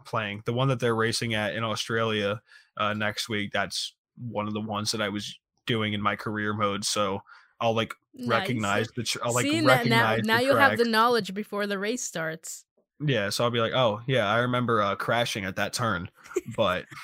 playing 0.04 0.42
the 0.44 0.52
one 0.52 0.68
that 0.68 0.78
they're 0.78 0.94
racing 0.94 1.34
at 1.34 1.56
in 1.56 1.64
Australia 1.64 2.40
uh, 2.76 2.94
next 2.94 3.28
week. 3.28 3.50
That's 3.52 3.92
one 4.16 4.46
of 4.46 4.54
the 4.54 4.60
ones 4.60 4.92
that 4.92 5.02
I 5.02 5.08
was 5.08 5.36
doing 5.66 5.94
in 5.94 6.00
my 6.00 6.14
career 6.14 6.54
mode. 6.54 6.84
So 6.84 7.22
I'll 7.60 7.74
like 7.74 7.92
Nice. 8.14 8.28
recognize 8.28 8.88
the 8.94 9.02
tr- 9.02 9.18
I'll 9.24 9.34
like 9.34 9.46
See, 9.46 9.60
now, 9.60 9.66
now, 9.66 9.74
recognize 9.74 10.24
now 10.24 10.38
you'll 10.38 10.56
have 10.58 10.78
the 10.78 10.84
knowledge 10.84 11.34
before 11.34 11.66
the 11.66 11.78
race 11.78 12.04
starts. 12.04 12.64
Yeah, 13.04 13.30
so 13.30 13.42
I'll 13.42 13.50
be 13.50 13.60
like, 13.60 13.72
oh 13.72 14.00
yeah, 14.06 14.28
I 14.28 14.38
remember 14.38 14.80
uh, 14.80 14.94
crashing 14.94 15.44
at 15.44 15.56
that 15.56 15.72
turn, 15.72 16.08
but 16.54 16.84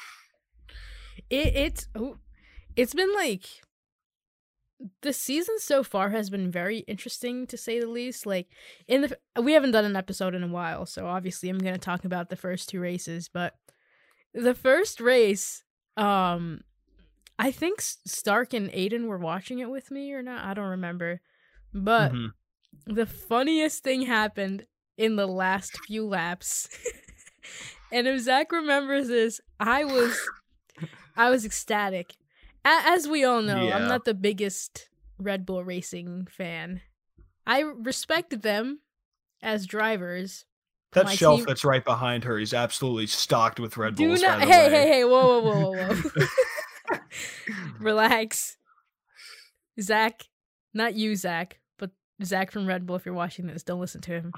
It 1.30 1.56
it's 1.56 1.88
oh, 1.94 2.18
it's 2.76 2.94
been 2.94 3.12
like 3.14 3.48
the 5.02 5.12
season 5.12 5.58
so 5.58 5.82
far 5.82 6.10
has 6.10 6.28
been 6.28 6.50
very 6.50 6.80
interesting 6.80 7.46
to 7.46 7.56
say 7.56 7.80
the 7.80 7.86
least. 7.86 8.26
Like 8.26 8.48
in 8.86 9.02
the 9.02 9.42
we 9.42 9.52
haven't 9.52 9.70
done 9.72 9.84
an 9.84 9.96
episode 9.96 10.34
in 10.34 10.42
a 10.42 10.48
while, 10.48 10.86
so 10.86 11.06
obviously 11.06 11.48
I'm 11.48 11.58
going 11.58 11.74
to 11.74 11.80
talk 11.80 12.04
about 12.04 12.28
the 12.28 12.36
first 12.36 12.68
two 12.68 12.80
races, 12.80 13.28
but 13.32 13.54
the 14.34 14.54
first 14.54 15.00
race 15.00 15.64
um 15.96 16.60
I 17.38 17.50
think 17.50 17.80
Stark 17.80 18.54
and 18.54 18.70
Aiden 18.70 19.06
were 19.06 19.18
watching 19.18 19.58
it 19.58 19.70
with 19.70 19.90
me 19.90 20.12
or 20.12 20.22
not, 20.22 20.44
I 20.44 20.54
don't 20.54 20.68
remember. 20.68 21.20
But 21.74 22.12
mhm. 22.12 22.32
the 22.86 23.06
funniest 23.06 23.82
thing 23.82 24.02
happened 24.02 24.66
in 24.96 25.16
the 25.16 25.26
last 25.26 25.78
few 25.86 26.06
laps. 26.06 26.68
and 27.92 28.06
if 28.06 28.20
Zach 28.22 28.52
remembers 28.52 29.08
this, 29.08 29.40
I 29.60 29.84
was 29.84 30.18
I 31.16 31.30
was 31.30 31.44
ecstatic. 31.44 32.14
A- 32.66 32.82
as 32.88 33.08
we 33.08 33.24
all 33.24 33.40
know, 33.42 33.68
Yeah. 33.68 33.76
I'm 33.76 33.88
not 33.88 34.04
the 34.04 34.12
biggest 34.14 34.88
Red 35.18 35.46
Bull 35.46 35.64
racing 35.64 36.26
fan. 36.30 36.82
I 37.46 37.60
respect 37.60 38.42
them 38.42 38.80
as 39.42 39.66
drivers. 39.66 40.44
that 40.92 41.10
shelf 41.10 41.38
team- 41.40 41.46
that's 41.46 41.64
right 41.64 41.84
behind 41.84 42.24
her 42.24 42.38
is 42.38 42.52
absolutely 42.54 43.06
stocked 43.06 43.60
with 43.60 43.76
Red 43.76 43.96
Bulls. 43.96 44.20
Not 44.22 44.40
hey 44.42 44.68
hey 44.70 44.88
hey 44.88 45.04
whoa 45.04 45.40
whoa 45.40 45.60
whoa 45.60 45.72
whoa 45.72 45.94
whoa. 45.94 46.98
Relax. 47.80 48.56
Zach, 49.80 50.22
not 50.72 50.94
you, 50.94 51.14
Zach, 51.16 51.58
but 51.78 51.90
Zach 52.24 52.50
from 52.50 52.66
Red 52.66 52.86
Bull. 52.86 52.96
If 52.96 53.04
you're 53.04 53.14
watching 53.14 53.46
this, 53.46 53.62
don't 53.62 53.80
listen 53.80 54.00
to 54.02 54.12
him. 54.12 54.32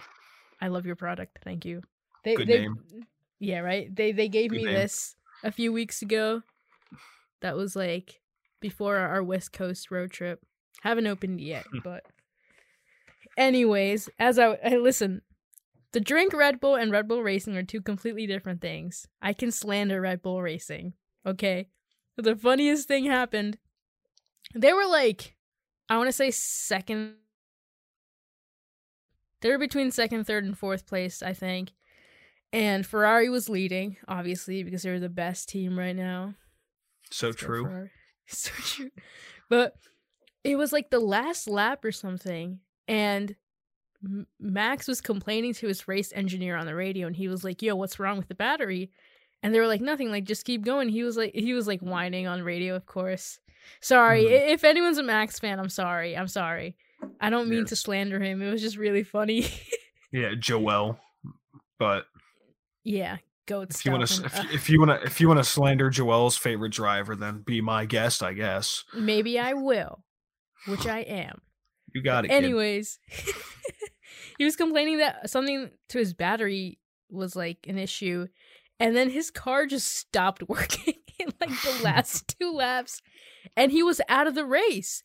I 0.60 0.68
love 0.68 0.84
your 0.86 0.96
product. 0.96 1.38
Thank 1.44 1.64
you. 1.64 1.82
They, 2.24 2.34
Good 2.34 2.48
they, 2.48 2.60
name. 2.60 2.76
Yeah, 3.38 3.60
right. 3.60 3.94
They 3.94 4.10
they 4.12 4.28
gave 4.28 4.50
Good 4.50 4.56
me 4.56 4.64
name. 4.64 4.74
this 4.74 5.14
a 5.44 5.52
few 5.52 5.72
weeks 5.72 6.02
ago. 6.02 6.42
That 7.40 7.57
was 7.57 7.77
like 7.77 8.20
before 8.61 8.96
our 8.96 9.22
West 9.22 9.53
Coast 9.53 9.90
road 9.90 10.11
trip. 10.11 10.40
Haven't 10.83 11.07
opened 11.07 11.40
yet, 11.40 11.66
but 11.85 12.05
anyways, 13.37 14.09
as 14.18 14.38
I, 14.38 14.59
I 14.64 14.77
listen, 14.77 15.22
the 15.92 16.01
drink 16.01 16.35
Red 16.35 16.61
Bull 16.61 16.74
and 16.74 16.92
Red 16.92 17.09
Bull 17.09 17.22
Racing 17.22 17.57
are 17.57 17.62
two 17.62 17.81
completely 17.81 18.27
different 18.27 18.61
things. 18.61 19.07
I 19.22 19.33
can 19.33 19.51
slander 19.51 20.01
Red 20.01 20.22
Bull 20.22 20.42
Racing, 20.42 20.92
okay? 21.27 21.68
But 22.16 22.24
the 22.24 22.37
funniest 22.37 22.88
thing 22.88 23.05
happened. 23.05 23.59
They 24.55 24.72
were 24.72 24.87
like, 24.87 25.37
I 25.88 25.96
want 25.96 26.09
to 26.09 26.12
say 26.12 26.31
second. 26.31 27.14
They 29.40 29.51
were 29.51 29.59
between 29.59 29.90
second, 29.92 30.27
third, 30.27 30.44
and 30.44 30.59
fourth 30.59 30.87
place, 30.87 31.22
I 31.22 31.33
think. 31.33 31.70
And 32.53 32.85
Ferrari 32.85 33.29
was 33.29 33.48
leading, 33.48 33.96
obviously, 34.09 34.62
because 34.62 34.83
they're 34.83 35.01
the 35.01 35.09
best 35.09 35.48
team 35.48 35.79
right 35.79 35.94
now. 35.94 36.35
So 37.11 37.29
Let's 37.29 37.38
true. 37.40 37.88
So 38.31 38.51
true. 38.59 38.90
But 39.49 39.75
it 40.44 40.57
was 40.57 40.73
like 40.73 40.90
the 40.90 41.01
last 41.01 41.49
lap 41.49 41.83
or 41.85 41.92
something, 41.92 42.61
and 42.87 43.35
Max 44.38 44.87
was 44.87 45.01
complaining 45.01 45.55
to 45.55 45.66
his 45.66 45.88
race 45.88 46.12
engineer 46.14 46.55
on 46.57 46.66
the 46.66 46.75
radio, 46.75 47.07
and 47.07 47.16
he 47.16 47.27
was 47.29 47.42
like, 47.42 47.62
"Yo, 47.62 47.75
what's 47.75 47.99
wrong 47.99 48.16
with 48.18 48.29
the 48.29 48.35
battery?" 48.35 48.90
And 49.42 49.55
they 49.55 49.59
were 49.61 49.66
like, 49.66 49.81
"Nothing. 49.81 50.11
Like, 50.11 50.25
just 50.25 50.44
keep 50.44 50.62
going." 50.64 50.88
He 50.90 51.03
was 51.03 51.16
like, 51.16 51.35
he 51.35 51.55
was 51.55 51.66
like 51.66 51.81
whining 51.81 52.27
on 52.27 52.42
radio, 52.42 52.75
of 52.75 52.85
course. 52.87 53.40
Sorry, 53.81 54.25
Mhm. 54.25 54.49
If 54.51 54.62
anyone's 54.64 54.99
a 54.99 55.03
Max 55.03 55.38
fan, 55.38 55.59
I'm 55.59 55.68
sorry. 55.68 56.16
I'm 56.16 56.29
sorry. 56.29 56.77
I 57.21 57.31
don't 57.31 57.49
mean 57.49 57.64
to 57.66 57.77
slander 57.77 58.21
him. 58.21 58.42
It 58.42 58.51
was 58.51 58.61
just 58.62 58.77
really 58.77 59.05
funny. 59.05 59.47
Yeah, 60.11 60.33
Joel. 60.38 60.99
But 61.79 62.07
yeah, 62.83 63.18
goat 63.48 63.70
if 63.70 63.84
you 63.84 63.90
want 63.90 64.06
to, 64.06 64.24
if, 64.24 64.52
if 64.52 64.70
you 64.70 64.78
want 64.78 65.00
to, 65.00 65.06
if 65.06 65.20
you 65.20 65.26
want 65.26 65.40
to 65.40 65.44
slander 65.44 65.90
Joel's 65.90 66.37
favorite 66.37 66.72
driver, 66.72 67.16
then 67.16 67.42
be 67.44 67.61
my 67.61 67.87
guest, 67.87 68.22
I 68.22 68.34
guess. 68.34 68.84
maybe 68.94 69.38
I 69.38 69.54
will, 69.54 70.04
which 70.68 70.87
I 70.87 71.00
am. 71.00 71.40
You 71.94 72.02
got 72.02 72.26
it. 72.26 72.30
Anyways, 72.30 72.98
he 74.38 74.44
was 74.44 74.56
complaining 74.56 74.98
that 74.98 75.30
something 75.30 75.70
to 75.88 75.98
his 75.98 76.12
battery 76.14 76.78
was 77.11 77.34
like 77.34 77.66
an 77.66 77.78
issue, 77.78 78.28
and 78.78 78.94
then 78.94 79.11
his 79.11 79.30
car 79.30 79.66
just 79.66 79.88
stopped 79.94 80.42
working 80.48 80.94
in 81.18 81.32
like 81.40 81.50
the 81.62 81.80
last 81.82 82.28
two 82.38 82.52
laps, 82.52 83.02
and 83.56 83.72
he 83.72 83.82
was 83.82 84.00
out 84.08 84.26
of 84.26 84.34
the 84.34 84.44
race. 84.44 85.02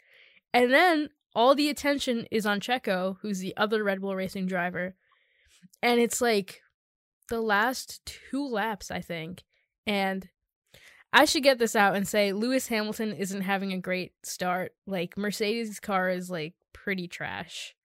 And 0.54 0.72
then 0.72 1.10
all 1.34 1.56
the 1.56 1.70
attention 1.70 2.28
is 2.30 2.46
on 2.46 2.60
Checo, 2.60 3.18
who's 3.22 3.40
the 3.40 3.56
other 3.58 3.84
Red 3.84 4.02
Bull 4.02 4.16
Racing 4.16 4.46
driver, 4.46 4.96
and 5.82 6.00
it's 6.00 6.22
like 6.22 6.62
the 7.30 7.42
last 7.42 8.06
two 8.06 8.48
laps, 8.48 8.92
I 8.92 9.02
think, 9.02 9.44
and. 9.88 10.30
I 11.16 11.26
should 11.26 11.44
get 11.44 11.60
this 11.60 11.76
out 11.76 11.96
and 11.96 12.08
say 12.08 12.34
Lewis 12.34 12.70
Hamilton 12.70 13.14
isn't 13.14 13.42
having 13.42 13.72
a 13.72 13.78
great 13.78 14.14
start. 14.24 14.74
Like 14.88 15.16
Mercedes' 15.16 15.80
car 15.80 16.10
is 16.10 16.32
like 16.32 16.56
pretty 16.74 17.08
trash. 17.08 17.76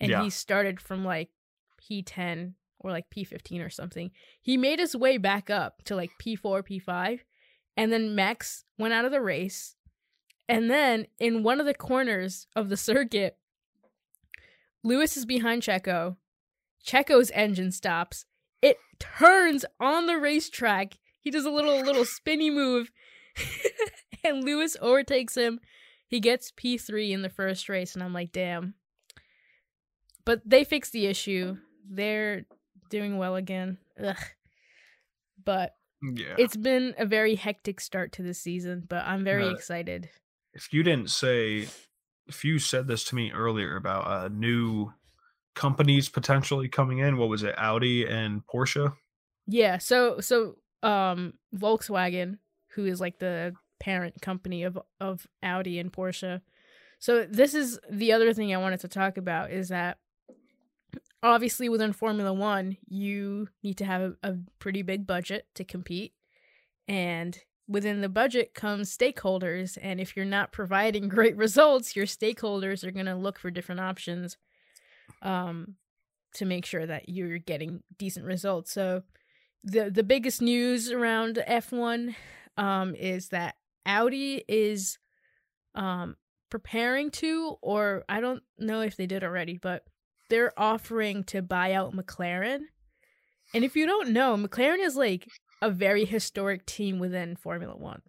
And 0.00 0.10
Yeah. 0.10 0.22
he 0.22 0.30
started 0.30 0.80
from 0.80 1.04
like 1.04 1.28
P10 1.78 2.54
or 2.78 2.90
like 2.90 3.10
P15 3.10 3.62
or 3.62 3.68
something. 3.68 4.12
He 4.40 4.56
made 4.56 4.78
his 4.78 4.96
way 4.96 5.18
back 5.18 5.50
up 5.50 5.82
to 5.84 5.94
like 5.94 6.08
P4, 6.18 6.62
P5, 6.62 7.20
and 7.76 7.92
then 7.92 8.14
Max 8.14 8.64
went 8.78 8.94
out 8.94 9.04
of 9.04 9.12
the 9.12 9.20
race. 9.20 9.76
And 10.48 10.70
then 10.70 11.08
in 11.18 11.42
one 11.42 11.60
of 11.60 11.66
the 11.66 11.74
corners 11.74 12.46
of 12.56 12.70
the 12.70 12.78
circuit, 12.78 13.36
Lewis 14.82 15.18
is 15.18 15.26
behind 15.26 15.60
Checo. 15.60 16.16
Checo's 16.82 17.30
engine 17.32 17.72
stops. 17.72 18.24
It 18.62 18.78
turns 18.98 19.64
on 19.80 20.06
the 20.06 20.18
racetrack. 20.18 20.94
He 21.20 21.30
does 21.30 21.44
a 21.44 21.50
little 21.50 21.80
little 21.82 22.04
spinny 22.04 22.48
move, 22.50 22.90
and 24.24 24.44
Lewis 24.44 24.76
overtakes 24.80 25.36
him. 25.36 25.60
He 26.08 26.20
gets 26.20 26.52
P3 26.52 27.10
in 27.10 27.22
the 27.22 27.28
first 27.28 27.68
race, 27.68 27.94
and 27.94 28.02
I'm 28.02 28.12
like, 28.12 28.32
damn. 28.32 28.74
But 30.24 30.42
they 30.44 30.62
fixed 30.64 30.92
the 30.92 31.06
issue. 31.06 31.56
They're 31.88 32.44
doing 32.90 33.18
well 33.18 33.34
again. 33.36 33.78
Ugh. 34.02 34.16
But 35.44 35.74
yeah. 36.02 36.34
it's 36.38 36.56
been 36.56 36.94
a 36.98 37.06
very 37.06 37.34
hectic 37.34 37.80
start 37.80 38.12
to 38.12 38.22
the 38.22 38.34
season, 38.34 38.84
but 38.88 39.04
I'm 39.06 39.24
very 39.24 39.44
No. 39.44 39.50
excited. 39.50 40.10
if 40.52 40.72
you 40.72 40.82
didn't 40.82 41.10
say, 41.10 41.66
if 42.26 42.44
you 42.44 42.58
said 42.58 42.86
this 42.86 43.04
to 43.04 43.14
me 43.14 43.32
earlier 43.32 43.74
about 43.76 44.26
a 44.26 44.28
new 44.28 44.92
companies 45.54 46.08
potentially 46.08 46.68
coming 46.68 46.98
in, 46.98 47.16
what 47.16 47.28
was 47.28 47.42
it, 47.42 47.54
Audi 47.58 48.06
and 48.06 48.42
Porsche? 48.46 48.94
Yeah, 49.46 49.78
so 49.78 50.20
so 50.20 50.56
um 50.82 51.34
Volkswagen, 51.54 52.38
who 52.74 52.86
is 52.86 53.00
like 53.00 53.18
the 53.18 53.54
parent 53.80 54.20
company 54.22 54.62
of 54.62 54.78
of 55.00 55.26
Audi 55.42 55.78
and 55.78 55.92
Porsche. 55.92 56.40
So 56.98 57.26
this 57.28 57.54
is 57.54 57.80
the 57.90 58.12
other 58.12 58.32
thing 58.32 58.54
I 58.54 58.58
wanted 58.58 58.80
to 58.80 58.88
talk 58.88 59.16
about 59.16 59.50
is 59.50 59.68
that 59.68 59.98
obviously 61.22 61.68
within 61.68 61.92
Formula 61.92 62.32
1, 62.32 62.76
you 62.88 63.48
need 63.62 63.78
to 63.78 63.84
have 63.84 64.02
a, 64.02 64.14
a 64.22 64.36
pretty 64.58 64.82
big 64.82 65.06
budget 65.06 65.46
to 65.54 65.64
compete. 65.64 66.12
And 66.88 67.38
within 67.68 68.00
the 68.00 68.08
budget 68.08 68.54
comes 68.54 68.96
stakeholders, 68.96 69.78
and 69.80 70.00
if 70.00 70.16
you're 70.16 70.24
not 70.24 70.52
providing 70.52 71.08
great 71.08 71.36
results, 71.36 71.96
your 71.96 72.06
stakeholders 72.06 72.84
are 72.84 72.92
going 72.92 73.06
to 73.06 73.14
look 73.14 73.38
for 73.38 73.50
different 73.50 73.80
options 73.80 74.36
um 75.22 75.76
to 76.34 76.44
make 76.44 76.64
sure 76.64 76.86
that 76.86 77.08
you're 77.08 77.38
getting 77.38 77.82
decent 77.98 78.26
results. 78.26 78.72
So 78.72 79.02
the 79.64 79.90
the 79.90 80.02
biggest 80.02 80.42
news 80.42 80.90
around 80.90 81.42
F1 81.46 82.14
um 82.56 82.94
is 82.94 83.28
that 83.28 83.56
Audi 83.86 84.42
is 84.48 84.98
um 85.74 86.16
preparing 86.50 87.10
to 87.10 87.56
or 87.62 88.04
I 88.08 88.20
don't 88.20 88.42
know 88.58 88.80
if 88.82 88.96
they 88.96 89.06
did 89.06 89.24
already, 89.24 89.58
but 89.58 89.84
they're 90.28 90.52
offering 90.58 91.24
to 91.24 91.42
buy 91.42 91.72
out 91.72 91.94
McLaren. 91.94 92.60
And 93.54 93.64
if 93.64 93.76
you 93.76 93.86
don't 93.86 94.10
know, 94.10 94.36
McLaren 94.36 94.78
is 94.84 94.96
like 94.96 95.28
a 95.60 95.70
very 95.70 96.04
historic 96.04 96.64
team 96.66 96.98
within 96.98 97.36
Formula 97.36 97.76
1. 97.76 98.02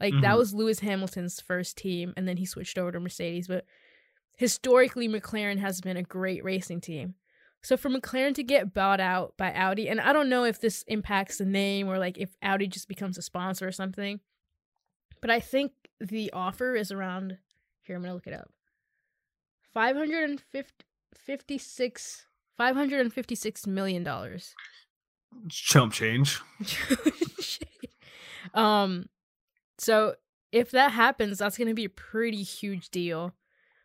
Like 0.00 0.14
that 0.20 0.34
Mhm. 0.34 0.38
was 0.38 0.54
Lewis 0.54 0.80
Hamilton's 0.80 1.40
first 1.40 1.76
team 1.78 2.12
and 2.16 2.26
then 2.28 2.36
he 2.36 2.46
switched 2.46 2.76
over 2.78 2.92
to 2.92 3.00
Mercedes, 3.00 3.48
but 3.48 3.64
historically 4.42 5.08
McLaren 5.08 5.58
has 5.58 5.80
been 5.80 5.96
a 5.96 6.02
great 6.02 6.42
racing 6.42 6.80
team. 6.80 7.14
So 7.62 7.76
for 7.76 7.88
McLaren 7.88 8.34
to 8.34 8.42
get 8.42 8.74
bought 8.74 8.98
out 8.98 9.36
by 9.36 9.52
Audi, 9.52 9.88
and 9.88 10.00
I 10.00 10.12
don't 10.12 10.28
know 10.28 10.42
if 10.42 10.60
this 10.60 10.82
impacts 10.88 11.38
the 11.38 11.44
name 11.44 11.86
or 11.86 11.96
like 11.96 12.18
if 12.18 12.30
Audi 12.42 12.66
just 12.66 12.88
becomes 12.88 13.16
a 13.16 13.22
sponsor 13.22 13.68
or 13.68 13.72
something, 13.72 14.18
but 15.20 15.30
I 15.30 15.38
think 15.38 15.70
the 16.00 16.32
offer 16.32 16.74
is 16.74 16.90
around 16.90 17.38
here. 17.82 17.94
I'm 17.94 18.02
gonna 18.02 18.14
look 18.14 18.26
it 18.26 18.34
up. 18.34 18.50
556 19.74 22.26
556 22.56 23.66
million 23.68 24.02
dollars. 24.02 24.56
Chump 25.48 25.92
change. 25.92 26.40
um, 28.54 29.08
so 29.78 30.16
if 30.50 30.72
that 30.72 30.90
happens, 30.90 31.38
that's 31.38 31.56
gonna 31.56 31.74
be 31.74 31.84
a 31.84 31.88
pretty 31.88 32.42
huge 32.42 32.90
deal. 32.90 33.34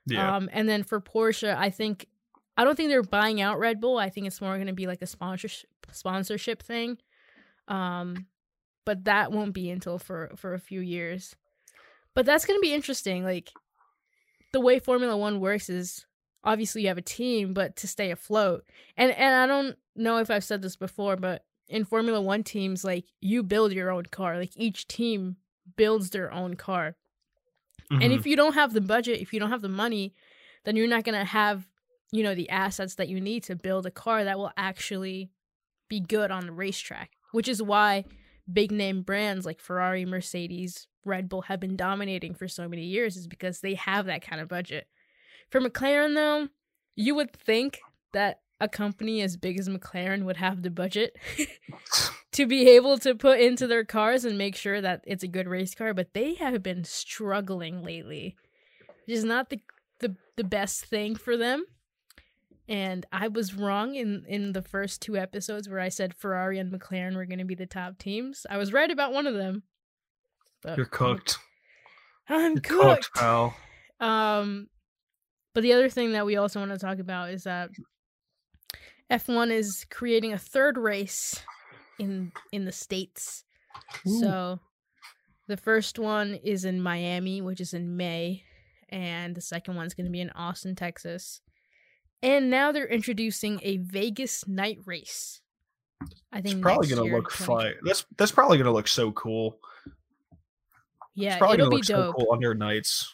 Yeah. 0.07 0.35
Um, 0.35 0.49
and 0.51 0.67
then 0.67 0.83
for 0.83 1.01
Porsche, 1.01 1.55
I 1.55 1.69
think 1.69 2.07
I 2.55 2.63
don't 2.63 2.75
think 2.75 2.89
they're 2.89 3.03
buying 3.03 3.39
out 3.41 3.59
Red 3.59 3.79
Bull. 3.79 3.97
I 3.97 4.09
think 4.09 4.25
it's 4.25 4.41
more 4.41 4.55
going 4.55 4.67
to 4.67 4.73
be 4.73 4.87
like 4.87 5.01
a 5.01 5.07
sponsorship 5.07 5.69
sponsorship 5.91 6.63
thing. 6.63 6.97
Um, 7.67 8.27
but 8.85 9.03
that 9.03 9.31
won't 9.31 9.53
be 9.53 9.69
until 9.69 9.99
for 9.99 10.31
for 10.35 10.53
a 10.53 10.59
few 10.59 10.79
years. 10.79 11.35
But 12.15 12.25
that's 12.25 12.45
going 12.45 12.57
to 12.57 12.61
be 12.61 12.73
interesting. 12.73 13.23
Like 13.23 13.51
the 14.53 14.61
way 14.61 14.79
Formula 14.79 15.15
1 15.15 15.39
works 15.39 15.69
is 15.69 16.05
obviously 16.43 16.83
you 16.83 16.87
have 16.87 16.97
a 16.97 17.01
team, 17.01 17.53
but 17.53 17.75
to 17.77 17.87
stay 17.87 18.11
afloat. 18.11 18.63
And 18.95 19.11
and 19.11 19.35
I 19.35 19.45
don't 19.45 19.75
know 19.95 20.17
if 20.17 20.31
I've 20.31 20.43
said 20.43 20.61
this 20.61 20.75
before, 20.75 21.15
but 21.15 21.43
in 21.67 21.83
Formula 21.83 22.21
1 22.21 22.43
teams 22.43 22.83
like 22.83 23.05
you 23.19 23.43
build 23.43 23.73
your 23.73 23.91
own 23.91 24.05
car. 24.05 24.37
Like 24.37 24.53
each 24.55 24.87
team 24.87 25.35
builds 25.75 26.09
their 26.09 26.31
own 26.31 26.55
car. 26.55 26.95
Mhm. 27.91 28.03
And 28.03 28.13
if 28.13 28.25
you 28.25 28.35
don't 28.35 28.53
have 28.53 28.73
the 28.73 28.81
budget, 28.81 29.21
if 29.21 29.33
you 29.33 29.39
don't 29.39 29.49
have 29.51 29.61
the 29.61 29.69
money, 29.69 30.13
then 30.65 30.75
you're 30.75 30.87
not 30.87 31.03
going 31.03 31.17
to 31.17 31.25
have, 31.25 31.67
you 32.11 32.23
know, 32.23 32.35
the 32.35 32.49
assets 32.49 32.95
that 32.95 33.07
you 33.07 33.21
need 33.21 33.43
to 33.43 33.55
build 33.55 33.85
a 33.85 33.91
car 33.91 34.23
that 34.23 34.37
will 34.37 34.51
actually 34.57 35.31
be 35.87 35.99
good 35.99 36.31
on 36.31 36.45
the 36.45 36.51
racetrack, 36.51 37.11
which 37.31 37.47
is 37.47 37.61
why 37.63 38.03
big 38.51 38.71
name 38.71 39.01
brands 39.01 39.45
like 39.45 39.59
Ferrari, 39.59 40.05
Mercedes, 40.05 40.87
Red 41.05 41.29
Bull 41.29 41.43
have 41.43 41.59
been 41.59 41.77
dominating 41.77 42.33
for 42.33 42.47
so 42.47 42.67
many 42.67 42.83
years 42.83 43.15
is 43.15 43.27
because 43.27 43.61
they 43.61 43.75
have 43.75 44.05
that 44.07 44.21
kind 44.21 44.41
of 44.41 44.49
budget. 44.49 44.87
For 45.49 45.61
McLaren 45.61 46.13
though, 46.15 46.49
you 46.95 47.15
would 47.15 47.31
think 47.31 47.79
that 48.11 48.41
a 48.59 48.67
company 48.67 49.21
as 49.21 49.37
big 49.37 49.59
as 49.59 49.69
McLaren 49.69 50.23
would 50.23 50.37
have 50.37 50.61
the 50.61 50.69
budget 50.69 51.15
to 52.31 52.45
be 52.45 52.69
able 52.69 52.97
to 52.99 53.15
put 53.15 53.39
into 53.39 53.67
their 53.67 53.85
cars 53.85 54.25
and 54.25 54.37
make 54.37 54.55
sure 54.55 54.81
that 54.81 55.03
it's 55.05 55.23
a 55.23 55.27
good 55.27 55.47
race 55.47 55.75
car, 55.75 55.93
but 55.93 56.13
they 56.13 56.33
have 56.35 56.63
been 56.63 56.83
struggling 56.83 57.83
lately. 57.83 58.35
Which 59.05 59.17
is 59.17 59.23
not 59.23 59.49
the 59.49 59.61
the, 59.99 60.15
the 60.35 60.43
best 60.43 60.85
thing 60.85 61.15
for 61.15 61.37
them. 61.37 61.65
And 62.69 63.05
I 63.11 63.29
was 63.29 63.53
wrong 63.53 63.95
in 63.95 64.25
in 64.27 64.53
the 64.53 64.61
first 64.61 65.01
two 65.01 65.17
episodes 65.17 65.69
where 65.69 65.79
I 65.79 65.89
said 65.89 66.13
Ferrari 66.13 66.59
and 66.59 66.71
McLaren 66.71 67.15
were 67.15 67.25
going 67.25 67.39
to 67.39 67.45
be 67.45 67.55
the 67.55 67.65
top 67.65 67.97
teams. 67.97 68.45
I 68.49 68.57
was 68.57 68.73
right 68.73 68.91
about 68.91 69.13
one 69.13 69.27
of 69.27 69.35
them. 69.35 69.63
But 70.61 70.77
You're 70.77 70.85
cooked. 70.85 71.37
I'm 72.27 72.53
You're 72.53 72.61
cooked. 72.61 73.13
pal. 73.15 73.55
Um, 73.99 74.67
but 75.53 75.61
the 75.61 75.73
other 75.73 75.89
thing 75.89 76.11
that 76.11 76.25
we 76.25 76.35
also 76.35 76.59
want 76.59 76.71
to 76.71 76.77
talk 76.77 76.99
about 76.99 77.29
is 77.29 77.43
that 77.43 77.69
F1 79.11 79.51
is 79.51 79.85
creating 79.89 80.33
a 80.33 80.37
third 80.37 80.77
race 80.77 81.41
in 81.99 82.31
in 82.51 82.65
the 82.65 82.71
states. 82.71 83.43
Ooh. 84.07 84.19
So 84.19 84.59
the 85.47 85.57
first 85.57 85.97
one 85.97 86.35
is 86.35 86.65
in 86.65 86.81
Miami, 86.81 87.41
which 87.41 87.61
is 87.61 87.73
in 87.73 87.95
May, 87.95 88.43
and 88.89 89.33
the 89.35 89.41
second 89.41 89.75
one's 89.75 89.93
going 89.93 90.05
to 90.05 90.11
be 90.11 90.21
in 90.21 90.29
Austin, 90.31 90.75
Texas. 90.75 91.41
And 92.21 92.49
now 92.49 92.71
they're 92.71 92.87
introducing 92.87 93.59
a 93.63 93.77
Vegas 93.77 94.47
night 94.47 94.79
race. 94.85 95.41
I 96.31 96.41
think 96.41 96.55
It's 96.55 96.61
probably 96.61 96.87
gonna 96.87 97.03
look 97.03 97.31
20 97.31 97.45
fine. 97.45 97.73
That's 97.83 98.05
that's 98.17 98.31
probably 98.31 98.57
gonna 98.57 98.73
look 98.73 98.87
so 98.87 99.11
cool. 99.13 99.59
Yeah, 101.15 101.29
it's 101.29 101.37
probably 101.37 101.55
it'll 101.55 101.69
gonna 101.69 101.69
be 101.69 101.75
look 101.77 101.85
dope. 101.85 102.15
so 102.15 102.19
cool 102.19 102.31
on 102.31 102.37
under 102.37 102.53
nights. 102.53 103.13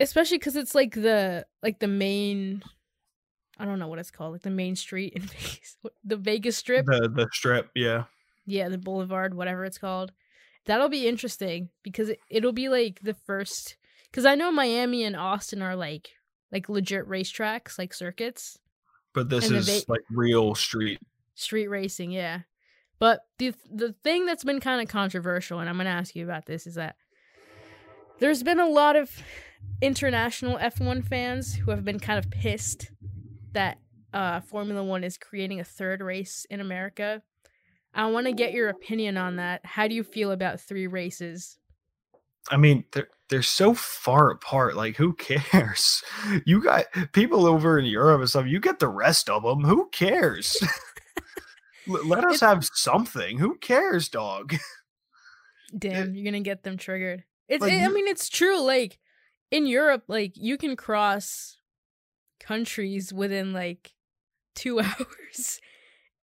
especially 0.00 0.38
because 0.38 0.56
it's 0.56 0.74
like 0.74 0.94
the 0.94 1.46
like 1.62 1.78
the 1.80 1.86
main 1.88 2.62
i 3.58 3.64
don't 3.64 3.78
know 3.78 3.88
what 3.88 3.98
it's 3.98 4.10
called 4.10 4.32
like 4.32 4.42
the 4.42 4.50
main 4.50 4.76
street 4.76 5.12
in 5.14 5.22
vegas 5.22 5.76
the 6.04 6.16
vegas 6.16 6.56
strip 6.56 6.86
The 6.86 7.08
the 7.12 7.28
strip, 7.32 7.70
yeah. 7.74 8.04
yeah 8.46 8.68
the 8.68 8.78
boulevard 8.78 9.34
whatever 9.34 9.64
it's 9.64 9.78
called 9.78 10.12
that'll 10.66 10.88
be 10.88 11.06
interesting 11.08 11.70
because 11.82 12.10
it, 12.10 12.20
it'll 12.30 12.52
be 12.52 12.68
like 12.68 13.00
the 13.02 13.14
first 13.14 13.76
because 14.10 14.24
i 14.26 14.34
know 14.34 14.50
miami 14.52 15.04
and 15.04 15.16
austin 15.16 15.62
are 15.62 15.76
like 15.76 16.10
like 16.52 16.68
legit 16.68 17.06
racetracks 17.08 17.78
like 17.78 17.92
circuits 17.92 18.58
But 19.14 19.28
this 19.28 19.50
is 19.50 19.88
like 19.88 20.02
real 20.10 20.54
street. 20.54 21.00
street 21.34 21.68
racing 21.68 22.10
yeah 22.10 22.40
but 22.98 23.20
the 23.38 23.54
the 23.70 23.92
thing 24.04 24.26
that's 24.26 24.44
been 24.44 24.60
kind 24.60 24.80
of 24.82 24.88
controversial 24.88 25.60
and 25.60 25.68
i'm 25.68 25.76
going 25.76 25.84
to 25.86 25.90
ask 25.90 26.14
you 26.16 26.24
about 26.24 26.46
this 26.46 26.66
is 26.66 26.74
that 26.76 26.96
there's 28.18 28.42
been 28.42 28.58
a 28.58 28.68
lot 28.68 28.96
of 28.96 29.22
international 29.80 30.58
F1 30.58 31.06
fans 31.06 31.54
who 31.54 31.70
have 31.70 31.84
been 31.84 32.00
kind 32.00 32.18
of 32.18 32.30
pissed 32.30 32.90
that 33.52 33.78
uh, 34.12 34.40
Formula 34.40 34.82
One 34.82 35.04
is 35.04 35.18
creating 35.18 35.60
a 35.60 35.64
third 35.64 36.00
race 36.00 36.46
in 36.50 36.60
America. 36.60 37.22
I 37.94 38.06
want 38.06 38.26
to 38.26 38.32
get 38.32 38.52
your 38.52 38.68
opinion 38.68 39.16
on 39.16 39.36
that. 39.36 39.64
How 39.64 39.88
do 39.88 39.94
you 39.94 40.04
feel 40.04 40.30
about 40.30 40.60
three 40.60 40.86
races? 40.86 41.58
I 42.50 42.56
mean, 42.56 42.84
they're 42.92 43.08
they're 43.28 43.42
so 43.42 43.74
far 43.74 44.30
apart. 44.30 44.76
Like, 44.76 44.96
who 44.96 45.12
cares? 45.14 46.02
You 46.44 46.62
got 46.62 46.86
people 47.12 47.46
over 47.46 47.78
in 47.78 47.86
Europe 47.86 48.20
and 48.20 48.28
stuff. 48.28 48.46
You 48.46 48.60
get 48.60 48.78
the 48.80 48.88
rest 48.88 49.30
of 49.30 49.42
them. 49.42 49.64
Who 49.64 49.88
cares? 49.90 50.62
Let 51.86 52.24
us 52.24 52.40
have 52.40 52.68
something. 52.74 53.38
Who 53.38 53.56
cares, 53.56 54.08
dog? 54.08 54.54
Damn, 55.76 56.14
you're 56.14 56.24
gonna 56.24 56.40
get 56.40 56.62
them 56.62 56.76
triggered. 56.76 57.24
It's. 57.48 57.62
Like, 57.62 57.72
I 57.72 57.88
mean, 57.88 58.08
it's 58.08 58.28
true. 58.28 58.60
Like 58.60 58.98
in 59.50 59.66
Europe, 59.66 60.04
like 60.08 60.32
you 60.34 60.58
can 60.58 60.76
cross 60.76 61.57
countries 62.40 63.12
within 63.12 63.52
like 63.52 63.94
two 64.54 64.80
hours, 64.80 65.60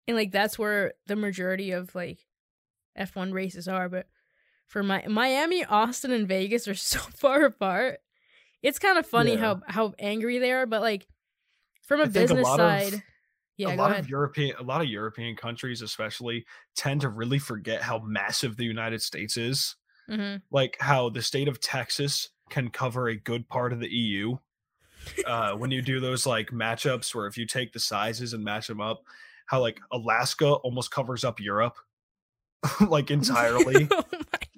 and 0.06 0.16
like 0.16 0.32
that's 0.32 0.58
where 0.58 0.94
the 1.06 1.16
majority 1.16 1.70
of 1.72 1.94
like 1.94 2.18
F1 2.98 3.32
races 3.32 3.68
are. 3.68 3.88
But 3.88 4.06
for 4.66 4.82
my 4.82 5.04
Miami, 5.08 5.64
Austin, 5.64 6.10
and 6.12 6.26
Vegas 6.28 6.66
are 6.68 6.74
so 6.92 6.98
far 6.98 7.44
apart. 7.44 8.00
It's 8.62 8.78
kind 8.78 8.98
of 8.98 9.06
funny 9.06 9.34
Yeah. 9.34 9.38
how 9.40 9.60
how 9.68 9.94
angry 9.98 10.38
they 10.38 10.50
are, 10.52 10.66
but 10.66 10.80
like 10.80 11.06
from 11.86 12.00
a 12.00 12.04
I 12.04 12.06
think 12.06 12.16
a 12.16 12.34
business 12.34 12.44
lot 12.44 12.60
of- 12.60 12.66
side, 12.90 13.02
yeah, 13.56 13.74
a 13.74 13.76
lot 13.76 13.90
ahead. 13.92 14.04
of 14.04 14.08
European, 14.10 14.56
a 14.58 14.62
lot 14.62 14.80
of 14.80 14.88
European 14.88 15.36
countries, 15.36 15.82
especially, 15.82 16.44
tend 16.74 17.02
to 17.02 17.08
really 17.08 17.38
forget 17.38 17.82
how 17.82 18.00
massive 18.00 18.56
the 18.56 18.64
United 18.64 19.02
States 19.02 19.36
is. 19.36 19.76
hmm 20.08 20.36
Like 20.50 20.76
how 20.80 21.10
the 21.10 21.22
state 21.22 21.48
of 21.48 21.60
Texas 21.60 22.28
can 22.50 22.70
cover 22.70 23.08
a 23.08 23.16
good 23.16 23.48
part 23.48 23.72
of 23.72 23.78
the 23.80 23.88
EU. 23.88 24.36
Uh, 25.26 25.54
when 25.56 25.70
you 25.70 25.82
do 25.82 26.00
those 26.00 26.26
like 26.26 26.50
matchups, 26.50 27.14
where 27.14 27.26
if 27.26 27.36
you 27.38 27.46
take 27.46 27.72
the 27.72 27.80
sizes 27.80 28.32
and 28.32 28.44
match 28.44 28.66
them 28.66 28.80
up, 28.80 29.02
how 29.46 29.60
like 29.60 29.80
Alaska 29.92 30.46
almost 30.46 30.90
covers 30.90 31.24
up 31.24 31.40
Europe, 31.40 31.76
like 32.88 33.10
entirely. 33.10 33.88
Oh 33.90 34.02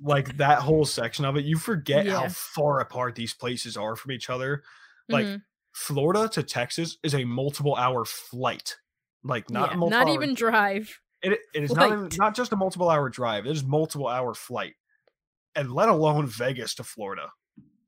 like 0.00 0.36
that 0.36 0.60
whole 0.60 0.84
section 0.84 1.24
of 1.24 1.36
it, 1.36 1.44
you 1.44 1.58
forget 1.58 2.06
how 2.08 2.28
far 2.28 2.80
apart 2.80 3.14
these 3.16 3.34
places 3.34 3.76
are 3.76 3.96
from 3.96 4.12
each 4.12 4.30
other. 4.30 4.62
Like 5.08 5.26
Mhm. 5.26 5.42
Florida 5.72 6.28
to 6.30 6.42
Texas 6.42 6.98
is 7.02 7.14
a 7.14 7.24
multiple 7.24 7.74
hour 7.74 8.04
flight. 8.04 8.76
Like 9.24 9.50
not 9.50 9.70
Yeah, 9.72 9.76
not 9.88 10.08
even 10.08 10.34
drive. 10.34 11.00
it, 11.22 11.40
it 11.52 11.64
is 11.64 11.72
not 11.74 12.16
not 12.16 12.34
just 12.36 12.52
a 12.52 12.56
multiple 12.56 12.88
hour 12.90 13.08
drive. 13.08 13.46
It 13.46 13.50
is 13.52 13.64
multiple 13.64 14.06
hour 14.08 14.34
flight, 14.34 14.74
and 15.56 15.72
let 15.72 15.88
alone 15.88 16.26
Vegas 16.26 16.74
to 16.76 16.84
Florida. 16.84 17.32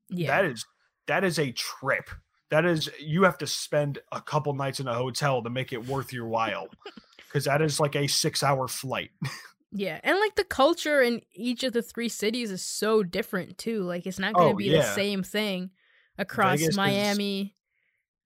Yeah, 0.09 0.27
That 0.27 0.45
is 0.51 0.65
that 1.07 1.23
is 1.23 1.39
a 1.39 1.51
trip. 1.53 2.09
That 2.51 2.65
is 2.65 2.89
you 2.99 3.23
have 3.23 3.37
to 3.39 3.47
spend 3.47 3.99
a 4.11 4.21
couple 4.21 4.53
nights 4.53 4.79
in 4.79 4.87
a 4.87 4.93
hotel 4.93 5.41
to 5.41 5.49
make 5.49 5.73
it 5.73 5.87
worth 5.87 6.13
your 6.13 6.27
while, 6.27 6.67
because 7.27 7.45
that 7.45 7.61
is 7.61 7.79
like 7.79 7.95
a 7.95 8.07
six 8.07 8.43
hour 8.43 8.67
flight. 8.67 9.11
Yeah, 9.73 10.01
and 10.03 10.19
like 10.19 10.35
the 10.35 10.43
culture 10.43 11.01
in 11.01 11.21
each 11.33 11.63
of 11.63 11.71
the 11.71 11.81
three 11.81 12.09
cities 12.09 12.51
is 12.51 12.61
so 12.61 13.03
different 13.03 13.57
too. 13.57 13.83
Like 13.83 14.05
it's 14.05 14.19
not 14.19 14.33
going 14.33 14.49
to 14.49 14.53
Oh, 14.53 14.57
be 14.57 14.67
the 14.69 14.83
same 14.83 15.23
thing 15.23 15.69
across 16.17 16.59
Vegas 16.59 16.75
Miami. 16.75 17.55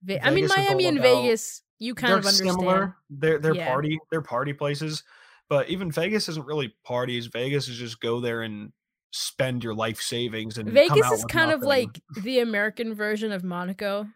Ve- 0.02 0.18
I 0.18 0.30
mean, 0.30 0.48
Vegas 0.48 0.50
is 0.50 0.56
all 0.58 0.64
Miami 0.64 0.86
and 0.86 0.98
about- 0.98 1.22
Vegas, 1.22 1.62
you 1.78 1.94
kind 1.94 2.14
of 2.14 2.18
understand. 2.26 2.50
similar. 2.50 2.96
They're 3.10 3.38
they're 3.38 3.54
Yeah. 3.54 3.68
party 3.68 3.96
they're 4.10 4.22
party 4.22 4.54
places, 4.54 5.04
but 5.48 5.68
even 5.68 5.92
Vegas 5.92 6.28
isn't 6.28 6.44
really 6.44 6.74
parties. 6.84 7.26
Vegas 7.28 7.68
is 7.68 7.78
just 7.78 8.00
go 8.00 8.18
there 8.18 8.42
and 8.42 8.72
spend 9.12 9.62
your 9.62 9.72
life 9.74 10.02
savings 10.02 10.58
and 10.58 10.68
Vegas 10.70 11.08
is 11.12 11.24
kind 11.26 11.52
of 11.52 11.62
like 11.62 12.00
the 12.24 12.40
American 12.40 12.92
version 12.92 13.30
of 13.30 13.44
Monaco. 13.44 14.08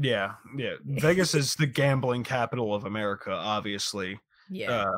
Yeah 0.00 0.32
yeah. 0.56 0.74
Vegas 0.84 1.34
is 1.34 1.54
the 1.54 1.66
gambling 1.66 2.24
capital 2.24 2.74
of 2.74 2.84
America, 2.84 3.30
obviously. 3.32 4.18
Yeah, 4.48 4.70
Uh, 4.72 4.92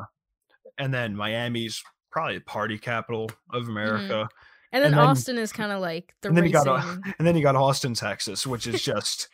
and 0.77 0.93
then 0.93 1.15
Miami's 1.15 1.83
probably 2.11 2.37
the 2.37 2.43
party 2.45 2.77
capital 2.77 3.29
of 3.51 3.67
America. 3.67 4.27
and 4.71 4.83
then 4.83 4.93
and 4.93 4.93
then- 4.93 4.99
Austin 5.07 5.37
is 5.37 5.51
kind 5.51 5.71
of 5.71 5.81
like 5.81 6.13
the 6.21 6.29
and 6.29 6.37
then 6.37 6.45
you 6.45 6.53
racing. 6.53 6.65
got 6.73 6.97
and 7.19 7.27
then 7.27 7.35
you 7.35 7.43
got 7.43 7.55
Austin, 7.55 7.93
Texas, 7.93 8.47
which 8.47 8.65
is 8.67 8.81
just 8.81 9.27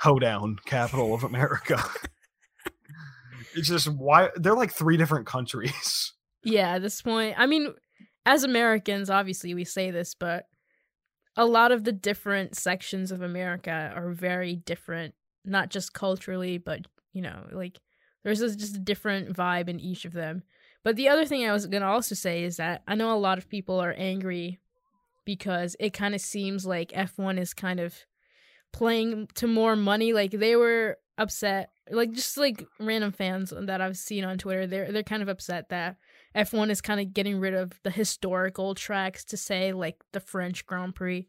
hoedown 0.00 0.58
capital 0.66 1.14
of 1.14 1.24
America. 1.24 1.82
it's 3.54 3.68
just 3.68 3.88
why 3.88 4.30
they're 4.36 4.54
like 4.54 4.72
three 4.72 4.96
different 4.96 5.26
countries. 5.26 6.12
Yeah, 6.44 6.74
at 6.76 6.82
this 6.82 7.02
point, 7.02 7.34
I 7.38 7.46
mean, 7.46 7.74
as 8.24 8.44
Americans, 8.44 9.10
obviously 9.10 9.54
we 9.54 9.64
say 9.64 9.90
this, 9.90 10.14
but 10.14 10.44
a 11.36 11.44
lot 11.44 11.72
of 11.72 11.84
the 11.84 11.92
different 11.92 12.56
sections 12.56 13.12
of 13.12 13.22
America 13.22 13.92
are 13.94 14.10
very 14.10 14.56
different, 14.56 15.14
not 15.44 15.70
just 15.70 15.92
culturally, 15.92 16.58
but 16.58 16.86
you 17.12 17.22
know, 17.22 17.46
like 17.52 17.80
there's 18.24 18.40
just 18.40 18.76
a 18.76 18.80
different 18.80 19.34
vibe 19.34 19.68
in 19.68 19.80
each 19.80 20.04
of 20.04 20.12
them. 20.12 20.42
But 20.82 20.96
the 20.96 21.08
other 21.08 21.24
thing 21.24 21.46
I 21.46 21.52
was 21.52 21.66
gonna 21.66 21.86
also 21.86 22.14
say 22.14 22.44
is 22.44 22.56
that 22.56 22.82
I 22.86 22.94
know 22.94 23.12
a 23.12 23.18
lot 23.18 23.38
of 23.38 23.48
people 23.48 23.78
are 23.80 23.94
angry 23.96 24.60
because 25.24 25.76
it 25.78 25.92
kind 25.92 26.14
of 26.14 26.20
seems 26.20 26.64
like 26.64 26.92
F1 26.92 27.38
is 27.38 27.52
kind 27.52 27.80
of 27.80 27.94
playing 28.72 29.28
to 29.34 29.46
more 29.46 29.76
money. 29.76 30.12
Like 30.12 30.30
they 30.30 30.56
were 30.56 30.98
upset, 31.18 31.70
like 31.90 32.12
just 32.12 32.36
like 32.36 32.64
random 32.78 33.12
fans 33.12 33.52
that 33.56 33.80
I've 33.80 33.96
seen 33.96 34.24
on 34.24 34.38
Twitter. 34.38 34.66
They're 34.66 34.92
they're 34.92 35.02
kind 35.02 35.22
of 35.22 35.28
upset 35.28 35.68
that 35.68 35.96
F1 36.36 36.70
is 36.70 36.80
kind 36.80 37.00
of 37.00 37.14
getting 37.14 37.38
rid 37.40 37.54
of 37.54 37.72
the 37.82 37.90
historical 37.90 38.74
tracks 38.74 39.24
to 39.26 39.36
say 39.36 39.72
like 39.72 39.96
the 40.12 40.20
French 40.20 40.66
Grand 40.66 40.94
Prix 40.94 41.26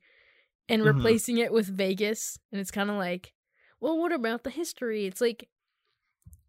and 0.69 0.81
Mhm. 0.81 0.95
replacing 0.95 1.37
it 1.37 1.51
with 1.53 1.65
Vegas. 1.67 2.37
And 2.51 2.59
it's 2.59 2.71
kind 2.71 2.89
of 2.89 2.97
like, 2.97 3.33
well, 3.79 3.97
what 3.97 4.11
about 4.11 4.43
the 4.43 4.49
history? 4.49 5.05
It's 5.05 5.21
like 5.21 5.47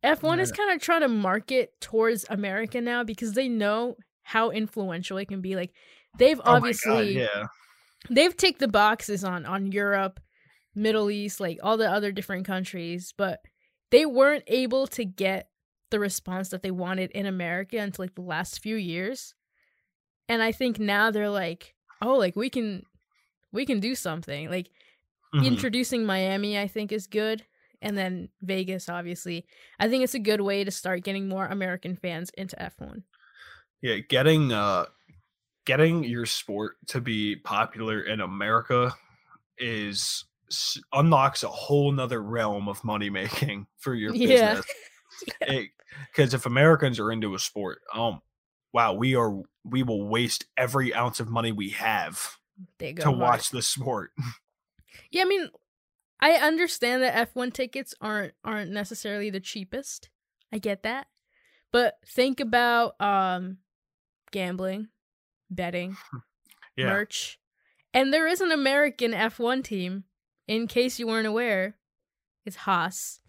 F1 0.02 0.38
is 0.38 0.52
kind 0.52 0.70
of 0.72 0.80
trying 0.80 1.00
to 1.00 1.08
market 1.08 1.72
towards 1.80 2.24
America 2.30 2.80
now 2.80 3.02
because 3.04 3.32
they 3.32 3.48
know 3.48 3.96
how 4.22 4.50
influential 4.50 5.18
it 5.18 5.26
can 5.28 5.40
be. 5.40 5.56
Like 5.56 5.72
they've 6.18 6.40
Oh 6.40 6.44
my 6.44 6.52
God, 6.52 6.56
obviously 6.56 7.18
yeah. 7.18 7.46
they've 8.10 8.36
ticked 8.36 8.60
the 8.60 8.68
boxes 8.68 9.24
on 9.24 9.44
on 9.46 9.72
Europe, 9.72 10.20
Middle 10.74 11.10
East, 11.10 11.40
like 11.40 11.58
all 11.62 11.76
the 11.76 11.90
other 11.90 12.12
different 12.12 12.46
countries, 12.46 13.12
but 13.16 13.40
they 13.90 14.06
weren't 14.06 14.44
able 14.46 14.86
to 14.88 15.04
get 15.04 15.47
the 15.90 16.00
response 16.00 16.50
that 16.50 16.62
they 16.62 16.70
wanted 16.70 17.10
in 17.12 17.26
America 17.26 17.78
until 17.78 18.04
like 18.04 18.14
the 18.14 18.22
last 18.22 18.60
few 18.62 18.76
years. 18.76 19.34
And 20.28 20.42
I 20.42 20.52
think 20.52 20.78
now 20.78 21.10
they're 21.10 21.30
like, 21.30 21.74
oh, 22.02 22.16
like 22.16 22.36
we 22.36 22.50
can 22.50 22.84
we 23.52 23.66
can 23.66 23.80
do 23.80 23.94
something. 23.94 24.50
Like 24.50 24.70
Mhm. 25.34 25.46
introducing 25.46 26.06
Miami, 26.06 26.58
I 26.58 26.68
think 26.68 26.92
is 26.92 27.06
good. 27.06 27.44
And 27.82 27.96
then 27.96 28.30
Vegas, 28.42 28.88
obviously. 28.88 29.46
I 29.78 29.88
think 29.88 30.04
it's 30.04 30.14
a 30.14 30.18
good 30.18 30.40
way 30.40 30.64
to 30.64 30.70
start 30.70 31.04
getting 31.04 31.28
more 31.28 31.46
American 31.46 31.96
fans 31.96 32.30
into 32.36 32.60
F1. 32.62 33.04
yeah 33.82 33.98
getting 33.98 34.52
uh 34.52 34.86
getting 35.66 36.04
your 36.04 36.26
sport 36.26 36.76
to 36.86 37.00
be 37.00 37.36
popular 37.36 38.02
in 38.02 38.20
america 38.20 38.92
is 39.58 40.24
unlocks 40.92 41.42
a 41.42 41.48
whole 41.48 41.92
nother 41.92 42.22
realm 42.22 42.68
of 42.68 42.82
money 42.84 43.10
making 43.10 43.66
for 43.78 43.94
your 43.94 44.14
Yeah. 44.14 44.60
business 44.60 44.66
because 46.10 46.34
if 46.34 46.46
americans 46.46 46.98
are 46.98 47.10
into 47.12 47.34
a 47.34 47.38
sport 47.38 47.80
um 47.94 48.20
wow 48.72 48.92
we 48.92 49.14
are 49.14 49.40
we 49.64 49.82
will 49.82 50.06
waste 50.06 50.46
every 50.56 50.94
ounce 50.94 51.20
of 51.20 51.28
money 51.28 51.52
we 51.52 51.70
have 51.70 52.36
They 52.78 52.92
go 52.92 53.02
to 53.04 53.08
hard. 53.10 53.20
watch 53.20 53.50
the 53.50 53.62
sport 53.62 54.10
Yeah, 55.10 55.22
I 55.22 55.26
mean, 55.26 55.48
I 56.20 56.32
understand 56.32 57.02
that 57.02 57.32
F1 57.34 57.52
tickets 57.52 57.94
aren't 58.00 58.32
aren't 58.42 58.70
necessarily 58.72 59.30
the 59.30 59.38
cheapest. 59.40 60.10
I 60.52 60.58
get 60.58 60.82
that. 60.82 61.06
But 61.72 61.98
think 62.06 62.40
about 62.40 63.00
um 63.00 63.58
gambling, 64.32 64.88
betting, 65.50 65.96
yeah 66.76 66.86
merch. 66.86 67.38
And 67.94 68.12
there 68.12 68.26
is 68.26 68.40
an 68.40 68.50
American 68.50 69.12
F1 69.12 69.62
team 69.62 70.04
in 70.48 70.66
case 70.66 70.98
you 70.98 71.06
weren't 71.06 71.26
aware. 71.26 71.76
It's 72.44 72.56
Haas. 72.56 73.20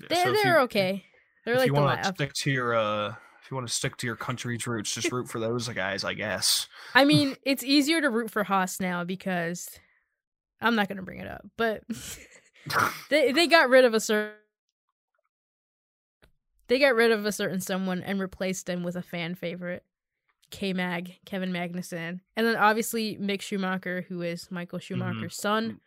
Yeah, 0.00 0.06
They're 0.10 0.24
so 0.24 0.32
they're 0.32 0.56
you- 0.58 0.64
okay. 0.64 1.04
They're 1.46 1.54
if 1.54 1.60
like 1.60 1.66
you 1.68 1.74
the 1.74 1.80
want 1.80 2.02
to 2.02 2.12
stick 2.12 2.34
to 2.34 2.50
your 2.50 2.76
uh 2.76 3.14
if 3.42 3.50
you 3.50 3.54
want 3.54 3.66
to 3.66 3.72
stick 3.72 3.96
to 3.98 4.06
your 4.06 4.16
country's 4.16 4.66
roots 4.66 4.92
just 4.92 5.10
root 5.12 5.28
for 5.28 5.38
those 5.38 5.68
guys 5.68 6.02
i 6.02 6.12
guess 6.12 6.66
I 6.96 7.04
mean, 7.04 7.36
it's 7.42 7.62
easier 7.62 8.00
to 8.00 8.10
root 8.10 8.30
for 8.30 8.42
Haas 8.44 8.80
now 8.80 9.04
because 9.04 9.68
I'm 10.60 10.74
not 10.74 10.88
going 10.88 10.96
to 10.96 11.02
bring 11.02 11.20
it 11.20 11.28
up, 11.28 11.46
but 11.56 11.82
they 13.10 13.32
they 13.32 13.46
got 13.46 13.68
rid 13.68 13.84
of 13.84 13.94
a 13.94 14.00
certain 14.00 14.34
they 16.68 16.78
got 16.78 16.94
rid 16.94 17.12
of 17.12 17.24
a 17.24 17.32
certain 17.32 17.60
someone 17.60 18.02
and 18.02 18.20
replaced 18.20 18.66
them 18.66 18.82
with 18.82 18.96
a 18.96 19.02
fan 19.02 19.34
favorite, 19.34 19.84
K 20.50 20.72
Mag, 20.72 21.18
Kevin 21.26 21.52
Magnussen, 21.52 22.20
and 22.34 22.46
then 22.46 22.56
obviously 22.56 23.16
Mick 23.16 23.42
Schumacher, 23.42 24.06
who 24.08 24.22
is 24.22 24.50
Michael 24.50 24.78
Schumacher's 24.78 25.36
son. 25.36 25.80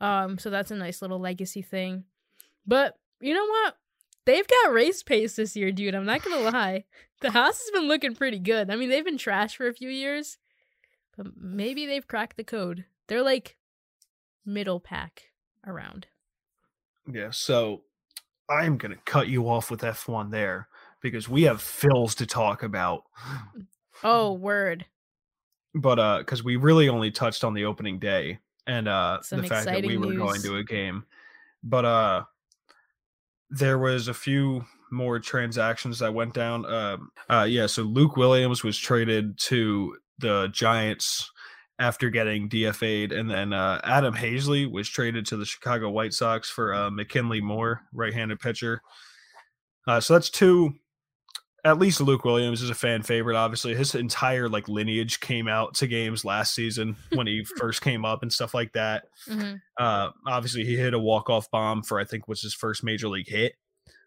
Um, 0.00 0.38
so 0.38 0.50
that's 0.50 0.70
a 0.70 0.76
nice 0.76 1.02
little 1.02 1.18
legacy 1.18 1.62
thing. 1.62 2.04
But 2.66 2.96
you 3.20 3.34
know 3.34 3.46
what? 3.46 3.76
They've 4.26 4.46
got 4.46 4.72
race 4.72 5.02
pace 5.02 5.36
this 5.36 5.56
year, 5.56 5.70
dude. 5.70 5.94
I'm 5.94 6.06
not 6.06 6.22
gonna 6.22 6.50
lie. 6.50 6.84
The 7.20 7.30
Haas 7.30 7.58
has 7.58 7.70
been 7.70 7.88
looking 7.88 8.14
pretty 8.14 8.38
good. 8.38 8.70
I 8.70 8.76
mean, 8.76 8.88
they've 8.88 9.04
been 9.04 9.18
trash 9.18 9.56
for 9.56 9.66
a 9.68 9.74
few 9.74 9.88
years, 9.88 10.38
but 11.16 11.26
maybe 11.36 11.86
they've 11.86 12.06
cracked 12.06 12.36
the 12.36 12.44
code. 12.44 12.84
They're 13.06 13.22
like 13.22 13.56
middle 14.44 14.80
pack 14.80 15.30
around. 15.66 16.06
Yeah, 17.10 17.30
so 17.30 17.82
I'm 18.48 18.76
gonna 18.78 18.98
cut 19.04 19.28
you 19.28 19.48
off 19.48 19.70
with 19.70 19.80
F1 19.80 20.30
there 20.30 20.68
because 21.00 21.28
we 21.28 21.42
have 21.42 21.58
Phils 21.58 22.16
to 22.16 22.26
talk 22.26 22.62
about. 22.62 23.04
Oh, 24.02 24.32
word. 24.32 24.86
But 25.74 25.98
uh 25.98 26.18
because 26.18 26.44
we 26.44 26.56
really 26.56 26.88
only 26.88 27.10
touched 27.10 27.44
on 27.44 27.54
the 27.54 27.64
opening 27.64 27.98
day 27.98 28.38
and 28.66 28.88
uh 28.88 29.20
Some 29.22 29.42
the 29.42 29.48
fact 29.48 29.66
that 29.66 29.84
we 29.84 29.96
were 29.96 30.14
going 30.14 30.40
to 30.42 30.56
a 30.56 30.64
game. 30.64 31.04
But 31.62 31.84
uh 31.84 32.24
there 33.58 33.78
was 33.78 34.08
a 34.08 34.14
few 34.14 34.64
more 34.90 35.18
transactions 35.18 35.98
that 35.98 36.14
went 36.14 36.34
down. 36.34 36.66
Um 36.66 37.10
uh 37.28 37.46
yeah, 37.48 37.66
so 37.66 37.82
Luke 37.82 38.16
Williams 38.16 38.62
was 38.62 38.78
traded 38.78 39.38
to 39.38 39.96
the 40.18 40.48
Giants 40.52 41.30
after 41.78 42.10
getting 42.10 42.48
DFA'd, 42.48 43.12
and 43.12 43.30
then 43.30 43.52
uh, 43.52 43.80
Adam 43.84 44.14
Haseley 44.14 44.70
was 44.70 44.88
traded 44.88 45.26
to 45.26 45.36
the 45.36 45.44
Chicago 45.44 45.90
White 45.90 46.12
Sox 46.12 46.48
for 46.48 46.72
uh, 46.72 46.90
McKinley 46.90 47.40
Moore, 47.40 47.82
right-handed 47.92 48.38
pitcher. 48.38 48.80
Uh, 49.86 50.00
so 50.00 50.14
that's 50.14 50.30
two. 50.30 50.74
At 51.64 51.78
least 51.78 52.00
Luke 52.00 52.24
Williams 52.24 52.60
is 52.60 52.68
a 52.68 52.74
fan 52.74 53.02
favorite. 53.02 53.36
Obviously, 53.36 53.74
his 53.74 53.94
entire 53.94 54.48
like 54.48 54.68
lineage 54.68 55.20
came 55.20 55.48
out 55.48 55.74
to 55.74 55.86
games 55.86 56.24
last 56.24 56.54
season 56.54 56.96
when 57.14 57.26
he 57.26 57.44
first 57.58 57.80
came 57.80 58.04
up 58.04 58.22
and 58.22 58.32
stuff 58.32 58.52
like 58.52 58.72
that. 58.74 59.04
hmm 59.26 59.54
Uh, 59.78 60.10
obviously, 60.26 60.64
he 60.64 60.76
hit 60.76 60.92
a 60.94 60.98
walk-off 60.98 61.50
bomb 61.50 61.82
for 61.82 61.98
I 61.98 62.04
think 62.04 62.28
was 62.28 62.42
his 62.42 62.54
first 62.54 62.84
major 62.84 63.08
league 63.08 63.28
hit. 63.28 63.54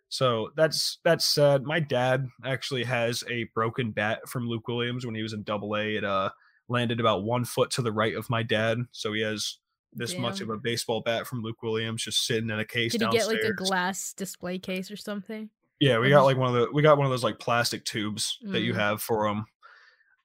So 0.10 0.51
that's 0.55 0.99
that's 1.03 1.26
sad. 1.26 1.64
My 1.64 1.80
dad 1.80 2.28
actually 2.45 2.84
has 2.86 3.24
a 3.30 3.45
broken 3.55 3.91
bat 3.91 4.30
from 4.30 4.47
Luke 4.47 4.68
Williams 4.68 5.05
when 5.05 5.16
he 5.16 5.24
was 5.24 5.34
in 5.34 5.43
Double 5.43 5.76
A. 5.76 5.95
It 5.95 6.03
uh 6.03 6.30
landed 6.70 6.99
about 6.99 7.24
one 7.24 7.43
foot 7.45 7.72
to 7.72 7.82
the 7.82 7.91
right 7.91 8.16
of 8.16 8.30
my 8.30 8.43
dad, 8.43 8.78
so 8.91 9.14
he 9.14 9.22
has 9.22 9.58
this 9.93 10.18
much 10.18 10.41
of 10.41 10.49
a 10.49 10.58
baseball 10.58 11.01
bat 11.01 11.26
from 11.26 11.41
Luke 11.41 11.64
Williams 11.64 12.03
just 12.03 12.26
sitting 12.26 12.49
in 12.49 12.60
a 12.60 12.66
case 12.66 12.91
Did 12.91 13.01
he 13.01 13.05
downstairs. 13.05 13.28
get 13.28 13.43
like 13.43 13.51
a 13.51 13.53
glass 13.53 14.14
display 14.14 14.60
case 14.60 14.91
or 14.91 14.95
something? 14.97 15.49
Yeah, 15.80 15.99
we 15.99 16.09
got 16.09 16.23
like 16.23 16.38
one 16.38 16.55
of 16.55 16.55
the 16.55 16.71
we 16.73 16.82
got 16.82 16.97
one 16.97 17.05
of 17.05 17.11
those 17.11 17.23
like 17.23 17.39
plastic 17.39 17.86
tubes 17.86 18.38
that 18.43 18.61
you 18.61 18.73
Mm. 18.73 18.78
have 18.78 19.01
for 19.01 19.28
them. 19.28 19.45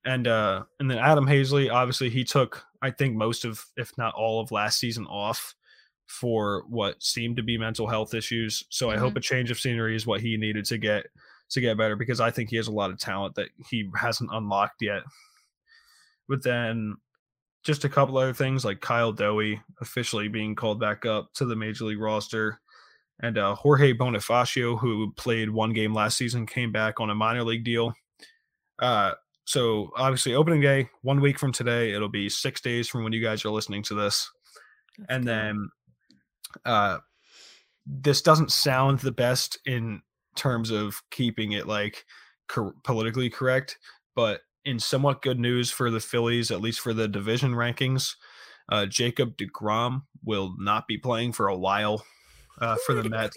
And 0.04 0.26
uh 0.26 0.64
and 0.80 0.90
then 0.90 0.98
Adam 0.98 1.26
Haseley, 1.26 1.72
obviously 1.72 2.08
he 2.10 2.24
took 2.24 2.64
I 2.80 2.90
think 2.90 3.14
most 3.14 3.44
of 3.44 3.64
if 3.76 3.96
not 3.98 4.14
all 4.14 4.40
of 4.40 4.50
last 4.50 4.78
season 4.78 5.06
off 5.06 5.54
for 6.06 6.64
what 6.68 7.02
seemed 7.02 7.36
to 7.36 7.42
be 7.42 7.56
mental 7.58 7.86
health 7.86 8.12
issues. 8.14 8.64
So 8.70 8.90
I 8.90 8.96
hope 8.96 9.16
a 9.16 9.20
change 9.20 9.50
of 9.50 9.58
scenery 9.60 9.94
is 9.94 10.06
what 10.06 10.20
he 10.20 10.36
needed 10.36 10.64
to 10.66 10.78
get 10.78 11.06
to 11.50 11.60
get 11.60 11.76
better 11.76 11.96
because 11.96 12.20
I 12.20 12.30
think 12.30 12.48
he 12.50 12.56
has 12.56 12.68
a 12.68 12.72
lot 12.72 12.90
of 12.90 12.98
talent 12.98 13.34
that 13.36 13.48
he 13.70 13.88
hasn't 13.94 14.30
unlocked 14.32 14.80
yet. 14.82 15.02
But 16.28 16.42
then 16.42 16.96
just 17.62 17.84
a 17.84 17.88
couple 17.88 18.16
other 18.18 18.32
things 18.32 18.64
like 18.64 18.80
Kyle 18.80 19.12
Dohy 19.12 19.60
officially 19.80 20.28
being 20.28 20.54
called 20.54 20.80
back 20.80 21.04
up 21.06 21.32
to 21.34 21.44
the 21.44 21.54
major 21.56 21.84
league 21.84 22.00
roster. 22.00 22.60
And 23.20 23.38
uh, 23.38 23.54
Jorge 23.54 23.92
Bonifacio, 23.92 24.78
who 24.78 25.12
played 25.16 25.50
one 25.50 25.72
game 25.72 25.94
last 25.94 26.18
season, 26.18 26.46
came 26.46 26.72
back 26.72 27.00
on 27.00 27.10
a 27.10 27.14
minor 27.14 27.44
league 27.44 27.64
deal. 27.64 27.94
Uh, 28.78 29.12
so 29.44 29.90
obviously, 29.96 30.34
opening 30.34 30.60
day, 30.60 30.88
one 31.02 31.20
week 31.20 31.38
from 31.38 31.52
today, 31.52 31.92
it'll 31.92 32.08
be 32.08 32.28
six 32.28 32.60
days 32.60 32.88
from 32.88 33.04
when 33.04 33.12
you 33.12 33.22
guys 33.22 33.44
are 33.44 33.50
listening 33.50 33.82
to 33.84 33.94
this. 33.94 34.30
Let's 34.98 35.10
and 35.10 35.24
then 35.24 35.68
uh, 36.64 36.98
this 37.86 38.22
doesn't 38.22 38.50
sound 38.50 39.00
the 39.00 39.12
best 39.12 39.58
in 39.66 40.02
terms 40.36 40.70
of 40.70 41.02
keeping 41.10 41.52
it 41.52 41.66
like 41.66 42.04
cor- 42.48 42.74
politically 42.84 43.30
correct, 43.30 43.78
but 44.14 44.40
in 44.64 44.78
somewhat 44.78 45.22
good 45.22 45.40
news 45.40 45.70
for 45.70 45.90
the 45.90 46.00
Phillies, 46.00 46.50
at 46.50 46.60
least 46.60 46.80
for 46.80 46.94
the 46.94 47.08
division 47.08 47.52
rankings, 47.52 48.14
uh, 48.68 48.86
Jacob 48.86 49.36
DeGrom 49.36 50.02
will 50.24 50.54
not 50.58 50.86
be 50.86 50.96
playing 50.96 51.32
for 51.32 51.48
a 51.48 51.56
while 51.56 52.04
uh, 52.62 52.76
for 52.86 52.94
the 52.94 53.08
Mets. 53.10 53.36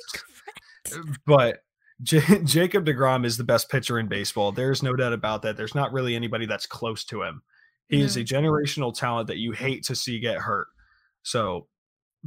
But 1.25 1.59
J- 2.01 2.41
Jacob 2.43 2.85
DeGrom 2.85 3.25
is 3.25 3.37
the 3.37 3.43
best 3.43 3.69
pitcher 3.69 3.99
in 3.99 4.07
baseball. 4.07 4.51
There's 4.51 4.83
no 4.83 4.95
doubt 4.95 5.13
about 5.13 5.41
that. 5.41 5.57
There's 5.57 5.75
not 5.75 5.91
really 5.91 6.15
anybody 6.15 6.45
that's 6.45 6.65
close 6.65 7.03
to 7.05 7.23
him. 7.23 7.41
He 7.87 8.01
is 8.01 8.17
a 8.17 8.21
generational 8.21 8.95
talent 8.95 9.27
that 9.27 9.37
you 9.37 9.51
hate 9.51 9.83
to 9.85 9.95
see 9.95 10.19
get 10.19 10.39
hurt. 10.39 10.67
So 11.21 11.67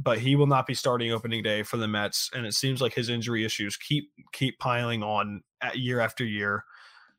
but 0.01 0.19
he 0.19 0.35
will 0.37 0.47
not 0.47 0.65
be 0.65 0.73
starting 0.73 1.11
opening 1.11 1.43
day 1.43 1.61
for 1.61 1.75
the 1.75 1.87
Mets, 1.87 2.29
and 2.33 2.45
it 2.45 2.53
seems 2.53 2.81
like 2.81 2.93
his 2.93 3.09
injury 3.09 3.43
issues 3.43 3.75
keep 3.75 4.09
keep 4.31 4.57
piling 4.57 5.03
on 5.03 5.43
year 5.73 5.99
after 5.99 6.23
year. 6.23 6.63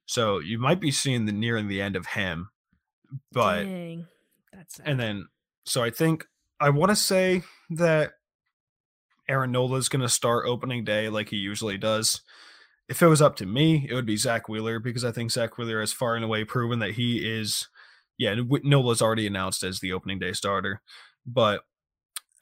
So 0.06 0.38
you 0.38 0.58
might 0.58 0.80
be 0.80 0.90
seeing 0.90 1.26
the 1.26 1.32
nearing 1.32 1.68
the 1.68 1.82
end 1.82 1.94
of 1.94 2.06
him. 2.06 2.48
But 3.32 3.64
Dang. 3.64 4.06
That's 4.52 4.76
sad. 4.76 4.88
and 4.88 4.98
then 4.98 5.28
so 5.66 5.84
I 5.84 5.90
think 5.90 6.24
I 6.58 6.70
want 6.70 6.90
to 6.90 6.96
say 6.96 7.42
that 7.70 8.12
Aaron 9.30 9.52
Nola 9.52 9.78
is 9.78 9.88
going 9.88 10.02
to 10.02 10.08
start 10.08 10.46
opening 10.46 10.84
day 10.84 11.08
like 11.08 11.28
he 11.28 11.36
usually 11.36 11.78
does. 11.78 12.20
If 12.88 13.00
it 13.00 13.06
was 13.06 13.22
up 13.22 13.36
to 13.36 13.46
me, 13.46 13.86
it 13.88 13.94
would 13.94 14.04
be 14.06 14.16
Zack 14.16 14.48
Wheeler 14.48 14.80
because 14.80 15.04
I 15.04 15.12
think 15.12 15.30
Zack 15.30 15.56
Wheeler 15.56 15.78
has 15.78 15.92
far 15.92 16.16
and 16.16 16.24
away 16.24 16.44
proven 16.44 16.80
that 16.80 16.92
he 16.92 17.18
is. 17.18 17.68
Yeah, 18.18 18.34
Nola's 18.64 19.00
already 19.00 19.26
announced 19.28 19.62
as 19.62 19.78
the 19.78 19.92
opening 19.92 20.18
day 20.18 20.32
starter, 20.32 20.82
but 21.24 21.62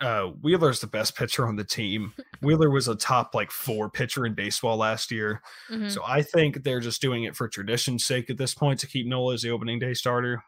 uh, 0.01 0.29
Wheeler's 0.43 0.81
the 0.81 0.87
best 0.87 1.15
pitcher 1.17 1.47
on 1.47 1.57
the 1.57 1.65
team. 1.65 2.15
Wheeler 2.43 2.71
was 2.71 2.89
a 2.89 2.97
top 2.97 3.35
like 3.35 3.51
four 3.51 3.91
pitcher 3.91 4.25
in 4.25 4.35
baseball 4.35 4.79
last 4.79 5.11
year. 5.11 5.43
Mhm. 5.71 5.91
So 5.91 6.03
I 6.07 6.23
think 6.23 6.63
they're 6.65 6.81
just 6.81 7.03
doing 7.03 7.25
it 7.25 7.37
for 7.37 7.49
tradition's 7.49 8.07
sake 8.07 8.31
at 8.31 8.39
this 8.39 8.55
point 8.55 8.81
to 8.81 8.87
keep 8.87 9.07
Nola 9.07 9.35
as 9.35 9.43
the 9.43 9.51
opening 9.51 9.79
day 9.79 9.93
starter. 9.95 10.43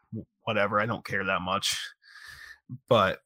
Whatever, 0.44 0.80
I 0.80 0.86
don't 0.86 1.04
care 1.04 1.24
that 1.24 1.42
much. 1.42 1.76
But 2.88 3.18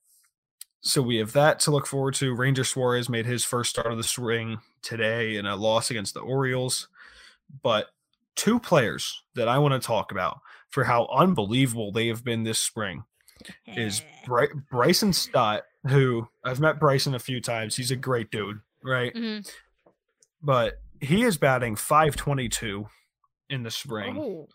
so 0.85 1.01
we 1.03 1.17
have 1.17 1.33
that 1.33 1.59
to 1.61 1.71
look 1.71 1.87
forward 1.87 2.15
to. 2.15 2.35
Ranger 2.35 2.63
Suarez 2.65 3.09
made 3.09 3.27
his 3.27 3.43
first 3.45 3.71
start 3.71 3.91
of 3.91 3.97
the 3.97 4.05
spring 4.05 4.59
today 4.83 5.37
in 5.37 5.47
a 5.47 5.57
loss 5.57 5.91
against 5.91 6.15
the 6.15 6.21
Orioles. 6.21 6.89
But 7.63 7.89
two 8.37 8.59
players 8.61 9.23
that 9.35 9.49
I 9.49 9.59
want 9.59 9.81
to 9.81 9.85
talk 9.87 10.13
about 10.13 10.41
for 10.69 10.85
how 10.85 11.07
unbelievable 11.07 11.91
they 11.93 12.09
have 12.09 12.23
been 12.25 12.43
this 12.43 12.59
spring 12.59 13.05
is 13.67 14.03
Bry- 14.27 14.49
Bryson 14.71 15.13
Stott, 15.13 15.65
who 15.89 16.29
I've 16.45 16.61
met 16.61 16.79
Bryson 16.81 17.15
a 17.15 17.19
few 17.19 17.41
times. 17.41 17.77
He's 17.77 17.91
a 17.91 17.97
great 17.97 18.31
dude, 18.31 18.61
right? 18.83 19.15
Mhm. 19.15 19.49
But 20.43 20.81
he 21.01 21.23
is 21.23 21.37
batting 21.39 21.77
522 21.77 22.89
in 23.51 23.63
the 23.63 23.71
spring 23.71 24.17
Oh, 24.19 24.49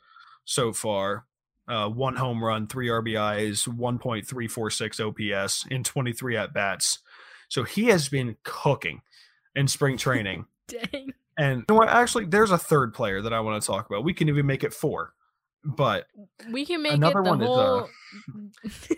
so 0.45 0.73
far. 0.73 1.25
Uh, 1.69 1.87
one 1.87 2.15
home 2.15 2.43
run, 2.43 2.65
three 2.65 2.87
RBIs, 2.87 3.67
1.346 3.67 5.43
OPS 5.45 5.65
in 5.69 5.83
23 5.83 6.35
at 6.35 6.51
bats. 6.53 6.99
So 7.47 7.63
he 7.63 7.85
has 7.85 8.09
been 8.09 8.37
cooking 8.43 9.01
in 9.55 9.67
spring 9.67 9.97
training. 10.05 10.45
dang. 10.67 11.13
and 11.37 11.63
you 11.69 11.75
know? 11.75 11.83
Actually, 11.83 12.25
there's 12.25 12.51
a 12.51 12.57
third 12.57 12.93
player 12.93 13.21
that 13.21 13.33
I 13.33 13.39
want 13.39 13.61
to 13.61 13.67
talk 13.67 13.87
about. 13.87 14.03
We 14.03 14.13
can 14.13 14.29
even 14.29 14.45
make 14.45 14.63
it 14.63 14.73
four. 14.73 15.13
But 15.63 16.05
We 16.51 16.65
can 16.65 16.81
make 16.81 16.93
Another 16.93 17.19
it 17.19 17.23
the 17.23 17.29
one 17.29 17.41
is, 17.43 18.89
uh. 18.91 18.95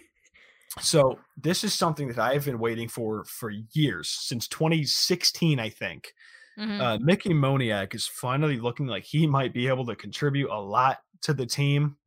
So 0.79 1.19
this 1.35 1.63
is 1.63 1.73
something 1.73 2.07
that 2.07 2.19
I 2.19 2.33
have 2.33 2.45
been 2.45 2.59
waiting 2.59 2.87
for 2.87 3.25
for 3.25 3.49
years 3.73 4.09
since 4.09 4.47
2016, 4.47 5.59
I 5.59 5.69
think. 5.69 6.13
Mhm. 6.57 6.79
Uh, 6.79 6.97
Mickey 7.01 7.31
Moniak 7.31 7.93
is 7.93 8.07
finally 8.07 8.57
looking 8.59 8.87
like 8.87 9.03
he 9.03 9.27
might 9.27 9.53
be 9.53 9.67
able 9.67 9.85
to 9.87 9.95
contribute 9.95 10.49
a 10.49 10.61
lot 10.61 10.99
to 11.23 11.33
the 11.33 11.45
team. 11.45 11.97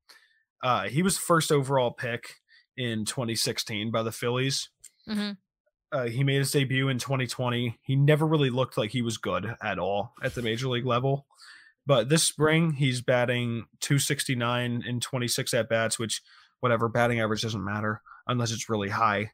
Uh, 0.64 0.84
he 0.88 1.02
was 1.02 1.14
the 1.16 1.20
first 1.20 1.52
overall 1.52 1.90
pick 1.90 2.36
in 2.76 3.04
2016 3.04 3.90
by 3.90 4.02
the 4.02 4.10
Phillies. 4.10 4.70
Mhm. 5.06 5.36
Uh, 5.92 6.06
he 6.06 6.24
made 6.24 6.38
his 6.38 6.50
debut 6.50 6.88
in 6.88 6.98
2020. 6.98 7.78
He 7.82 7.94
never 7.94 8.26
really 8.26 8.50
looked 8.50 8.78
like 8.78 8.90
he 8.90 9.02
was 9.02 9.18
good 9.18 9.54
at 9.62 9.78
all 9.78 10.14
at 10.22 10.34
the 10.34 10.42
major 10.42 10.66
league 10.66 10.86
level. 10.86 11.26
But 11.86 12.08
this 12.08 12.24
spring, 12.24 12.72
he's 12.72 13.02
batting 13.02 13.66
269 13.80 14.82
in 14.86 15.00
26 15.00 15.52
at 15.52 15.68
bats, 15.68 15.98
which, 15.98 16.22
whatever, 16.60 16.88
batting 16.88 17.20
average 17.20 17.42
doesn't 17.42 17.62
matter 17.62 18.00
unless 18.26 18.50
it's 18.50 18.70
really 18.70 18.88
high. 18.88 19.32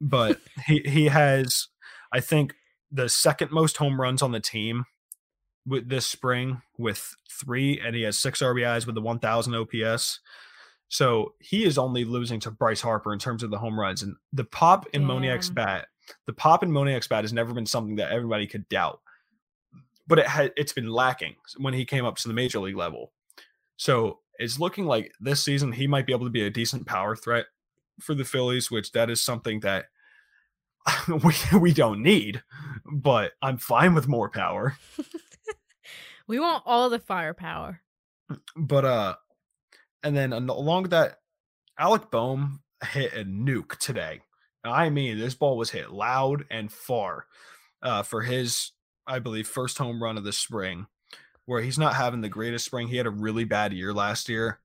But 0.00 0.40
he, 0.66 0.80
he 0.80 1.04
has, 1.06 1.68
I 2.10 2.20
think, 2.20 2.54
the 2.90 3.10
second 3.10 3.52
most 3.52 3.76
home 3.76 4.00
runs 4.00 4.22
on 4.22 4.32
the 4.32 4.40
team 4.40 4.86
with 5.66 5.88
this 5.88 6.06
spring 6.06 6.62
with 6.78 7.14
three, 7.30 7.78
and 7.78 7.94
he 7.94 8.02
has 8.02 8.18
six 8.18 8.40
RBIs 8.40 8.86
with 8.86 8.94
the 8.94 9.00
1,000 9.02 9.54
OPS. 9.54 10.18
So 10.92 11.32
he 11.40 11.64
is 11.64 11.78
only 11.78 12.04
losing 12.04 12.38
to 12.40 12.50
Bryce 12.50 12.82
Harper 12.82 13.14
in 13.14 13.18
terms 13.18 13.42
of 13.42 13.50
the 13.50 13.56
home 13.56 13.80
runs. 13.80 14.02
And 14.02 14.14
the 14.34 14.44
pop 14.44 14.86
in 14.92 15.02
Moniak's 15.02 15.48
Damn. 15.48 15.54
bat, 15.54 15.86
the 16.26 16.34
pop 16.34 16.62
in 16.62 16.70
Moniak's 16.70 17.08
bat 17.08 17.24
has 17.24 17.32
never 17.32 17.54
been 17.54 17.64
something 17.64 17.96
that 17.96 18.12
everybody 18.12 18.46
could 18.46 18.68
doubt. 18.68 19.00
But 20.06 20.18
it 20.18 20.26
had 20.26 20.52
it's 20.54 20.74
been 20.74 20.90
lacking 20.90 21.36
when 21.56 21.72
he 21.72 21.86
came 21.86 22.04
up 22.04 22.16
to 22.16 22.28
the 22.28 22.34
major 22.34 22.60
league 22.60 22.76
level. 22.76 23.10
So 23.78 24.18
it's 24.38 24.60
looking 24.60 24.84
like 24.84 25.12
this 25.18 25.42
season 25.42 25.72
he 25.72 25.86
might 25.86 26.06
be 26.06 26.12
able 26.12 26.26
to 26.26 26.30
be 26.30 26.44
a 26.44 26.50
decent 26.50 26.86
power 26.86 27.16
threat 27.16 27.46
for 27.98 28.14
the 28.14 28.26
Phillies, 28.26 28.70
which 28.70 28.92
that 28.92 29.08
is 29.08 29.22
something 29.22 29.60
that 29.60 29.86
we 31.08 31.34
we 31.58 31.72
don't 31.72 32.02
need, 32.02 32.42
but 32.84 33.32
I'm 33.40 33.56
fine 33.56 33.94
with 33.94 34.08
more 34.08 34.28
power. 34.28 34.76
We 36.26 36.38
want 36.40 36.62
all 36.64 36.88
the 36.88 36.98
firepower. 36.98 37.82
But 38.56 38.84
uh 38.84 39.16
and 40.02 40.16
then 40.16 40.32
along 40.32 40.82
with 40.82 40.90
that, 40.92 41.18
Alec 41.78 42.10
Bohm 42.10 42.60
hit 42.92 43.14
a 43.14 43.24
nuke 43.24 43.76
today. 43.78 44.20
I 44.64 44.90
mean, 44.90 45.18
this 45.18 45.34
ball 45.34 45.56
was 45.56 45.70
hit 45.70 45.90
loud 45.90 46.44
and 46.50 46.70
far 46.70 47.26
uh, 47.82 48.02
for 48.02 48.22
his, 48.22 48.72
I 49.06 49.18
believe, 49.18 49.48
first 49.48 49.78
home 49.78 50.02
run 50.02 50.16
of 50.16 50.24
the 50.24 50.32
spring, 50.32 50.86
where 51.46 51.60
he's 51.62 51.78
not 51.78 51.96
having 51.96 52.20
the 52.20 52.28
greatest 52.28 52.64
spring. 52.64 52.88
He 52.88 52.96
had 52.96 53.06
a 53.06 53.10
really 53.10 53.44
bad 53.44 53.72
year 53.72 53.92
last 53.92 54.28
year. 54.28 54.60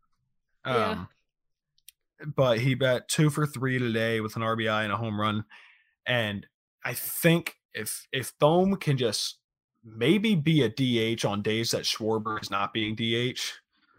Um, 0.65 0.75
Yeah. 0.75 1.05
But 2.35 2.59
he 2.59 2.73
bet 2.73 3.07
two 3.07 3.29
for 3.29 3.45
three 3.45 3.77
today 3.77 4.21
with 4.21 4.35
an 4.35 4.41
RBI 4.41 4.83
and 4.83 4.91
a 4.91 4.97
home 4.97 5.19
run. 5.19 5.45
And 6.05 6.47
I 6.83 6.93
think 6.93 7.55
if 7.73 8.07
if 8.11 8.38
Bohm 8.39 8.75
can 8.77 8.97
just 8.97 9.38
maybe 9.83 10.33
be 10.35 10.63
a 10.63 10.69
DH 10.69 11.25
on 11.25 11.41
days 11.43 11.71
that 11.71 11.83
Schwarber 11.83 12.41
is 12.41 12.49
not 12.49 12.73
being 12.73 12.95
DH, 12.95 13.39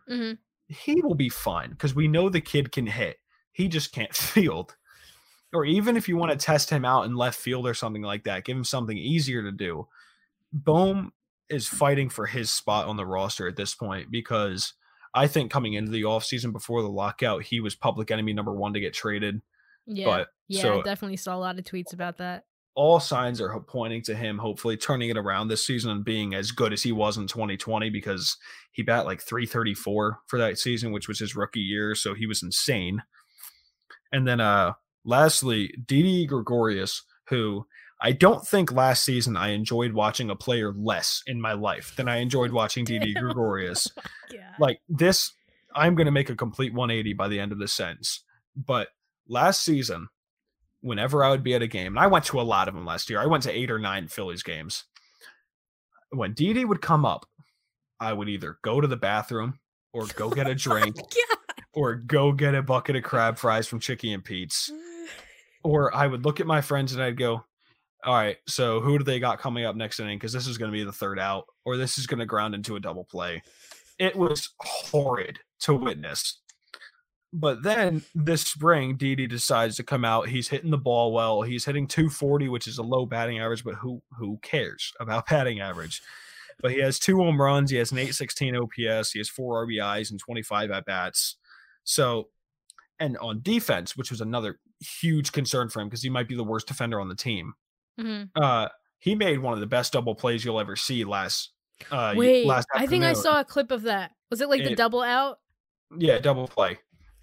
hmm 0.09 0.32
he 0.69 1.01
will 1.03 1.14
be 1.14 1.29
fine 1.29 1.71
because 1.71 1.95
we 1.95 2.09
know 2.09 2.29
the 2.29 2.41
kid 2.41 2.71
can 2.73 2.87
hit. 2.87 3.16
He 3.53 3.69
just 3.69 3.93
can't 3.93 4.14
field. 4.14 4.77
Or 5.53 5.64
even 5.64 5.97
if 5.97 6.09
you 6.09 6.16
want 6.16 6.31
to 6.33 6.37
test 6.37 6.69
him 6.69 6.85
out 6.85 7.07
in 7.07 7.16
left 7.16 7.39
field 7.39 7.66
or 7.66 7.73
something 7.73 8.03
like 8.03 8.25
that, 8.25 8.45
give 8.45 8.57
him 8.57 8.64
something 8.64 8.97
easier 8.97 9.43
to 9.43 9.53
do. 9.53 9.89
Bohm 10.53 11.12
is 11.49 11.66
fighting 11.66 12.11
for 12.11 12.27
his 12.27 12.51
spot 12.51 12.87
on 12.87 12.97
the 12.97 13.07
roster 13.07 13.49
at 13.49 13.57
this 13.57 13.75
point 13.75 14.11
because 14.11 14.75
I 15.14 15.27
think 15.27 15.51
coming 15.51 15.73
into 15.73 15.91
the 15.91 16.03
offseason 16.03 16.53
before 16.53 16.83
the 16.83 16.89
lockout, 16.91 17.43
he 17.43 17.61
was 17.61 17.75
public 17.75 18.11
enemy 18.11 18.35
number 18.35 18.53
one 18.53 18.75
to 18.75 18.81
get 18.81 18.93
traded. 18.93 19.41
Yeah. 19.87 20.05
But 20.05 20.29
yeah, 20.49 20.62
so 20.62 20.81
I 20.81 20.83
definitely 20.83 21.16
saw 21.16 21.35
a 21.35 21.39
lot 21.39 21.59
of 21.59 21.64
tweets 21.64 21.95
about 21.95 22.19
that. 22.19 22.45
All 22.79 23.01
signs 23.01 23.41
are 23.41 23.59
pointing 23.59 24.01
to 24.01 24.14
him 24.14 24.39
hopefully 24.39 24.76
turning 24.76 25.11
it 25.11 25.16
around 25.18 25.49
this 25.49 25.66
season 25.66 25.91
and 25.91 26.05
being 26.05 26.33
as 26.33 26.53
good 26.53 26.72
as 26.72 26.81
he 26.85 26.93
was 26.93 27.16
in 27.16 27.26
2020 27.26 27.91
because 27.91 28.37
he 28.70 28.85
bat 28.85 29.05
like 29.05 29.20
334 29.20 30.20
for 30.29 30.39
that 30.39 30.57
season 30.59 30.93
which 30.93 31.09
was 31.09 31.18
his 31.18 31.35
rookie 31.35 31.59
year 31.59 31.97
so 31.97 32.14
he 32.14 32.24
was 32.24 32.41
insane 32.41 33.03
and 34.12 34.29
then 34.29 34.41
uh 34.41 34.74
lastly 35.05 35.74
Didi 35.87 36.24
Gregorius 36.24 37.03
who 37.29 37.66
I 38.01 38.12
don't 38.12 38.47
think 38.47 38.70
last 38.70 39.03
season 39.03 39.37
I 39.37 39.49
enjoyed 39.49 39.93
watching 39.93 40.31
a 40.31 40.37
player 40.37 40.72
less 40.72 41.20
in 41.26 41.41
my 41.41 41.55
life 41.55 41.97
than 41.97 42.09
I 42.09 42.18
enjoyed 42.18 42.53
watching 42.53 42.85
Didi 42.85 43.12
Gregorius 43.20 43.89
Yeah. 44.33 44.53
like 44.61 44.79
this 44.89 45.33
i'm 45.74 45.95
going 45.97 46.07
to 46.07 46.12
make 46.12 46.31
a 46.31 46.37
complete 46.37 46.72
180 46.72 47.12
by 47.14 47.26
the 47.29 47.41
end 47.41 47.51
of 47.53 47.59
this 47.59 47.72
sentence 47.72 48.22
but 48.57 48.89
last 49.29 49.62
season 49.62 50.09
whenever 50.81 51.24
i 51.24 51.31
would 51.31 51.43
be 51.43 51.55
at 51.55 51.62
a 51.62 51.66
game 51.66 51.97
and 51.97 51.99
i 51.99 52.07
went 52.07 52.24
to 52.24 52.41
a 52.41 52.43
lot 52.43 52.68
of 52.68 52.74
them 52.74 52.87
last 52.87 53.11
year 53.11 53.20
i 53.20 53.26
went 53.26 53.43
to 53.43 53.53
eight 53.53 53.70
or 53.70 53.79
nine 53.79 54.09
phillies 54.09 54.43
games. 54.43 54.85
When 56.11 56.33
Didi 56.33 56.64
would 56.64 56.81
come 56.81 57.05
up 57.05 57.26
i 58.01 58.12
would 58.12 58.29
either 58.29 58.59
go 58.62 58.81
to 58.81 58.87
the 58.87 58.97
bathroom 58.97 59.59
or 59.93 60.07
go 60.16 60.26
oh 60.26 60.31
get 60.31 60.47
a 60.47 60.55
drink 60.55 60.97
or 61.74 61.95
go 61.95 62.33
get 62.33 62.55
a 62.55 62.62
bucket 62.62 62.97
of 62.97 63.03
crab 63.03 63.39
fries 63.39 63.66
from 63.66 63.81
chicky 63.81 64.12
and 64.12 64.24
pete's 64.24 64.70
or 65.64 65.95
i 65.95 66.07
would 66.07 66.24
look 66.24 66.41
at 66.41 66.47
my 66.47 66.61
friends 66.61 66.93
and 66.95 67.03
i'd 67.03 67.18
go 67.18 67.45
all 68.05 68.14
right 68.14 68.37
so 68.47 68.81
who 68.81 68.99
do 68.99 69.05
they 69.05 69.18
got 69.18 69.39
coming 69.39 69.64
up 69.64 69.76
next 69.76 70.01
inning? 70.01 70.18
Because 70.18 70.33
this 70.33 70.47
is 70.47 70.59
going 70.59 70.70
to 70.70 70.76
be 70.76 70.85
the 70.85 70.93
third 70.93 71.18
out 71.18 71.47
or 71.64 71.76
this 71.76 71.99
is 71.99 72.07
going 72.07 72.20
to 72.20 72.26
ground 72.26 72.55
into 72.55 72.76
a 72.76 72.81
double 72.81 73.05
play. 73.05 73.43
It 73.99 74.14
was 74.14 74.51
horrid 74.61 75.41
to 75.61 75.74
witness. 75.74 76.41
But 77.33 77.62
then 77.62 78.03
this 78.14 78.43
spring, 78.43 78.97
Didi 78.97 79.26
decides 79.26 79.76
to 79.76 79.83
come 79.85 80.05
out. 80.05 80.29
He's 80.29 80.49
hitting 80.49 80.70
the 80.70 80.79
ball 80.79 81.12
well. 81.12 81.43
He's 81.43 81.66
hitting 81.66 81.87
240, 81.87 82.49
which 82.49 82.66
is 82.66 82.79
a 82.79 82.83
low 82.83 83.05
batting 83.05 83.39
average, 83.39 83.64
but 83.64 83.74
who 83.74 84.03
who 84.16 84.39
cares 84.43 84.93
about 84.99 85.26
batting 85.31 85.61
average? 85.61 86.03
But 86.61 86.72
he 86.72 86.79
has 86.81 86.99
two 86.99 87.18
home 87.18 87.41
runs. 87.41 87.70
He 87.70 87.76
has 87.76 87.93
an 87.93 87.99
816 87.99 88.57
OPS. 88.57 89.12
He 89.12 89.20
has 89.20 89.29
four 89.29 89.64
RBIs 89.66 90.11
and 90.11 90.18
25 90.18 90.70
at 90.72 90.87
bats. 90.87 91.37
So, 91.85 92.31
and 92.99 93.16
on 93.18 93.43
defense, 93.43 93.97
which 93.97 94.11
was 94.11 94.20
another 94.20 94.59
huge 94.81 95.31
concern 95.33 95.68
for 95.68 95.81
him 95.81 95.89
because 95.89 96.03
he 96.03 96.11
might 96.11 96.29
be 96.29 96.35
the 96.35 96.45
worst 96.45 96.66
defender 96.66 97.01
on 97.01 97.09
the 97.09 97.14
team. 97.14 97.55
hmm 97.99 98.24
Uh, 98.35 98.68
he 98.99 99.14
made 99.14 99.39
one 99.39 99.55
of 99.55 99.61
the 99.61 99.66
best 99.66 99.93
double 99.93 100.14
plays 100.14 100.45
you'll 100.45 100.59
ever 100.59 100.74
see 100.74 101.05
last. 101.05 101.53
Uh, 101.93 102.14
Wait, 102.16 102.45
last 102.45 102.66
I 102.74 102.87
think 102.87 103.05
I 103.05 103.12
saw 103.12 103.39
a 103.41 103.45
clip 103.45 103.70
of 103.70 103.83
that. 103.83 104.12
Was 104.31 104.41
it 104.41 104.49
like 104.49 104.64
the 104.64 104.74
double 104.74 105.03
out? 105.03 105.39
Yeah, 105.97 106.18
double 106.18 106.49
play. 106.49 106.79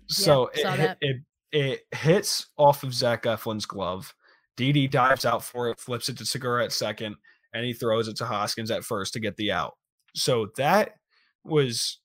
So 0.08 0.48
it, 0.54 0.62
saw 0.62 0.72
hit- 0.72 0.98
it 1.02 1.18
it 1.52 1.82
hits 1.96 2.48
off 2.58 2.84
of 2.84 2.94
Zach 2.94 3.24
Eflin's 3.24 3.66
glove, 3.66 4.14
Didi 4.58 4.88
dives 4.88 5.26
out 5.26 5.44
for 5.44 5.70
it, 5.70 5.80
flips 5.80 6.10
it 6.10 6.18
to 6.18 6.26
Segura 6.26 6.66
at 6.66 6.72
second, 6.74 7.16
and 7.54 7.66
he 7.66 7.74
throws 7.74 8.08
it 8.08 8.18
to 8.18 8.26
Hoskins 8.26 8.72
at 8.72 8.84
first 8.84 9.14
to 9.14 9.20
get 9.20 9.38
the 9.38 9.52
out. 9.52 9.74
So 10.16 10.48
that 10.58 10.94
was, 11.44 12.00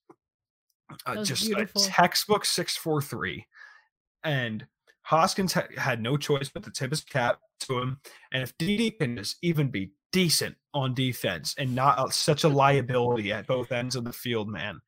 uh, 0.91 0.95
That 1.07 1.19
was 1.21 1.29
just 1.29 1.47
beautiful. 1.47 1.83
a 1.83 1.85
textbook 1.87 2.45
643. 2.45 3.45
And 4.23 4.67
Hoskins 5.03 5.53
ha- 5.55 5.67
had 5.77 6.01
no 6.01 6.17
choice 6.17 6.49
but 6.49 6.63
to 6.65 6.71
tip 6.71 6.91
his 6.91 7.03
cap 7.03 7.41
to 7.61 7.79
him. 7.79 8.01
And 8.33 8.43
if 8.43 8.57
Didi 8.59 8.93
can 8.93 9.17
just 9.17 9.37
even 9.43 9.69
be 9.69 9.91
decent 10.13 10.57
on 10.75 10.95
defense 10.95 11.55
and 11.59 11.75
not 11.75 11.99
uh, 11.99 12.09
such 12.11 12.45
a 12.45 12.49
liability 12.49 13.33
at 13.33 13.47
both 13.47 13.73
ends 13.73 13.97
of 13.97 14.05
the 14.05 14.13
field, 14.13 14.49
man, 14.49 14.81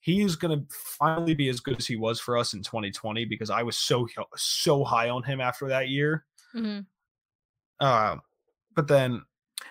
he 0.00 0.20
is 0.22 0.36
going 0.36 0.58
to 0.58 0.66
finally 0.74 1.34
be 1.34 1.48
as 1.48 1.60
good 1.60 1.76
as 1.78 1.86
he 1.86 1.96
was 1.96 2.20
for 2.20 2.36
us 2.36 2.54
in 2.54 2.62
2020 2.62 3.24
because 3.24 3.50
I 3.50 3.62
was 3.62 3.76
so 3.76 4.06
so 4.36 4.84
high 4.84 5.08
on 5.10 5.22
him 5.22 5.40
after 5.40 5.68
that 5.68 5.88
year. 5.88 6.24
Mhm. 6.54 6.86
Uh, 7.80 8.16
but 8.74 8.88
then 8.88 9.22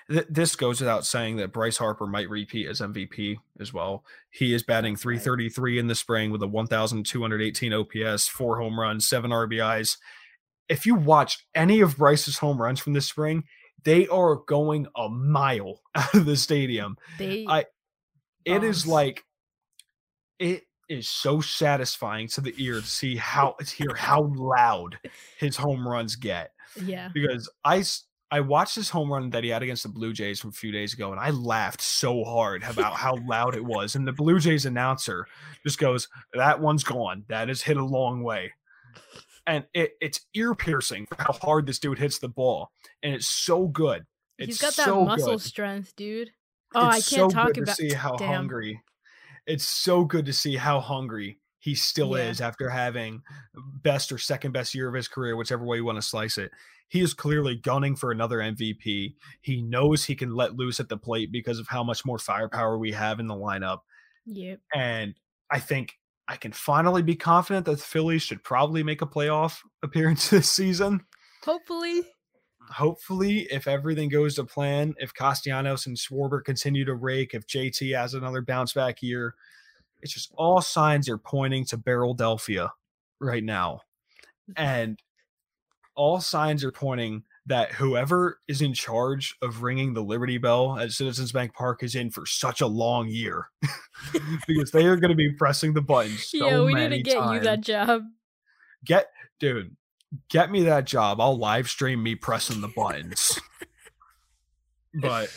th- 0.09 0.27
this 0.29 0.55
goes 0.55 0.79
without 0.79 1.05
saying 1.05 1.37
that 1.37 1.53
Bryce 1.53 1.77
Harper 1.77 2.05
might 2.07 2.29
repeat 2.29 2.67
as 2.67 2.81
MVP 2.81 3.37
as 3.59 3.73
well. 3.73 4.05
He 4.29 4.53
is 4.53 4.63
batting 4.63 4.93
That's 4.93 5.03
333 5.03 5.79
in 5.79 5.87
the 5.87 5.95
spring 5.95 6.31
with 6.31 6.43
a 6.43 6.47
1,218 6.47 7.73
OPS, 7.73 8.27
four 8.27 8.59
home 8.59 8.79
runs, 8.79 9.07
seven 9.07 9.31
RBIs. 9.31 9.97
If 10.69 10.85
you 10.85 10.95
watch 10.95 11.45
any 11.55 11.79
of 11.79 11.97
Bryce's 11.97 12.37
home 12.37 12.61
runs 12.61 12.79
from 12.79 12.93
this 12.93 13.07
spring, 13.07 13.45
they 13.83 14.07
are 14.07 14.35
going 14.35 14.87
a 14.97 15.07
mile 15.07 15.81
out 15.95 16.13
of 16.13 16.25
the 16.25 16.35
stadium. 16.35 16.97
They 17.17 17.45
I- 17.47 17.65
It 18.45 18.63
is 18.63 18.85
like 18.85 19.23
it 20.39 20.63
is 20.89 21.09
so 21.09 21.41
satisfying 21.41 22.27
to 22.29 22.41
the 22.41 22.53
ear 22.57 22.75
to 22.75 22.87
see 22.87 23.15
how 23.15 23.55
to 23.59 23.65
hear 23.65 23.93
how 23.97 24.31
loud 24.35 24.97
his 25.37 25.57
home 25.57 25.87
runs 25.87 26.15
get 26.15 26.51
yeah. 26.81 27.09
because 27.13 27.49
I 27.63 27.83
I 28.29 28.41
watched 28.41 28.75
his 28.75 28.89
home 28.89 29.11
run 29.11 29.29
that 29.29 29.43
he 29.43 29.49
had 29.49 29.63
against 29.63 29.83
the 29.83 29.89
Blue 29.89 30.11
Jays 30.11 30.39
from 30.39 30.49
a 30.49 30.53
few 30.53 30.71
days 30.71 30.93
ago, 30.93 31.11
and 31.11 31.19
I 31.19 31.29
laughed 31.29 31.81
so 31.81 32.25
hard 32.25 32.63
about 32.63 32.93
how 32.93 33.15
loud 33.25 33.55
it 33.55 33.63
was. 33.63 33.95
And 33.95 34.05
the 34.05 34.11
Blue 34.11 34.39
Jays 34.39 34.65
announcer 34.65 35.27
just 35.63 35.79
goes, 35.79 36.09
"That 36.33 36.59
one's 36.59 36.83
gone. 36.83 37.23
That 37.29 37.49
is 37.49 37.61
hit 37.61 37.77
a 37.77 37.85
long 37.85 38.23
way." 38.23 38.51
And 39.45 39.63
it, 39.73 39.93
it's 40.01 40.19
ear 40.33 40.53
piercing 40.55 41.07
how 41.17 41.31
hard 41.33 41.67
this 41.67 41.79
dude 41.79 41.99
hits 41.99 42.19
the 42.19 42.27
ball, 42.27 42.71
and 43.01 43.13
it's 43.13 43.27
so 43.27 43.67
good. 43.67 44.05
It's 44.37 44.47
He's 44.47 44.61
got 44.61 44.75
that 44.75 44.85
so 44.85 45.05
muscle 45.05 45.31
good. 45.31 45.41
strength, 45.41 45.95
dude. 45.95 46.31
Oh, 46.75 46.89
it's 46.89 47.11
I 47.11 47.15
can't 47.15 47.31
so 47.31 47.35
talk 47.35 47.55
about 47.55 47.67
to 47.67 47.73
see 47.75 47.93
how 47.93 48.17
damn. 48.17 48.33
hungry. 48.33 48.81
It's 49.47 49.65
so 49.65 50.03
good 50.05 50.25
to 50.27 50.33
see 50.33 50.55
how 50.57 50.79
hungry 50.79 51.39
he 51.59 51.73
still 51.73 52.17
Yeah. 52.17 52.29
is 52.29 52.39
after 52.41 52.69
having 52.69 53.23
best 53.55 54.11
or 54.11 54.17
second 54.17 54.51
best 54.51 54.75
year 54.75 54.87
of 54.87 54.93
his 54.93 55.07
career, 55.07 55.35
whichever 55.35 55.65
way 55.65 55.77
you 55.77 55.85
want 55.85 55.97
to 55.97 56.01
slice 56.01 56.37
it. 56.37 56.51
He 56.89 57.01
is 57.01 57.13
clearly 57.13 57.55
gunning 57.55 57.95
for 57.95 58.11
another 58.11 58.39
MVP. 58.39 59.15
He 59.41 59.61
knows 59.61 60.05
he 60.05 60.15
can 60.15 60.33
let 60.35 60.55
loose 60.55 60.79
at 60.79 60.87
the 60.87 60.97
plate 60.97 61.31
because 61.31 61.59
of 61.59 61.67
how 61.67 61.83
much 61.83 62.05
more 62.05 62.19
firepower 62.19 62.77
we 62.77 62.91
have 62.93 63.19
in 63.19 63.27
the 63.27 63.33
lineup. 63.35 63.79
Yep. 64.25 64.59
And 64.73 65.15
I 65.49 65.59
think 65.59 65.97
I 66.29 66.35
can 66.37 66.51
finally 66.53 67.01
be 67.01 67.15
confident 67.15 67.65
that 67.65 67.71
the 67.71 67.77
Phillies 67.77 68.21
should 68.21 68.43
probably 68.43 68.83
make 68.83 69.01
a 69.01 69.07
playoff 69.07 69.59
appearance 69.83 70.29
this 70.29 70.49
season 70.49 71.05
Hopefully. 71.43 72.03
Hopefully, 72.69 73.47
if 73.51 73.67
everything 73.67 74.09
goes 74.09 74.35
to 74.35 74.43
plan, 74.43 74.95
if 74.97 75.13
Castellanos 75.13 75.85
and 75.85 75.97
Schwarber 75.97 76.43
continue 76.43 76.85
to 76.85 76.95
rake, 76.95 77.33
if 77.33 77.47
JT 77.47 77.95
has 77.97 78.13
another 78.13 78.41
bounce 78.41 78.73
back 78.73 79.01
year, 79.01 79.35
it's 80.01 80.13
just 80.13 80.31
all 80.35 80.61
signs 80.61 81.09
are 81.09 81.17
pointing 81.17 81.65
to 81.65 81.77
Barrel 81.77 82.15
Delphia 82.15 82.71
right 83.19 83.43
now. 83.43 83.81
And 84.55 84.99
all 85.95 86.21
signs 86.21 86.63
are 86.63 86.71
pointing 86.71 87.23
that 87.47 87.71
whoever 87.71 88.39
is 88.47 88.61
in 88.61 88.73
charge 88.73 89.35
of 89.41 89.63
ringing 89.63 89.93
the 89.93 90.03
Liberty 90.03 90.37
Bell 90.37 90.77
at 90.77 90.91
Citizens 90.91 91.31
Bank 91.31 91.53
Park 91.53 91.81
is 91.81 91.95
in 91.95 92.11
for 92.11 92.25
such 92.25 92.61
a 92.61 92.67
long 92.67 93.07
year 93.07 93.49
because 94.47 94.71
they 94.71 94.85
are 94.85 94.97
going 94.97 95.09
to 95.09 95.15
be 95.15 95.31
pressing 95.31 95.73
the 95.73 95.81
buttons. 95.81 96.31
So 96.37 96.45
yeah, 96.45 96.61
we 96.61 96.73
need 96.73 96.89
to 96.89 97.01
get 97.01 97.33
you 97.33 97.39
that 97.39 97.61
job. 97.61 98.03
get 98.85 99.07
dude 99.39 99.76
get 100.29 100.51
me 100.51 100.63
that 100.63 100.85
job. 100.85 101.19
I'll 101.21 101.37
live 101.37 101.69
stream 101.69 102.01
me 102.03 102.15
pressing 102.15 102.61
the 102.61 102.69
buttons. 102.75 103.39
But 104.99 105.29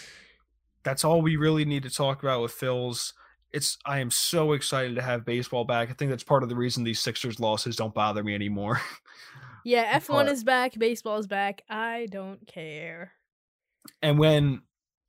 that's 0.85 1.05
all 1.05 1.21
we 1.21 1.37
really 1.37 1.67
need 1.67 1.83
to 1.83 1.91
talk 1.91 2.23
about 2.23 2.41
with 2.41 2.53
Phils. 2.59 3.13
It's 3.53 3.77
i 3.85 3.99
am 3.99 4.11
so 4.11 4.53
excited 4.53 4.95
to 4.95 5.03
have 5.03 5.25
baseball 5.27 5.65
back. 5.65 5.91
I 5.91 5.93
think 5.93 6.11
that's 6.11 6.23
part 6.25 6.43
of 6.43 6.49
the 6.49 6.57
reason 6.57 6.83
these 6.83 7.01
sixers 7.01 7.41
losses 7.41 7.77
don't 7.77 7.93
bother 7.93 8.23
me 8.25 8.35
anymore. 8.35 8.81
Yeah, 9.63 9.99
F1 10.01 10.09
But- 10.09 10.29
is 10.29 10.43
back, 10.43 10.79
baseball 10.79 11.19
is 11.19 11.27
back. 11.27 11.61
I 11.69 12.09
don't 12.11 12.47
care. 12.47 13.13
and 14.01 14.19
when 14.19 14.63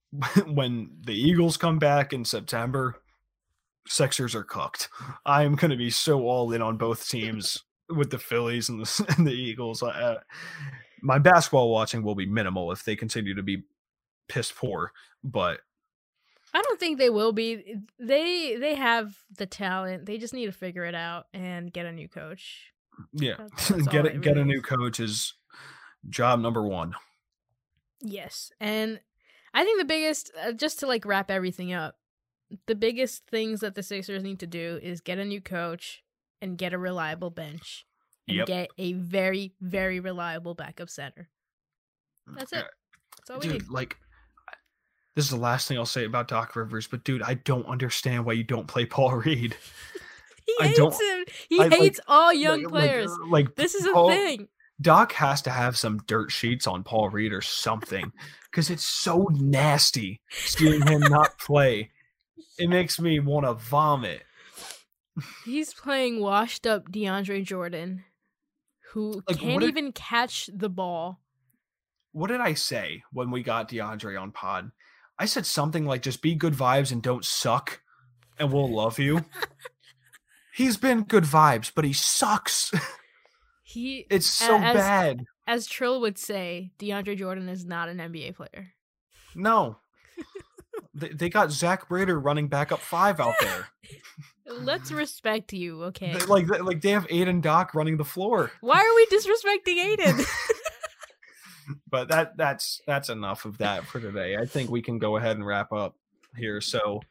when 0.45 0.89
the 1.05 1.13
eagles 1.13 1.55
come 1.55 1.79
back 1.79 2.11
in 2.11 2.25
september 2.25 2.97
sixers 3.87 4.35
are 4.35 4.43
cooked. 4.43 4.89
I'm 5.25 5.55
going 5.55 5.71
to 5.71 5.77
be 5.77 5.89
so 5.89 6.23
all 6.23 6.51
in 6.51 6.61
on 6.61 6.75
both 6.75 7.07
teams 7.07 7.63
with 7.95 8.09
the 8.11 8.17
phillies 8.19 8.69
and 8.69 8.79
the, 8.85 9.13
and 9.17 9.27
the 9.27 9.31
eagles 9.33 9.81
uh, 9.83 10.19
my 11.01 11.17
basketball 11.19 11.69
watching 11.71 12.03
will 12.03 12.15
be 12.15 12.25
minimal 12.25 12.71
if 12.71 12.83
they 12.83 12.95
continue 12.95 13.33
to 13.35 13.43
be 13.43 13.63
piss 14.27 14.51
poor 14.51 14.91
but 15.23 15.59
I 16.53 16.61
don't 16.61 16.77
think 16.81 16.97
they 16.97 17.09
will 17.09 17.31
be. 17.31 17.75
They 17.97 18.57
they 18.57 18.75
have 18.75 19.15
the 19.37 19.45
talent. 19.45 20.05
They 20.05 20.17
just 20.17 20.33
need 20.33 20.47
to 20.47 20.51
figure 20.51 20.83
it 20.83 20.93
out 20.95 21.27
and 21.33 21.71
get 21.71 21.85
a 21.85 21.93
new 21.93 22.09
coach. 22.09 22.73
yeah 23.13 23.35
That's- 23.37 23.67
that's 23.69 23.87
get 23.87 24.05
it 24.05 24.15
it 24.15 24.21
get 24.21 24.37
a 24.37 24.43
new 24.43 24.57
is. 24.59 24.65
coach 24.65 24.99
is 24.99 25.33
job 26.09 26.41
number 26.41 26.61
one 26.61 26.93
Yes, 28.01 28.51
and 28.59 28.99
I 29.53 29.63
think 29.63 29.79
the 29.79 29.85
biggest, 29.85 30.31
uh, 30.43 30.51
just 30.51 30.79
to 30.79 30.87
like 30.87 31.05
wrap 31.05 31.29
everything 31.31 31.71
up, 31.71 31.95
the 32.65 32.75
biggest 32.75 33.25
things 33.27 33.59
that 33.61 33.75
the 33.75 33.83
Sixers 33.83 34.23
need 34.23 34.39
to 34.39 34.47
do 34.47 34.79
is 34.81 35.01
get 35.01 35.19
a 35.19 35.25
new 35.25 35.39
coach 35.39 36.03
and 36.41 36.57
get 36.57 36.73
a 36.73 36.77
reliable 36.77 37.29
bench 37.29 37.85
and 38.27 38.37
Yep. 38.37 38.47
get 38.47 38.69
a 38.77 38.93
very 38.93 39.53
very 39.61 39.99
reliable 39.99 40.53
backup 40.55 40.89
center. 40.89 41.29
That's 42.27 42.53
it. 42.53 42.65
That's 43.17 43.29
all 43.29 43.39
we 43.39 43.47
need. 43.53 43.69
like 43.69 43.97
this 45.15 45.25
is 45.25 45.31
the 45.31 45.37
last 45.37 45.67
thing 45.67 45.77
i'll 45.77 45.85
say 45.85 46.05
about 46.05 46.27
doc 46.29 46.55
rivers 46.55 46.87
but 46.87 47.03
dude 47.03 47.21
i 47.21 47.33
don't 47.33 47.65
understand 47.67 48.25
why 48.25 48.31
you 48.31 48.43
don't 48.45 48.67
play 48.67 48.85
paul 48.85 49.11
reed 49.25 49.55
He 50.47 50.55
I 50.59 50.67
hates 50.69 50.99
him. 51.01 51.25
He 51.49 51.59
I, 51.59 51.63
like- 51.67 51.73
hates 51.79 51.99
all 52.07 52.33
young 52.33 52.63
Like- 52.63 52.71
like, 52.73 52.81
players. 52.89 53.11
uh, 53.11 53.27
like, 53.27 53.55
this 53.55 53.75
is 53.75 53.85
a 53.85 53.93
thing. 54.07 54.47
Doc 54.81 55.11
has 55.13 55.41
to 55.43 55.51
have 55.51 55.77
some 55.77 55.99
dirt 56.07 56.31
sheets 56.31 56.65
on 56.65 56.83
Paul 56.83 57.09
Reed 57.09 57.31
or 57.31 57.41
something 57.41 58.11
because 58.51 58.71
it's 58.71 58.83
so 58.83 59.27
nasty 59.31 60.19
seeing 60.31 60.81
him 60.87 61.01
not 61.01 61.37
play. 61.37 61.91
It 62.57 62.69
makes 62.69 62.99
me 62.99 63.19
want 63.19 63.45
to 63.45 63.53
vomit. 63.53 64.23
He's 65.45 65.73
playing 65.73 66.21
washed 66.21 66.65
up 66.65 66.91
DeAndre 66.91 67.43
Jordan, 67.43 68.03
who 68.93 69.21
Like, 69.27 69.39
can't 69.39 69.59
did- 69.61 69.69
even 69.69 69.91
catch 69.91 70.49
the 70.53 70.69
ball. 70.69 71.19
What 72.13 72.27
did 72.27 72.41
I 72.41 72.53
say 72.53 73.03
when 73.13 73.31
we 73.31 73.41
got 73.43 73.69
DeAndre 73.69 74.19
on 74.21 74.31
pod? 74.31 74.71
I 75.17 75.25
said 75.25 75.45
something 75.45 75.85
like 75.85 76.01
just 76.01 76.21
be 76.21 76.35
good 76.35 76.53
vibes 76.53 76.91
and 76.91 77.01
don't 77.01 77.23
suck 77.25 77.81
and 78.39 78.51
we'll 78.51 78.73
love 78.73 78.99
you. 78.99 79.25
He's 80.53 80.75
been 80.77 81.03
good 81.03 81.23
vibes, 81.23 81.71
but 81.73 81.85
he 81.85 81.93
sucks. 81.93 82.71
He, 83.63 84.05
It's 84.09 84.27
so 84.27 84.57
as- 84.57 84.75
bad. 84.75 85.25
as 85.47 85.67
Trill 85.67 86.01
would 86.01 86.17
say, 86.17 86.71
DeAndre 86.79 87.17
Jordan 87.17 87.47
is 87.47 87.65
not 87.65 87.87
an 87.87 87.97
NBA 87.99 88.35
player. 88.35 88.73
No. 89.35 89.77
they, 90.93 91.09
they 91.09 91.29
got 91.29 91.51
Zach 91.51 91.87
Brader 91.87 92.21
running 92.21 92.47
back 92.49 92.71
up 92.73 92.79
five 92.79 93.19
out 93.19 93.35
there. 93.39 93.69
Let's 94.59 94.91
respect 95.03 95.53
you, 95.53 95.83
okay? 95.85 96.13
They- 96.13 96.25
like, 96.25 96.47
like 96.61 96.81
they 96.81 96.91
have 96.91 97.07
Aiden 97.07 97.41
Doc 97.41 97.73
running 97.73 97.97
the 97.97 98.05
floor. 98.05 98.51
Why 98.61 98.79
are 98.79 98.95
we 98.95 99.05
disrespecting 99.07 99.97
Aiden? 99.97 100.25
but 101.89 102.09
that 102.09 102.35
that's 102.37 102.81
that's 102.87 103.09
enough 103.09 103.45
of 103.45 103.57
that 103.59 103.85
for 103.85 103.99
today. 103.99 104.35
I 104.37 104.45
think 104.45 104.69
we 104.69 104.81
can 104.81 104.99
go 104.99 105.17
ahead 105.17 105.35
and 105.35 105.45
wrap 105.45 105.71
up 105.71 105.95
here. 106.35 106.59
So 106.61 107.01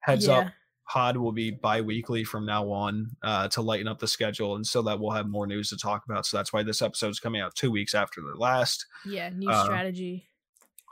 heads 0.00 0.26
up, 0.28 0.44
Yeah. 0.44 0.50
pod 0.88 1.16
will 1.16 1.32
be 1.32 1.50
bi-weekly 1.50 2.24
from 2.24 2.46
now 2.46 2.70
on 2.70 3.10
uh, 3.22 3.48
to 3.48 3.62
lighten 3.62 3.86
up 3.88 3.98
the 3.98 4.08
schedule 4.08 4.56
and 4.56 4.66
so 4.66 4.82
that 4.82 4.98
we'll 4.98 5.10
have 5.12 5.28
more 5.28 5.46
news 5.46 5.68
to 5.70 5.76
talk 5.76 6.04
about. 6.08 6.26
So 6.26 6.36
that's 6.36 6.52
why 6.52 6.62
this 6.62 6.82
episode's 6.82 7.20
coming 7.20 7.40
out 7.40 7.54
two 7.54 7.70
weeks 7.70 7.94
after 7.94 8.20
the 8.20 8.38
last. 8.38 8.86
yeah, 9.06 9.28
new 9.30 9.48
Uh, 9.50 9.64
strategy. 9.64 10.26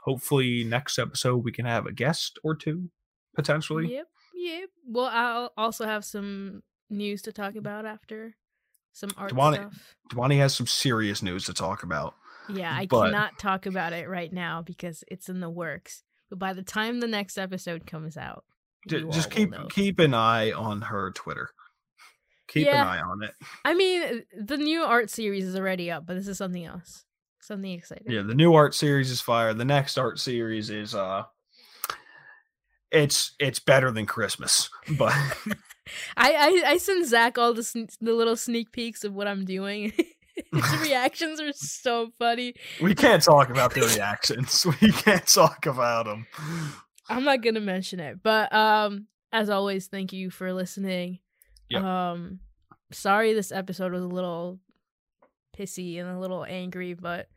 Hopefully 0.05 0.63
next 0.63 0.97
episode 0.97 1.43
we 1.43 1.51
can 1.51 1.65
have 1.65 1.85
a 1.85 1.91
guest 1.91 2.39
or 2.43 2.55
two 2.55 2.89
potentially. 3.35 3.93
Yep, 3.93 4.07
yep. 4.39 4.69
Well, 4.87 5.05
I'll 5.11 5.51
also 5.57 5.85
have 5.85 6.03
some 6.05 6.63
news 6.89 7.21
to 7.23 7.31
talk 7.31 7.55
about 7.55 7.85
after 7.85 8.35
some 8.93 9.11
art 9.17 9.31
Dhwani- 9.33 9.55
stuff. 9.55 9.95
Dhwani 10.11 10.37
has 10.37 10.55
some 10.55 10.67
serious 10.67 11.21
news 11.21 11.45
to 11.45 11.53
talk 11.53 11.83
about. 11.83 12.15
Yeah, 12.49 12.73
I 12.75 12.85
but- 12.87 13.05
cannot 13.05 13.37
talk 13.37 13.65
about 13.65 13.93
it 13.93 14.09
right 14.09 14.31
now 14.33 14.61
because 14.61 15.03
it's 15.07 15.29
in 15.29 15.39
the 15.39 15.49
works. 15.49 16.03
But 16.29 16.39
by 16.39 16.53
the 16.53 16.63
time 16.63 16.99
the 16.99 17.07
next 17.07 17.37
episode 17.37 17.85
comes 17.85 18.15
out, 18.17 18.43
just 18.87 19.29
keep 19.31 19.53
keep 19.71 19.99
an 19.99 20.13
eye 20.13 20.51
on 20.51 20.81
her 20.83 21.11
Twitter. 21.11 21.49
Keep 22.47 22.65
Yeah. 22.67 22.81
an 22.81 22.87
eye 22.87 23.01
on 23.01 23.23
it. 23.23 23.31
I 23.65 23.73
mean, 23.75 24.23
the 24.39 24.57
new 24.57 24.81
art 24.81 25.09
series 25.11 25.45
is 25.45 25.55
already 25.55 25.91
up, 25.91 26.05
but 26.07 26.15
this 26.15 26.27
is 26.27 26.37
something 26.37 26.65
else. 26.65 27.05
something 27.41 27.71
exciting. 27.71 28.11
Yeah, 28.11 28.21
the 28.21 28.35
new 28.35 28.53
art 28.53 28.75
series 28.75 29.09
is 29.09 29.21
fire. 29.21 29.53
The 29.55 29.65
next 29.65 29.97
art 29.97 30.19
series 30.19 30.69
is 30.69 30.93
uh 30.93 31.23
it's 32.91 33.33
it's 33.39 33.59
better 33.59 33.91
than 33.91 34.05
Christmas, 34.05 34.69
but 34.97 35.13
I, 36.17 36.33
I 36.33 36.63
I 36.71 36.77
send 36.77 37.05
Zach 37.07 37.37
all 37.37 37.53
the 37.53 37.63
sn- 37.63 37.87
the 38.01 38.13
little 38.13 38.35
sneak 38.35 38.71
peeks 38.71 39.03
of 39.03 39.13
what 39.13 39.27
I'm 39.27 39.45
doing. 39.45 39.93
His 40.53 40.81
reactions 40.81 41.41
are 41.41 41.51
so 41.51 42.11
funny. 42.17 42.53
we 42.81 42.95
can't 42.95 43.21
talk 43.21 43.49
about 43.49 43.73
the 43.73 43.81
reactions. 43.81 44.65
We 44.81 44.91
can't 44.91 45.27
talk 45.27 45.65
about 45.65 46.05
them. 46.05 46.27
I'm 47.09 47.25
not 47.25 47.41
gonna 47.43 47.59
mention 47.59 47.99
it, 47.99 48.23
but 48.23 48.51
um, 48.53 49.07
as 49.33 49.49
always, 49.49 49.87
thank 49.87 50.13
you 50.13 50.29
for 50.29 50.53
listening. 50.53 51.19
Yep. 51.69 51.83
Um, 51.83 52.39
sorry 52.91 53.33
this 53.33 53.51
episode 53.51 53.91
was 53.91 54.01
a 54.03 54.07
little 54.07 54.59
pissy 55.57 55.99
and 55.99 56.09
a 56.09 56.17
little 56.19 56.45
angry, 56.45 56.93
but 56.93 57.27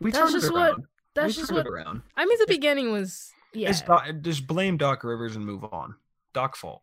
We 0.00 0.10
That's 0.10 0.32
just 0.32 0.52
what- 0.52 0.70
around. 0.72 0.84
that's 1.14 1.36
we 1.36 1.40
just 1.42 1.52
what 1.52 1.66
around. 1.66 2.02
I 2.16 2.26
mean. 2.26 2.38
The 2.38 2.46
beginning 2.46 2.92
was 2.92 3.32
yeah. 3.58 3.72
Doc, 3.86 4.06
just 4.22 4.46
blame 4.46 4.76
Doc 4.76 5.04
Rivers 5.04 5.36
and 5.36 5.44
move 5.44 5.64
on. 5.64 5.94
Doc 6.32 6.56
fault. 6.56 6.82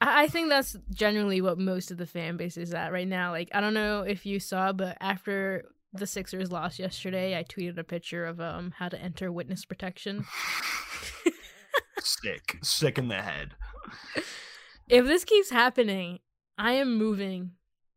I 0.00 0.24
I 0.24 0.28
think 0.28 0.48
that's 0.48 0.76
generally 0.90 1.40
what 1.40 1.58
most 1.58 1.90
of 1.90 1.98
the 1.98 2.06
fan 2.06 2.36
base 2.36 2.56
is 2.56 2.74
at 2.74 2.92
right 2.92 3.08
now. 3.08 3.30
Like, 3.30 3.50
I 3.54 3.60
don't 3.60 3.74
know 3.74 4.02
if 4.02 4.26
you 4.26 4.40
saw, 4.40 4.72
but 4.72 4.96
after 5.00 5.64
the 5.92 6.06
Sixers 6.06 6.50
lost 6.50 6.78
yesterday, 6.78 7.38
I 7.38 7.44
tweeted 7.44 7.78
a 7.78 7.84
picture 7.84 8.24
of 8.24 8.40
um 8.40 8.72
how 8.78 8.88
to 8.88 9.00
enter 9.00 9.30
witness 9.30 9.64
protection. 9.64 10.24
sick, 12.00 12.58
sick 12.62 12.98
in 12.98 13.08
the 13.08 13.22
head. 13.22 13.54
If 14.88 15.06
this 15.06 15.24
keeps 15.24 15.50
happening, 15.50 16.18
I 16.58 16.72
am 16.72 16.98
moving 16.98 17.52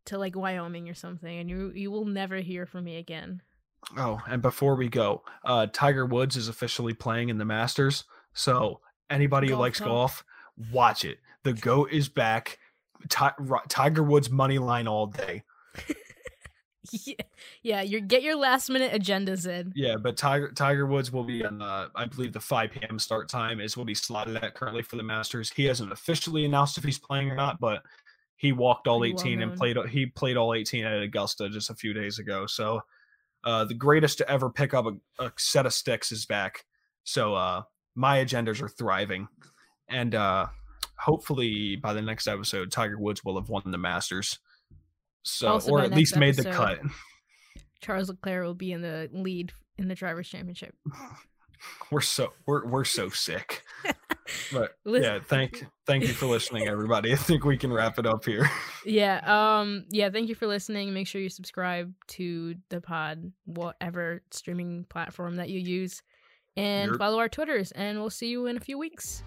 to 0.05 0.17
like 0.17 0.35
Wyoming 0.35 0.89
or 0.89 0.93
something, 0.93 1.39
and 1.39 1.49
you 1.49 1.71
you 1.75 1.91
will 1.91 2.05
never 2.05 2.37
hear 2.37 2.65
from 2.65 2.85
me 2.85 2.97
again. 2.97 3.41
Oh, 3.97 4.19
and 4.27 4.41
before 4.41 4.75
we 4.75 4.89
go, 4.89 5.23
uh 5.43 5.67
Tiger 5.71 6.05
Woods 6.05 6.37
is 6.37 6.47
officially 6.47 6.93
playing 6.93 7.29
in 7.29 7.37
the 7.37 7.45
Masters. 7.45 8.03
So 8.33 8.81
anybody 9.09 9.49
who 9.49 9.55
likes 9.55 9.79
talk. 9.79 9.87
golf, 9.87 10.23
watch 10.71 11.05
it. 11.05 11.19
The 11.43 11.53
goat 11.53 11.91
is 11.91 12.09
back. 12.09 12.59
Ti- 13.09 13.27
Tiger 13.69 14.03
Woods 14.03 14.29
money 14.29 14.57
line 14.57 14.87
all 14.87 15.07
day. 15.07 15.43
yeah, 16.91 17.15
yeah. 17.61 17.81
You 17.81 18.01
get 18.01 18.23
your 18.23 18.35
last 18.35 18.69
minute 18.69 18.91
agendas 18.93 19.47
in. 19.47 19.71
Yeah, 19.75 19.95
but 19.97 20.17
Tiger 20.17 20.51
Tiger 20.51 20.85
Woods 20.85 21.11
will 21.11 21.23
be 21.23 21.45
on 21.45 21.61
uh, 21.61 21.89
I 21.95 22.05
believe 22.05 22.33
the 22.33 22.39
5 22.39 22.71
p.m. 22.71 22.99
start 22.99 23.29
time 23.29 23.59
is 23.59 23.77
what 23.77 23.87
he's 23.87 24.01
slotted 24.01 24.37
at 24.37 24.55
currently 24.55 24.81
for 24.81 24.95
the 24.95 25.03
Masters. 25.03 25.51
He 25.51 25.65
hasn't 25.65 25.91
officially 25.91 26.45
announced 26.45 26.77
if 26.77 26.83
he's 26.83 26.99
playing 26.99 27.29
or 27.29 27.35
not, 27.35 27.59
but 27.59 27.83
he 28.37 28.51
walked 28.51 28.87
all 28.87 28.99
Pretty 28.99 29.13
well 29.13 29.23
18 29.23 29.41
and 29.41 29.55
played 29.55 29.77
he 29.89 30.05
played 30.05 30.37
all 30.37 30.53
18 30.53 30.85
at 30.85 31.01
Augusta 31.01 31.49
just 31.49 31.69
a 31.69 31.75
few 31.75 31.93
days 31.93 32.19
ago. 32.19 32.45
So 32.45 32.81
uh, 33.45 33.65
the 33.65 33.73
greatest 33.73 34.17
to 34.17 34.29
ever 34.29 34.49
pick 34.49 34.73
up 34.73 34.85
a, 34.85 35.23
a 35.23 35.31
set 35.37 35.65
of 35.65 35.73
sticks 35.73 36.11
is 36.11 36.25
back. 36.25 36.65
So 37.03 37.35
uh, 37.35 37.63
my 37.95 38.23
agendas 38.23 38.61
are 38.61 38.67
thriving, 38.67 39.27
and 39.87 40.15
uh, 40.15 40.47
hopefully 40.97 41.75
by 41.75 41.93
the 41.93 42.01
next 42.01 42.27
episode, 42.27 42.71
Tiger 42.71 42.97
Woods 42.97 43.23
will 43.23 43.39
have 43.39 43.49
won 43.49 43.63
the 43.65 43.77
Masters. 43.77 44.39
So 45.23 45.47
Also 45.49 45.71
or 45.71 45.81
at 45.81 45.91
least 45.91 46.17
made 46.17 46.35
the 46.35 46.43
cut. 46.45 46.79
Charles 47.81 48.09
Leclerc 48.09 48.43
will 48.43 48.53
be 48.53 48.71
in 48.71 48.81
the 48.81 49.09
lead 49.11 49.51
in 49.77 49.87
the 49.87 49.95
drivers' 49.95 50.27
championship. 50.29 50.75
We're 51.89 52.01
so 52.01 52.33
we're 52.45 52.67
we're 52.67 52.83
so 52.83 53.09
sick. 53.09 53.63
But 54.51 54.71
Listen- 54.85 55.03
yeah, 55.13 55.19
thank 55.23 55.65
thank 55.85 56.03
you 56.03 56.13
for 56.13 56.25
listening, 56.25 56.67
everybody. 56.67 57.11
I 57.13 57.15
think 57.15 57.45
we 57.45 57.57
can 57.57 57.71
wrap 57.71 57.99
it 57.99 58.05
up 58.05 58.25
here. 58.25 58.49
Yeah. 58.87 59.21
Um. 59.25 59.85
Yeah. 59.89 60.11
Thank 60.11 60.29
you 60.29 60.35
for 60.35 60.45
listening. 60.45 60.93
Make 60.93 61.07
sure 61.07 61.19
you 61.19 61.29
subscribe 61.29 61.91
to 62.09 62.53
the 62.69 62.79
pod, 62.81 63.31
whatever 63.45 64.21
streaming 64.29 64.85
platform 64.89 65.37
that 65.37 65.49
you 65.49 65.59
use, 65.59 66.03
and 66.55 66.95
follow 66.97 67.17
our 67.17 67.27
Twitters. 67.27 67.71
And 67.71 67.99
we'll 67.99 68.11
see 68.11 68.27
you 68.27 68.45
in 68.45 68.57
a 68.57 68.59
few 68.59 68.77
weeks. 68.77 69.23